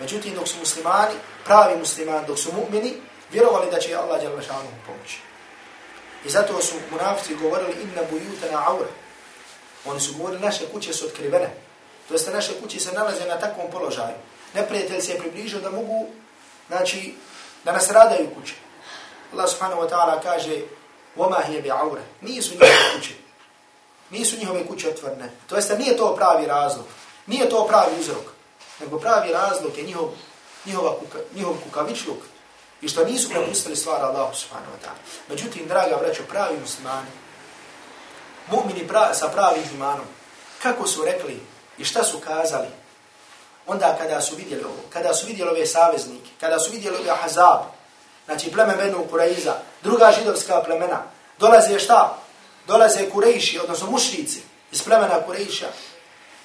Međutim, 0.00 0.34
dok 0.34 0.48
su 0.48 0.58
muslimani, 0.58 1.14
pravi 1.44 1.76
muslimani, 1.78 2.26
dok 2.26 2.38
su 2.38 2.52
mu'mini, 2.52 2.92
vjerovali 3.32 3.70
da 3.70 3.78
će 3.78 3.94
Allah 3.94 4.20
Đelešanu 4.20 4.68
pomoći. 4.86 5.18
I 6.24 6.30
zato 6.30 6.62
su 6.62 6.74
munafici 6.90 7.34
govorili 7.34 7.76
inna 7.82 8.02
bujutana 8.10 8.62
aure. 8.66 8.90
Oni 9.84 10.00
su 10.00 10.14
govorili 10.14 10.40
naše 10.40 10.66
kuće 10.72 10.92
su 10.92 11.06
otkrivene. 11.06 11.50
To 12.08 12.14
jeste 12.14 12.30
naše 12.30 12.52
kuće 12.62 12.80
se 12.80 12.92
nalaze 12.92 13.26
na 13.26 13.38
takvom 13.38 13.70
položaju. 13.70 14.14
Neprijatelj 14.54 15.00
se 15.00 15.12
je 15.12 15.18
približio 15.18 15.60
da 15.60 15.70
mogu, 15.70 16.06
znači, 16.68 17.14
da 17.64 17.72
nas 17.72 17.90
radaju 17.90 18.28
kuće. 18.34 18.54
Allah 19.32 19.50
subhanahu 19.50 19.82
wa 19.82 19.88
ta'ala 19.90 20.22
kaže 20.22 20.60
وَمَا 21.16 21.40
هِيَ 21.48 21.62
بِعَوْرَ 21.62 21.98
Nisu 22.20 22.50
njihove 22.50 22.70
kuće. 22.96 23.21
Nisu 24.13 24.37
njihove 24.37 24.67
kuće 24.67 24.89
otvorene. 24.89 25.31
To 25.47 25.55
jeste 25.55 25.77
nije 25.77 25.97
to 25.97 26.15
pravi 26.15 26.45
razlog. 26.45 26.85
Nije 27.27 27.49
to 27.49 27.67
pravi 27.67 27.99
uzrok. 27.99 28.25
Nego 28.79 28.99
pravi 28.99 29.33
razlog 29.33 29.77
je 29.77 29.83
njihov, 29.83 30.09
njihova 30.65 30.95
kuka, 30.99 31.17
njihov 31.35 31.53
kukavičluk 31.63 32.17
i 32.81 32.87
što 32.87 33.05
nisu 33.05 33.29
propustili 33.29 33.75
stvar 33.75 34.01
Allahu 34.01 34.35
subhanahu 34.35 34.71
wa 34.71 34.85
ta'ala. 34.85 35.29
Međutim, 35.29 35.67
draga 35.67 35.97
braćo, 35.97 36.23
pravi 36.29 36.59
muslimani, 36.59 37.07
mu'mini 38.51 38.87
pra, 38.87 39.13
sa 39.13 39.27
pravim 39.27 39.63
imanom, 39.73 40.05
kako 40.63 40.87
su 40.87 41.05
rekli 41.05 41.39
i 41.77 41.85
šta 41.85 42.03
su 42.03 42.19
kazali, 42.19 42.67
onda 43.67 43.95
kada 43.99 44.21
su 44.21 44.35
vidjeli 44.35 44.63
ovo, 44.63 44.83
kada 44.89 45.13
su 45.13 45.27
vidjeli 45.27 45.51
ove 45.51 45.65
saveznike, 45.65 46.29
kada 46.39 46.59
su 46.59 46.71
vidjeli 46.71 46.97
ove 46.97 47.17
Hazab, 47.21 47.59
znači 48.25 48.51
pleme 48.51 48.75
Benu 48.75 49.05
Kuraiza, 49.09 49.55
druga 49.83 50.11
židovska 50.11 50.61
plemena, 50.63 51.01
dolaze 51.39 51.79
šta? 51.79 52.22
Dolaze 52.66 53.10
Kurejši, 53.10 53.58
odnosno 53.58 53.90
mušrici 53.90 54.40
iz 54.72 54.82
plemena 54.82 55.22
Kurejša 55.26 55.68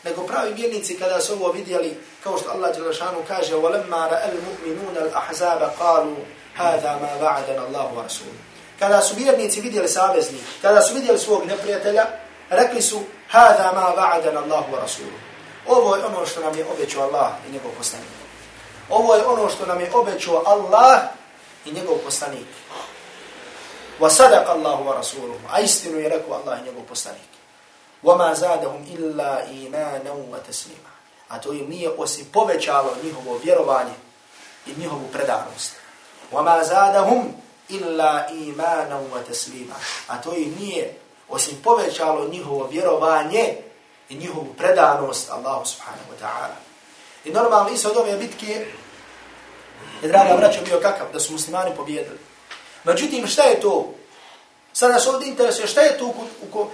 nego 0.03 0.24
pravi 0.28 0.53
vjernici 0.53 0.99
kada 0.99 1.22
su 1.22 1.34
ovo 1.34 1.51
vidjeli, 1.51 1.97
kao 2.24 2.38
što 2.38 2.51
Allah 2.51 2.76
Đelešanu 2.76 3.24
kaže, 3.28 3.55
وَلَمَّا 3.55 4.09
رَأَ 4.09 4.30
الْمُؤْمِنُونَ 4.32 4.97
الْأَحْزَابَ 4.97 5.72
قَالُوا 5.80 6.18
هَذَا 6.57 6.99
مَا 7.01 7.11
وَعَدَنَ 7.22 7.59
اللَّهُ 7.68 7.88
وَرَسُولُ 7.95 8.36
Kada 8.80 9.01
su 9.01 9.16
vjernici 9.16 9.61
vidjeli 9.61 9.88
savezni, 9.88 10.38
kada 10.61 10.82
su 10.82 10.93
vidjeli 10.93 11.20
svog 11.20 11.45
neprijatelja, 11.45 12.05
rekli 12.49 12.82
su, 12.82 12.99
هَذَا 13.32 13.72
مَا 13.74 13.95
وَعَدَنَ 13.95 14.38
اللَّهُ 14.38 14.64
وَرَسُولُ 14.72 15.14
Ovo 15.68 15.95
je 15.95 16.05
ono 16.05 16.26
što 16.26 16.41
nam 16.41 16.57
je 16.57 16.66
obećao 16.66 17.03
Allah 17.03 17.32
i 17.49 17.51
njegov 17.51 17.72
poslanik. 17.78 18.09
Ovo 18.89 19.16
je 19.16 19.26
ono 19.26 19.49
što 19.49 19.66
nam 19.66 19.80
je 19.80 19.91
obećao 19.93 20.43
Allah 20.45 21.01
i 21.66 21.72
njegov 21.72 21.97
poslanik. 21.97 22.47
وَصَدَقَ 23.99 24.49
اللَّهُ 24.49 24.78
وَرَسُولُهُ 24.88 25.39
A 25.49 25.61
istinu 25.61 25.99
je 25.99 26.09
rekao 26.09 26.34
Allah 26.34 26.59
i 26.59 26.66
njegov 26.66 26.84
poslanik. 26.84 27.30
وَمَا 28.03 28.34
زَادَهُمْ 28.34 28.84
إِلَّا 28.95 29.47
إِيمَانًا 29.47 30.11
وَتَسْلِيمًا 30.11 30.93
A 31.30 31.39
to 31.41 31.53
im 31.53 31.70
nije 31.70 31.89
osim 31.97 32.26
povećalo 32.34 32.95
njihovo 33.03 33.39
vjerovanje 33.43 33.93
i 34.66 34.72
njihovu 34.78 35.07
predanost. 35.11 35.72
وَمَا 36.32 36.64
زَادَهُمْ 36.64 37.22
إِلَّا 37.70 38.30
إِيمَانًا 38.30 38.99
وَتَسْلِيمًا 39.14 39.76
A 40.07 40.22
to 40.22 40.36
im 40.36 40.55
nije 40.59 40.97
osim 41.30 41.57
povećalo 41.64 42.28
njihovo 42.28 42.68
vjerovanje 42.68 43.57
i 44.09 44.16
njihovu 44.16 44.53
predanost 44.57 45.32
Allahu 45.32 45.66
subhanahu 45.66 46.11
wa 46.11 46.26
ta'ala. 46.26 46.57
I 47.26 47.32
normalno 47.32 47.70
isto 47.70 47.89
od 47.89 47.97
ove 47.97 48.18
bitke 48.18 48.66
je 50.01 50.07
draga 50.07 50.34
vraća 50.36 50.61
bio 50.66 50.80
kakav, 50.80 51.07
da 51.14 51.20
su 51.20 51.32
muslimani 51.32 51.76
pobjedili. 51.76 52.26
Međutim, 52.89 53.26
šta 53.26 53.43
je 53.43 53.61
to? 53.61 53.95
Sad 54.72 54.91
nas 54.91 55.07
ovdje 55.07 55.28
interesuje, 55.28 55.66
šta 55.66 55.80
je 55.80 55.99
to 55.99 56.07
u, 56.07 56.14
u, 56.53 56.66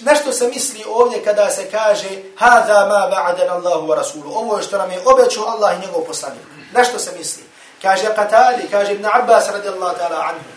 Nešto 0.00 0.32
se 0.32 0.48
misli 0.48 0.84
ovdje 0.88 1.24
kada 1.24 1.50
se 1.50 1.70
kaže 1.70 2.08
Hada 2.36 2.86
ma 2.86 3.16
ba'adan 3.16 3.50
Allahu 3.50 3.86
wa 3.86 3.96
Rasulu. 3.96 4.30
Ovo 4.34 4.56
je 4.56 4.62
što 4.62 4.78
nam 4.78 4.90
je 4.90 5.00
obećao 5.04 5.44
Allah 5.44 5.76
i 5.76 5.86
njegov 5.86 6.04
poslanik. 6.04 6.42
Nešto 6.74 6.98
se 6.98 7.12
misli. 7.18 7.42
Kaže 7.82 8.06
Qatali, 8.16 8.70
kaže 8.70 8.92
Ibn 8.92 9.06
Abbas 9.12 9.48
radijallahu 9.48 9.96
ta'ala 9.96 10.28
anhu. 10.28 10.50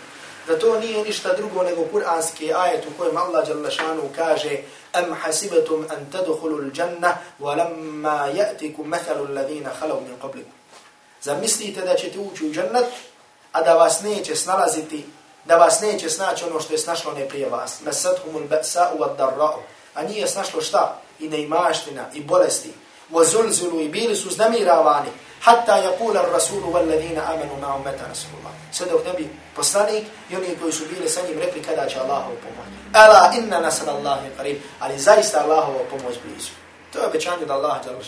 Da 0.46 0.58
to 0.58 0.80
nije 0.80 1.04
ništa 1.04 1.32
drugo 1.32 1.62
nego 1.62 1.84
kuranski 1.92 2.54
ajet 2.54 2.84
u 2.86 2.98
kojem 2.98 3.16
Allah 3.16 3.48
jalla 3.48 3.70
šanu 3.70 4.02
kaže 4.16 4.58
Am 4.92 5.14
hasibatum 5.22 5.86
an 5.90 6.06
tadkhulu 6.12 6.56
al-janna 6.58 7.16
wa 7.40 7.56
lamma 7.56 8.28
ya'tikum 8.34 8.84
mathalu 8.84 9.26
alladhina 9.28 9.70
khalav 9.80 9.96
min 10.02 10.16
qablikum. 10.22 10.56
Zamislite 11.22 11.80
da 11.80 11.94
ćete 11.94 12.18
ući 12.18 12.46
u 12.46 12.52
džennet, 12.52 12.86
a 13.52 13.62
da 13.62 13.74
vas 13.74 14.00
neće 14.00 14.36
snalaziti 14.36 15.06
da 15.48 15.56
vas 15.56 15.80
neće 15.80 16.10
snaći 16.10 16.44
ono 16.44 16.60
što 16.60 16.72
je 16.72 16.78
snašlo 16.78 17.12
ne 17.12 17.28
prije 17.28 17.48
vas. 17.48 17.80
Mesathumul 17.80 18.42
ba'sa 18.48 18.86
u 18.98 19.02
ad-darra'u. 19.02 19.60
A 19.94 20.02
nije 20.02 20.26
snašlo 20.26 20.62
šta? 20.62 21.00
I 21.20 21.28
neimaština, 21.28 22.04
i 22.14 22.20
bolesti. 22.20 22.72
Wa 23.10 23.24
zulzulu 23.24 23.80
i 23.80 23.88
bili 23.88 24.16
su 24.16 24.30
znamiravani. 24.30 25.08
Hatta 25.40 25.82
yakula 25.82 26.18
ar-rasulu 26.18 26.72
wal 26.72 26.88
ladina 26.88 27.22
amanu 27.26 27.56
ma'um 27.60 27.84
mata 27.84 28.04
rasulullah. 28.08 28.52
Sve 28.72 28.86
dok 28.86 29.04
ne 29.06 29.12
bi 29.12 29.30
poslanik 29.56 30.04
i 30.30 30.36
oni 30.36 30.56
koji 30.60 30.72
su 30.72 30.84
bili 30.90 31.08
sa 31.08 31.20
njim 31.28 31.38
rekli 31.38 31.62
kada 31.62 31.88
će 31.88 31.98
Allahov 31.98 32.34
pomoć. 32.42 32.68
Ala 32.92 33.32
inna 33.38 33.60
nasr 33.60 33.90
Allahi 33.90 34.28
qarib. 34.38 34.56
Ali 34.80 34.98
zaista 34.98 35.40
Allahova 35.44 35.84
pomoć 35.90 36.16
blizu. 36.24 36.50
To 36.92 36.98
je 36.98 37.06
obećanje 37.06 37.46
da 37.46 37.54
Allah 37.54 37.84
dželle 37.84 37.98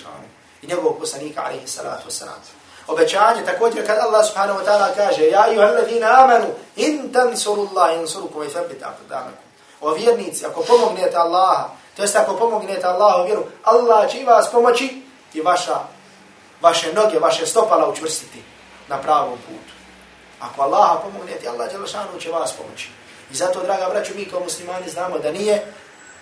i 0.63 0.67
njegovog 0.67 0.99
poslanika 0.99 1.43
alejhi 1.45 1.67
salatu 1.67 2.03
vesselam 2.05 2.43
obećanje 2.93 3.45
također 3.45 3.87
kad 3.87 3.99
Allah 3.99 4.27
subhanahu 4.27 4.61
wa 4.61 4.65
ta'ala 4.65 4.95
kaže 4.97 5.27
ja 5.27 5.53
i 5.53 5.59
alladhina 5.59 6.25
amanu 6.25 6.47
in 6.77 7.13
tansurullahi 7.13 7.97
yansurukum 7.97 8.41
wa 8.41 8.45
yuthabbit 8.45 8.83
aqdamakum. 8.83 9.47
O 9.81 9.95
vjernici 9.95 10.47
ako 10.47 10.63
pomognete 10.63 11.17
Allaha 11.17 11.69
to 11.97 12.03
jest 12.03 12.17
ako 12.17 12.37
pomognete 12.37 12.87
Allahu 12.87 13.27
vjeru 13.27 13.45
Allah 13.63 14.11
će 14.11 14.25
vas 14.25 14.51
pomoći 14.53 15.03
i 15.35 15.41
vaša 15.41 15.79
vaše 16.61 16.93
noge 16.93 17.19
vaše 17.19 17.47
stopala 17.47 17.89
učvrstiti 17.89 18.43
na 18.89 18.99
pravom 18.99 19.39
putu. 19.39 19.75
Ako 20.41 20.63
Allaha 20.63 21.01
pomognete 21.05 21.49
Allah 21.49 21.71
dželle 21.71 22.21
će 22.21 22.31
vas 22.31 22.53
pomoći. 22.53 22.89
I 23.31 23.35
zato 23.35 23.63
draga 23.63 23.89
braćo 23.91 24.13
mi 24.17 24.25
kao 24.25 24.41
muslimani 24.41 24.91
znamo 24.91 25.19
da 25.19 25.33
nije 25.33 25.73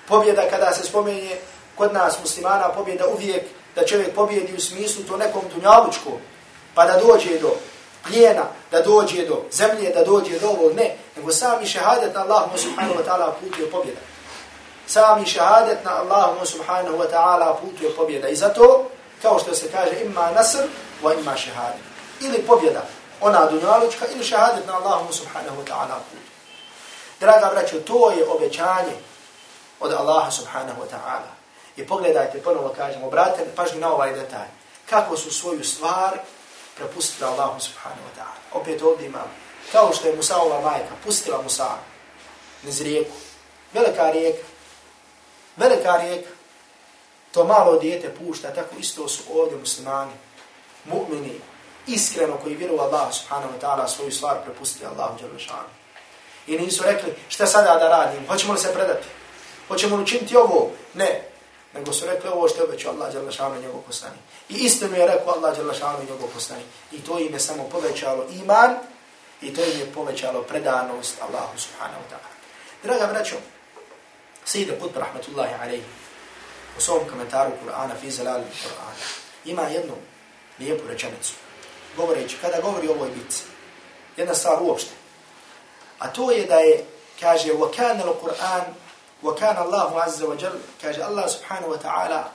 pobjeda 0.09 0.43
kada 0.51 0.73
se 0.73 0.85
spomene 0.85 1.37
kod 1.75 1.93
nas 1.93 2.19
muslimana 2.21 2.69
pobjeda 2.69 3.07
uvijek 3.07 3.43
da 3.75 3.87
čovjek 3.87 4.15
pobjedi 4.15 4.55
u 4.57 4.61
smislu 4.61 5.05
to 5.05 5.17
nekom 5.17 5.43
dunjalučkom 5.55 6.13
pa 6.79 6.87
da 6.87 7.01
dođe 7.01 7.39
do 7.39 7.51
plijena, 8.07 8.45
da 8.71 8.83
dođe 8.83 9.27
do 9.27 9.43
zemlje, 9.51 9.91
da 9.91 10.05
dođe 10.05 10.39
do 10.39 10.49
ovog, 10.49 10.73
ne, 10.77 10.97
nego 11.17 11.33
sami 11.33 11.67
šehadet 11.67 12.15
na 12.15 12.21
Allahu 12.21 12.59
subhanahu 12.59 12.95
wa 13.01 13.05
ta'ala 13.05 13.33
put 13.41 13.59
je 13.59 13.71
pobjeda. 13.71 14.01
Sami 14.87 15.27
šehadet 15.27 15.85
na 15.85 15.99
Allahu 16.01 16.47
subhanahu 16.47 16.99
wa 16.99 17.11
ta'ala 17.11 17.57
put 17.61 17.83
je 17.83 17.91
pobjeda. 17.97 18.29
I 18.29 18.37
zato, 18.37 18.85
kao 19.23 19.39
što 19.39 19.55
se 19.55 19.71
kaže, 19.73 20.01
ima 20.05 20.31
nasr, 20.31 20.63
wa 21.03 21.21
ima 21.21 21.37
šehadet. 21.37 21.81
Ili 22.21 22.39
pobjeda, 22.47 22.83
ona 23.21 23.47
dunjalučka, 23.51 24.07
ili 24.15 24.25
šehadet 24.25 24.67
na 24.67 24.77
Allahu 24.77 25.13
subhanahu 25.13 25.57
wa 25.63 25.67
ta'ala 25.67 25.99
put. 26.11 26.23
Draga 27.21 27.51
braćo, 27.55 27.81
to 27.81 28.11
je 28.11 28.29
obećanje 28.29 28.97
od 29.81 29.93
Allaha 29.93 30.31
subhanahu 30.31 30.83
wa 30.83 30.87
ta'ala. 30.91 31.31
I 31.77 31.87
pogledajte, 31.87 32.43
ponovo 32.43 32.75
kažemo, 32.77 33.07
obratite 33.07 33.51
pažnju 33.57 33.81
na 33.81 33.93
ovaj 33.93 34.13
detalj. 34.13 34.51
Kako 34.91 35.17
su 35.17 35.31
svoju 35.31 35.65
stvar 35.65 36.19
prepustila 36.79 37.31
Allahu 37.31 37.61
subhanahu 37.61 38.03
wa 38.09 38.15
ta'ala. 38.19 38.61
Opet 38.61 38.83
ovdje 38.83 39.07
imamo, 39.07 39.31
kao 39.73 39.93
što 39.93 40.09
je 40.09 40.17
Musaova 40.17 40.61
majka, 40.61 40.95
pustila 41.05 41.43
Musa 41.43 41.71
niz 42.63 42.81
rijeku. 42.81 43.17
Velika 43.73 44.11
rijeka. 44.11 44.47
Velika 45.57 45.97
rijeka. 45.97 46.31
To 47.33 47.45
malo 47.45 47.79
dijete 47.79 48.15
pušta, 48.15 48.55
tako 48.55 48.77
isto 48.79 49.09
su 49.09 49.23
ovdje 49.35 49.59
muslimani, 49.59 50.13
mu'mini, 50.85 51.41
iskreno 51.87 52.37
koji 52.43 52.55
vjeruju 52.55 52.81
Allah 52.81 53.15
subhanahu 53.15 53.53
wa 53.53 53.61
ta'ala 53.61 53.89
svoju 53.89 54.13
stvar 54.13 54.37
prepustili 54.45 54.87
Allahu 54.87 55.19
dželešanu. 55.19 55.69
I 56.47 56.59
nisu 56.59 56.83
rekli, 56.83 57.15
šta 57.29 57.47
sada 57.47 57.75
da 57.75 57.89
radim, 57.89 58.27
hoćemo 58.29 58.53
li 58.53 58.59
se 58.59 58.75
predati? 58.75 59.07
Hoćemo 59.69 59.97
li 59.97 60.03
učiniti 60.03 60.37
ovo? 60.37 60.71
Ne, 60.95 61.29
nego 61.74 61.94
su 61.94 62.06
rekli 62.06 62.30
ovo 62.30 62.48
što 62.50 62.58
je 62.58 62.64
obećao 62.64 62.94
Allah 62.94 63.12
dželle 63.12 63.32
šanu 63.32 63.62
njegov 63.62 63.82
poslanik. 63.82 64.20
I 64.50 64.54
isto 64.54 64.88
mi 64.88 64.98
je 64.98 65.08
rekao 65.08 65.34
Allah 65.34 65.56
dželle 65.56 65.74
šanu 65.74 66.00
njegov 66.00 66.28
poslanik. 66.34 66.66
I 66.92 67.02
to 67.02 67.20
im 67.20 67.34
je 67.34 67.40
samo 67.40 67.64
povećalo 67.64 68.26
iman 68.32 68.76
i 69.42 69.54
to 69.54 69.62
im 69.64 69.80
je 69.80 69.94
povećalo 69.94 70.42
predanost 70.42 71.16
Allahu 71.22 71.60
subhanahu 71.60 72.02
wa 72.02 72.10
ta'ala. 72.12 72.30
Draga 72.84 73.14
braćo, 73.14 73.36
Sejde 74.46 74.78
Qutb 74.82 74.98
rahmetullahi 75.00 75.54
alejhi 75.62 75.84
u 76.78 76.82
svom 76.82 77.00
komentaru 77.10 77.52
Kur'ana 77.66 77.96
fi 78.02 78.12
zalal 78.12 78.42
Kur'ana 78.42 79.24
ima 79.46 79.62
jednu 79.62 79.94
lijepu 80.60 80.88
rečenicu. 80.88 81.34
Govoreći, 81.98 82.38
kada 82.42 82.62
govori 82.62 82.88
o 82.88 82.92
ovoj 82.92 83.10
bitci, 83.10 83.44
jedna 84.18 84.34
stvar 84.34 84.62
uopšte. 84.62 84.92
A 86.00 86.08
to 86.08 86.32
je 86.32 86.46
da 86.46 86.56
je, 86.56 86.86
kaže, 87.20 87.54
وَكَانَ 87.54 88.02
الْقُرْآنِ 88.02 88.64
وكان 89.23 89.63
الله 89.63 90.03
عز 90.03 90.23
وجل 90.23 90.61
كاج 90.83 90.99
الله 91.01 91.27
سبحانه 91.27 91.67
وتعالى 91.67 92.29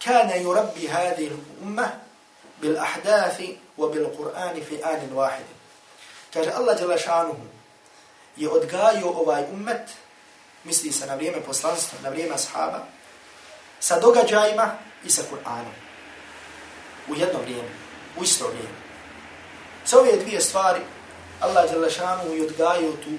كان 0.00 0.42
يربي 0.42 0.88
هذه 0.88 1.30
الأمة 1.30 1.98
بالأحداث 2.60 3.42
وبالقرآن 3.78 4.62
في 4.62 4.84
آن 4.84 5.12
واحد. 5.12 5.44
كاج 6.34 6.48
الله 6.48 6.72
جل 6.74 7.00
شأنه 7.00 7.38
يؤدقايو 8.36 9.08
أواي 9.08 9.44
أمة 9.44 9.86
مثل 10.66 10.94
سنبريم 10.94 11.42
بوسطانس 11.46 11.90
نبريم 12.04 12.32
أصحابه 12.32 12.84
سدوغا 13.80 14.26
جايمة 14.26 14.78
إسا 15.06 15.22
قرآن. 15.30 15.66
ويدن 17.08 17.38
بريم 17.42 17.68
ويسر 18.18 18.46
بريم. 18.46 18.74
سوية 19.84 20.12
يدوية 20.12 20.38
ستواري 20.38 20.82
الله 21.42 21.66
جل 21.66 21.90
شأنه 21.90 22.22
يؤدقايو 22.22 22.92
تو 22.92 23.10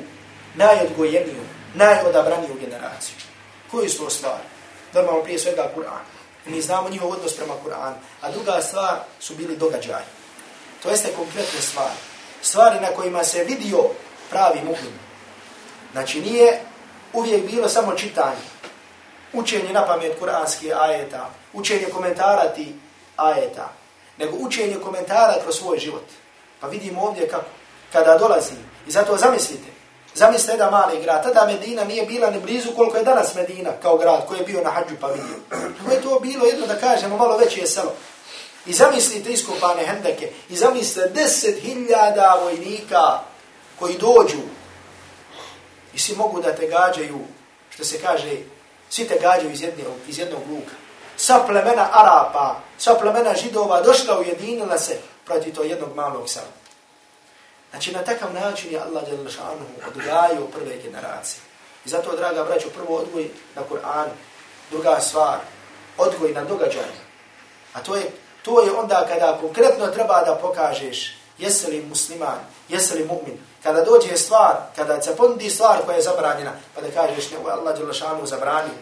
نا 0.56 0.82
يدقو 0.82 1.04
ينيو 1.04 1.44
najodabraniju 1.74 2.56
generaciju. 2.60 3.16
Koji 3.72 3.90
su 3.90 4.04
to 4.04 4.10
stvari? 4.10 4.44
Normalno 4.94 5.24
prije 5.24 5.40
svega 5.40 5.72
Kur'an. 5.76 6.04
Mi 6.46 6.62
znamo 6.62 6.90
njihov 6.90 7.12
odnos 7.12 7.36
prema 7.36 7.54
Kur'anu. 7.66 7.94
A 8.22 8.32
druga 8.32 8.62
stvar 8.62 8.96
su 9.20 9.36
bili 9.36 9.58
događaji. 9.58 10.06
To 10.84 10.90
jeste 10.90 11.14
konkretne 11.18 11.62
stvari. 11.62 11.96
Stvari 12.42 12.80
na 12.80 12.88
kojima 12.88 13.24
se 13.24 13.44
vidio 13.44 13.80
pravi 14.30 14.60
mu'min. 14.60 14.98
Znači 15.92 16.22
nije 16.22 16.62
uvijek 17.14 17.52
bilo 17.52 17.70
samo 17.70 17.96
čitanje. 17.96 18.46
Učenje 19.34 19.74
na 19.74 19.88
pamet 19.88 20.20
kuranskih 20.20 20.74
ajeta. 20.76 21.30
Učenje 21.54 21.86
komentara 21.86 22.54
ti 22.56 22.76
ajeta. 23.18 23.74
Nego 24.18 24.38
učenje 24.38 24.76
komentara 24.84 25.34
kroz 25.44 25.56
svoj 25.56 25.80
život. 25.80 26.06
Pa 26.60 26.68
vidimo 26.68 27.02
ovdje 27.02 27.28
kako. 27.28 27.46
Kada 27.94 28.18
dolazi. 28.18 28.56
I 28.88 28.92
zato 28.92 29.18
zamislite. 29.18 29.73
Zamislite 30.16 30.58
da 30.58 30.72
mali 30.72 31.02
grad, 31.02 31.24
tada 31.24 31.46
Medina 31.46 31.84
nije 31.84 32.06
bila 32.06 32.30
ni 32.30 32.40
blizu 32.40 32.72
koliko 32.76 32.98
je 32.98 33.04
danas 33.04 33.36
Medina 33.36 33.72
kao 33.82 33.98
grad 33.98 34.28
koji 34.28 34.40
je 34.40 34.46
bio 34.46 34.62
na 34.62 34.70
hađu 34.70 34.96
pa 35.02 35.08
vidio. 35.08 35.38
To 35.50 35.92
je 35.92 36.02
to 36.02 36.20
bilo 36.20 36.46
jedno 36.46 36.68
da 36.68 36.80
kažemo 36.80 37.18
malo 37.18 37.38
veće 37.38 37.60
je 37.60 37.68
selo. 37.68 37.94
I 38.66 38.74
zamislite 38.74 39.32
iskopane 39.32 39.86
hendeke, 39.86 40.32
i 40.50 40.56
zamislite 40.56 41.10
deset 41.10 41.60
hiljada 41.62 42.40
vojnika 42.44 43.20
koji 43.80 43.98
dođu 43.98 44.42
i 45.94 46.00
svi 46.00 46.16
mogu 46.16 46.42
da 46.42 46.56
te 46.56 46.68
gađaju, 46.68 47.20
što 47.70 47.84
se 47.84 48.02
kaže, 48.02 48.38
svi 48.90 49.08
te 49.08 49.20
gađaju 49.22 49.52
iz 49.52 49.62
jedne, 49.62 49.84
iz 50.08 50.20
jednog 50.20 50.42
luka. 50.50 50.74
sva 51.18 51.44
plemena 51.48 51.90
Arapa, 51.92 52.56
sva 52.78 52.96
plemena 52.96 53.36
Židova 53.36 53.82
došla 53.82 54.20
ujedinila 54.20 54.78
se 54.78 54.98
protiv 55.26 55.56
to 55.56 55.64
jednog 55.64 55.96
malog 55.96 56.30
sela. 56.30 56.63
Znači, 57.74 57.92
na 57.92 58.04
takav 58.04 58.34
način 58.34 58.72
je 58.72 58.80
Allah 58.80 59.04
Đalešanu 59.04 59.66
odgajio 59.88 60.46
prve 60.54 60.78
generacije. 60.78 61.42
I 61.86 61.90
zato, 61.90 62.16
draga 62.16 62.44
braćo, 62.44 62.70
prvo 62.70 62.96
odgoj 62.96 63.30
na 63.56 63.62
Kur'an, 63.70 64.08
druga 64.72 65.00
stvar, 65.00 65.38
odgoj 65.98 66.32
na 66.32 66.44
događaj. 66.44 66.94
A 67.74 67.80
to 67.80 67.96
je, 67.96 68.04
to 68.42 68.62
je 68.62 68.72
onda 68.72 69.06
kada 69.10 69.38
konkretno 69.42 69.88
treba 69.88 70.24
da 70.26 70.36
pokažeš 70.36 71.18
jesi 71.38 71.72
li 71.72 71.86
musliman, 71.90 72.40
jesi 72.70 72.96
li 72.96 73.08
mu'min. 73.08 73.38
Kada 73.64 73.82
dođe 73.82 74.18
stvar, 74.18 74.56
kada 74.76 75.02
se 75.02 75.16
pondi 75.16 75.50
stvar 75.50 75.78
koja 75.86 75.96
je 75.96 76.02
zabranjena, 76.02 76.52
pa 76.76 76.82
da 76.82 76.92
kažeš 76.92 77.32
ne, 77.32 77.38
Allah 77.52 77.80
Đalešanu 77.80 78.26
zabranio. 78.26 78.78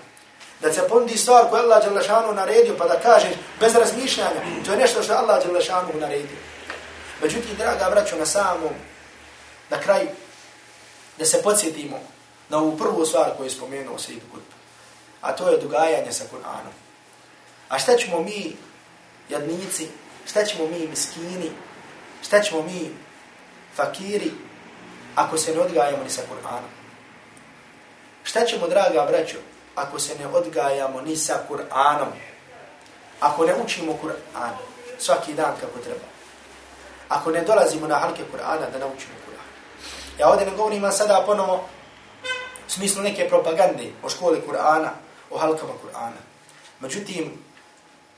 Da 0.62 0.74
se 0.74 0.88
pondi 0.90 1.18
stvar 1.18 1.50
koja 1.50 1.60
je 1.60 1.66
Allah 1.66 1.86
Đalešanu 1.86 2.34
naredio, 2.34 2.76
pa 2.78 2.88
da 2.88 3.00
kažeš 3.00 3.34
bez 3.60 3.76
razmišljanja, 3.76 4.42
to 4.66 4.72
je 4.72 4.78
nešto 4.78 5.04
što 5.04 5.14
Allah 5.14 5.46
Đalešanu 5.46 5.90
naredio. 6.00 6.38
Međutim, 7.22 7.56
draga 7.58 7.90
braćo, 7.90 8.18
na 8.18 8.26
samom, 8.26 8.74
na 9.70 9.80
kraj, 9.80 10.08
da 11.18 11.26
se 11.26 11.42
podsjetimo 11.44 12.00
na 12.50 12.58
ovu 12.58 12.78
prvu 12.78 13.06
stvar 13.06 13.32
koju 13.38 13.46
je 13.46 13.52
spomenuo 13.52 14.00
Sejid 14.00 14.22
Kutb, 14.32 14.52
a 15.22 15.32
to 15.32 15.50
je 15.50 15.58
dogajanje 15.58 16.12
sa 16.12 16.24
Kur'anom. 16.24 16.74
A 17.70 17.80
šta 17.80 17.98
ćemo 17.98 18.22
mi, 18.22 18.56
jadnici, 19.30 19.88
šta 20.28 20.44
ćemo 20.44 20.68
mi, 20.68 20.88
miskini, 20.88 21.52
šta 22.24 22.42
ćemo 22.42 22.62
mi, 22.62 22.92
fakiri, 23.76 24.32
ako 25.16 25.38
se 25.38 25.56
ne 25.56 25.62
odgajamo 25.62 26.04
ni 26.04 26.10
sa 26.10 26.22
Kur'anom? 26.22 26.72
Šta 28.24 28.46
ćemo, 28.46 28.68
draga 28.68 29.06
braćo, 29.06 29.38
ako 29.76 30.00
se 30.00 30.16
ne 30.20 30.28
odgajamo 30.28 31.02
ni 31.02 31.18
sa 31.18 31.44
Kur'anom? 31.50 32.12
Ako 33.20 33.46
ne 33.46 33.56
učimo 33.66 33.98
Kur'an 34.04 34.54
svaki 35.00 35.34
dan 35.34 35.54
kako 35.62 35.80
treba? 35.80 36.11
Ako 37.12 37.32
ne 37.32 37.44
dolazimo 37.44 37.88
na 37.88 38.00
halke 38.00 38.24
Kur'ana 38.32 38.72
da 38.72 38.80
naučimo 38.80 39.16
Kur'an? 39.26 39.48
Ja 40.20 40.30
ovdje 40.30 40.46
ne 40.46 40.56
govorim 40.56 40.92
sada 40.92 41.24
ponovo 41.26 41.56
u 42.68 42.70
smislu 42.72 43.04
neke 43.04 43.30
propagande 43.30 43.92
o 44.04 44.10
školi 44.10 44.42
Kur'ana, 44.48 44.90
o 45.32 45.38
halkama 45.38 45.74
Kur'ana. 45.84 46.22
Međutim, 46.80 47.44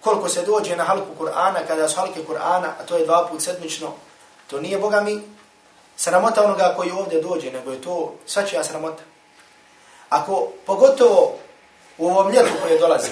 koliko 0.01 0.29
se 0.29 0.45
dođe 0.45 0.75
na 0.75 0.83
halku 0.83 1.15
Kur'ana, 1.19 1.67
kada 1.67 1.89
su 1.89 1.95
halke 1.95 2.19
Kur'ana, 2.29 2.69
a 2.79 2.85
to 2.85 2.97
je 2.97 3.05
dva 3.05 3.27
put 3.31 3.41
sedmično, 3.41 3.93
to 4.47 4.61
nije, 4.61 4.77
Boga 4.77 5.01
mi, 5.01 5.21
sramota 5.97 6.43
onoga 6.43 6.73
koji 6.77 6.91
ovdje 6.91 7.21
dođe, 7.21 7.51
nego 7.51 7.71
je 7.71 7.81
to 7.81 8.13
svačija 8.25 8.63
sramota. 8.63 9.03
Ako, 10.09 10.47
pogotovo 10.65 11.35
u 11.97 12.07
ovom 12.07 12.31
ljetu 12.31 12.53
koje 12.63 12.79
dolazi, 12.79 13.11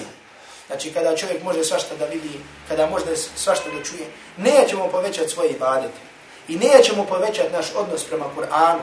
znači 0.66 0.92
kada 0.92 1.16
čovjek 1.16 1.42
može 1.42 1.64
svašta 1.64 1.94
da 1.98 2.04
vidi, 2.04 2.40
kada 2.68 2.86
može 2.86 3.16
svašta 3.16 3.70
da 3.70 3.84
čuje, 3.84 4.06
nećemo 4.36 4.88
povećati 4.88 5.28
svoje 5.28 5.50
ibadete. 5.50 6.00
I 6.48 6.56
nećemo 6.56 7.04
povećati 7.04 7.52
naš 7.52 7.66
odnos 7.76 8.04
prema 8.04 8.24
Kur'anu. 8.36 8.80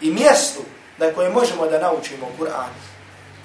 I 0.00 0.10
mjestu 0.10 0.60
na 0.98 1.12
koje 1.14 1.30
možemo 1.30 1.66
da 1.66 1.78
naučimo 1.78 2.26
Kur'an. 2.38 2.72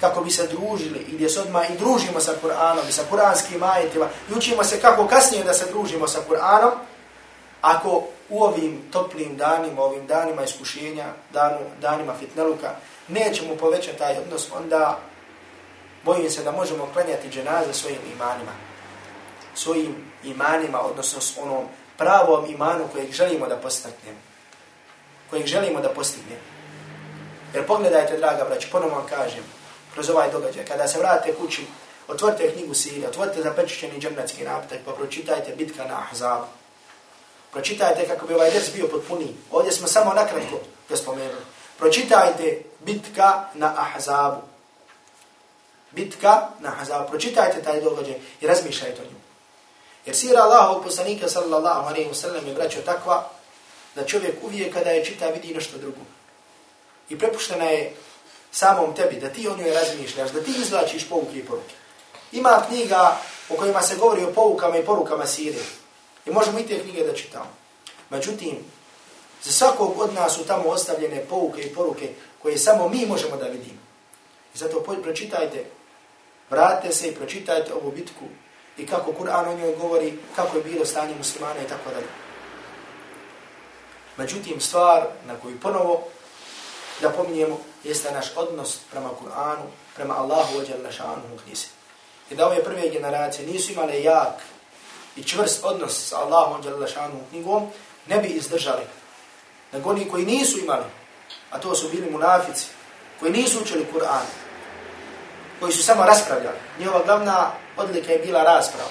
Kako 0.00 0.24
bi 0.24 0.30
se 0.30 0.46
družili 0.46 0.98
i 1.08 1.12
gdje 1.12 1.28
se 1.28 1.40
odmah 1.40 1.70
i 1.70 1.78
družimo 1.78 2.20
sa 2.20 2.32
Kur'anom 2.42 2.88
i 2.88 2.92
sa 2.92 3.02
kuranskim 3.10 3.62
ajetima. 3.62 4.08
I 4.30 4.34
učimo 4.38 4.64
se 4.64 4.80
kako 4.80 5.06
kasnije 5.06 5.44
da 5.44 5.52
se 5.52 5.66
družimo 5.70 6.08
sa 6.08 6.18
Kur'anom, 6.28 6.70
ako 7.60 8.02
u 8.28 8.42
ovim 8.42 8.82
toplim 8.92 9.36
danima, 9.36 9.82
ovim 9.82 10.06
danima 10.06 10.42
iskušenja, 10.42 11.04
danu, 11.32 11.58
danima 11.80 12.14
fitneluka, 12.20 12.70
nećemo 13.08 13.54
povećati 13.54 13.98
taj 13.98 14.18
odnos, 14.18 14.48
onda 14.56 14.98
bojim 16.04 16.30
se 16.30 16.42
da 16.42 16.52
možemo 16.52 16.88
klanjati 16.92 17.30
dženaze 17.30 17.72
svojim 17.72 17.98
imanima. 18.14 18.52
Svojim 19.54 19.94
imanima, 20.24 20.80
odnosno 20.80 21.20
s 21.20 21.38
onom 21.38 21.64
pravom 21.96 22.46
imanu 22.50 22.88
kojeg 22.92 23.12
želimo 23.12 23.46
da 23.46 23.56
postaknemo. 23.56 24.18
Kojeg 25.30 25.46
želimo 25.46 25.80
da 25.80 25.88
postignemo. 25.88 26.42
Jer 27.54 27.66
pogledajte, 27.66 28.16
draga 28.16 28.44
brać, 28.44 28.66
ponovno 28.72 28.96
vam 28.96 29.06
kažem, 29.06 29.44
kroz 29.94 30.10
ovaj 30.10 30.30
događaj, 30.30 30.64
kada 30.64 30.88
se 30.88 30.98
vrate 30.98 31.34
kući, 31.34 31.66
otvorite 32.08 32.52
knjigu 32.52 32.74
Sirije, 32.74 33.08
otvorite 33.08 33.42
zapečićeni 33.42 34.00
džemnatski 34.00 34.44
napitak, 34.44 34.78
pa 34.84 34.92
pročitajte 34.92 35.54
bitka 35.56 35.84
na 35.84 35.98
Ahzabu. 35.98 36.46
Pročitajte 37.52 38.08
kako 38.08 38.26
bi 38.26 38.34
ovaj 38.34 38.50
dres 38.50 38.72
bio 38.74 38.88
potpuniji. 38.88 39.36
Ovdje 39.50 39.72
smo 39.72 39.86
samo 39.86 40.14
nakratko 40.14 40.60
to 40.88 40.96
spomenuli. 40.96 41.44
Pročitajte 41.78 42.62
bitka 42.80 43.44
na 43.54 43.74
Ahzabu. 43.76 44.53
Bitka 45.94 46.48
na 46.60 46.68
Ahzabu. 46.68 47.08
Pročitajte 47.08 47.62
taj 47.62 47.80
događaj 47.80 48.14
i 48.40 48.46
razmišljajte 48.46 49.02
o 49.02 49.04
njemu. 49.04 49.20
Jer 50.06 50.16
sira 50.16 50.42
Allahovog 50.42 50.84
poslanika 50.84 51.28
sallallahu 51.28 51.88
alaihi 51.88 52.10
wa 52.10 52.14
sallam 52.14 52.46
je 52.46 52.54
braćo 52.54 52.80
takva 52.80 53.30
da 53.94 54.06
čovjek 54.06 54.34
uvijek 54.42 54.74
kada 54.74 54.90
je 54.90 55.04
čita 55.04 55.28
vidi 55.28 55.54
nešto 55.54 55.78
drugo. 55.78 56.00
I 57.08 57.18
prepuštena 57.18 57.64
je 57.64 57.96
samom 58.52 58.94
tebi 58.94 59.20
da 59.20 59.28
ti 59.28 59.48
o 59.48 59.56
njoj 59.56 59.74
razmišljaš, 59.74 60.30
da 60.30 60.40
ti 60.40 60.50
izlačiš 60.60 61.08
pouke 61.08 61.38
i 61.38 61.44
poruke. 61.44 61.74
Ima 62.32 62.62
knjiga 62.68 63.16
o 63.48 63.54
kojima 63.54 63.82
se 63.82 63.96
govori 63.96 64.24
o 64.24 64.32
poukama 64.32 64.78
i 64.78 64.84
porukama 64.84 65.26
sire. 65.26 65.58
I 66.26 66.30
možemo 66.30 66.58
i 66.58 66.66
te 66.66 66.82
knjige 66.82 67.04
da 67.04 67.14
čitamo. 67.14 67.50
Međutim, 68.10 68.56
za 69.44 69.52
svakog 69.52 70.00
od 70.00 70.14
nas 70.14 70.34
su 70.34 70.44
tamo 70.44 70.68
ostavljene 70.68 71.24
pouke 71.28 71.62
i 71.62 71.74
poruke 71.74 72.14
koje 72.42 72.58
samo 72.58 72.88
mi 72.88 73.06
možemo 73.06 73.36
da 73.36 73.44
vidimo. 73.44 73.80
I 74.54 74.58
zato 74.58 74.80
pročitajte, 74.80 75.64
vratite 76.50 76.94
se 76.94 77.08
i 77.08 77.14
pročitajte 77.14 77.74
ovu 77.74 77.90
bitku 77.90 78.24
i 78.78 78.86
kako 78.86 79.12
Kur'an 79.12 79.48
o 79.48 79.58
njoj 79.58 79.76
govori, 79.76 80.18
kako 80.36 80.56
je 80.56 80.64
bilo 80.64 80.84
stanje 80.84 81.14
muslimana 81.18 81.60
i 81.60 81.68
tako 81.68 81.90
dalje. 81.90 82.06
Međutim, 84.16 84.60
stvar 84.60 85.06
na 85.26 85.34
koju 85.42 85.60
ponovo 85.60 86.04
da 87.00 87.10
pominjemo 87.10 87.60
jeste 87.84 88.12
naš 88.12 88.26
odnos 88.36 88.78
prema 88.90 89.08
Kur'anu, 89.08 89.66
prema 89.96 90.14
Allahu 90.14 90.58
ođer 90.58 90.76
našanu 90.82 91.22
u 91.34 91.38
knjizi. 91.38 91.66
I 92.30 92.34
da 92.34 92.46
ove 92.46 92.64
prve 92.64 92.88
generacije 92.88 93.48
nisu 93.48 93.72
imale 93.72 94.02
jak 94.02 94.42
i 95.16 95.22
čvrst 95.22 95.64
odnos 95.64 96.08
sa 96.08 96.18
Allahom 96.18 96.60
ođer 96.60 96.78
našanu 96.78 97.14
u 97.14 97.30
knjigom, 97.30 97.70
ne 98.06 98.18
bi 98.18 98.28
izdržali. 98.28 98.82
Nego 99.72 99.90
oni 99.90 100.08
koji 100.08 100.24
nisu 100.24 100.58
imali, 100.58 100.84
a 101.50 101.58
to 101.58 101.74
su 101.74 101.88
bili 101.88 102.10
munafici, 102.10 102.66
koji 103.20 103.32
nisu 103.32 103.60
učili 103.62 103.86
Kur'an, 103.94 104.24
koji 105.60 105.72
su 105.72 105.82
samo 105.82 106.04
raspravljali. 106.04 106.56
Njihova 106.78 107.04
glavna 107.04 107.50
odlika 107.76 108.12
je 108.12 108.18
bila 108.18 108.42
rasprava 108.42 108.90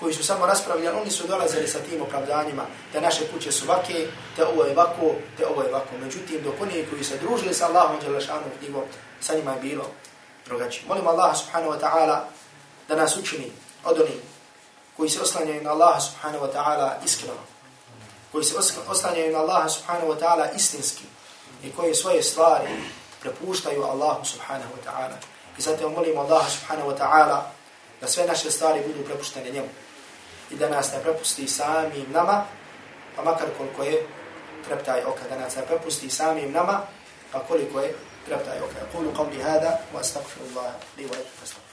koji 0.00 0.14
su 0.14 0.24
samo 0.24 0.46
raspravljali, 0.46 0.98
oni 1.00 1.10
su 1.10 1.26
dolazili 1.26 1.68
sa 1.68 1.78
tim 1.78 2.02
opravdanjima 2.02 2.62
da 2.92 3.00
naše 3.00 3.28
kuće 3.32 3.52
su 3.52 3.66
vake, 3.66 4.06
te 4.36 4.46
ovo 4.46 4.64
je 4.64 4.74
vako, 4.74 5.14
te 5.36 5.46
ovo 5.46 5.62
je 5.62 5.72
vako. 5.72 5.96
Međutim, 6.00 6.42
dok 6.42 6.54
oni 6.60 6.86
koji 6.90 7.04
se 7.04 7.18
družili 7.18 7.54
sa 7.54 7.66
Allahom 7.66 8.00
Đelešanu 8.00 8.46
knjigom, 8.58 8.82
sa 9.20 9.34
njima 9.34 9.52
je 9.52 9.60
bilo 9.60 9.84
drugačije. 10.46 10.84
Molim 10.88 11.06
Allah 11.06 11.36
subhanahu 11.36 11.72
wa 11.72 11.80
ta'ala 11.80 12.18
da 12.88 12.96
nas 12.96 13.16
učini 13.16 13.52
od 13.84 14.00
onih 14.00 14.20
koji 14.96 15.10
se 15.10 15.20
oslanjaju 15.20 15.62
na 15.62 15.70
Allah 15.70 16.02
subhanahu 16.02 16.44
wa 16.44 16.52
ta'ala 16.52 16.90
iskreno, 17.04 17.40
koji 18.32 18.44
se 18.44 18.54
oslanjaju 18.88 19.32
na 19.32 19.38
Allah 19.38 19.72
subhanahu 19.72 20.12
wa 20.12 20.18
ta'ala 20.20 20.56
istinski 20.56 21.04
i 21.62 21.72
koji 21.72 21.94
svoje 21.94 22.22
stvari 22.22 22.68
prepuštaju 23.20 23.82
Allahu 23.82 24.24
subhanahu 24.24 24.70
wa 24.76 24.90
ta'ala. 24.90 25.16
I 25.58 25.62
zato 25.62 25.88
molimo 25.88 26.20
Allaha 26.20 26.50
subhanahu 26.50 26.88
wa 26.88 26.96
ta'ala 26.96 27.50
da 28.00 28.06
sve 28.06 28.26
naše 28.26 28.50
stvari 28.50 28.80
budu 28.86 29.04
prepuštene 29.04 29.50
njemu 29.50 29.68
i 30.50 30.56
da 30.56 30.68
nas 30.68 30.92
ne 30.92 31.02
prepusti 31.02 31.48
samim 31.48 32.06
nama, 32.12 32.44
pa 33.16 33.22
makar 33.22 33.48
koliko 33.58 33.82
je 33.82 34.06
treptaj 34.68 35.04
oka, 35.04 35.28
da 35.28 35.38
nas 35.38 35.56
ne 35.56 35.62
prepusti 35.66 36.10
samim 36.10 36.52
nama, 36.52 36.80
pa 37.32 37.38
koliko 37.38 37.80
je 37.80 37.94
treptaj 38.26 38.58
oka. 38.58 38.86
Kulu 38.92 39.12
qavli 39.16 39.42
hada, 39.42 39.78
wa 39.94 40.00
astagfirullah, 40.00 40.72
li 40.96 41.04
wa 41.04 41.16
lakum 41.16 41.63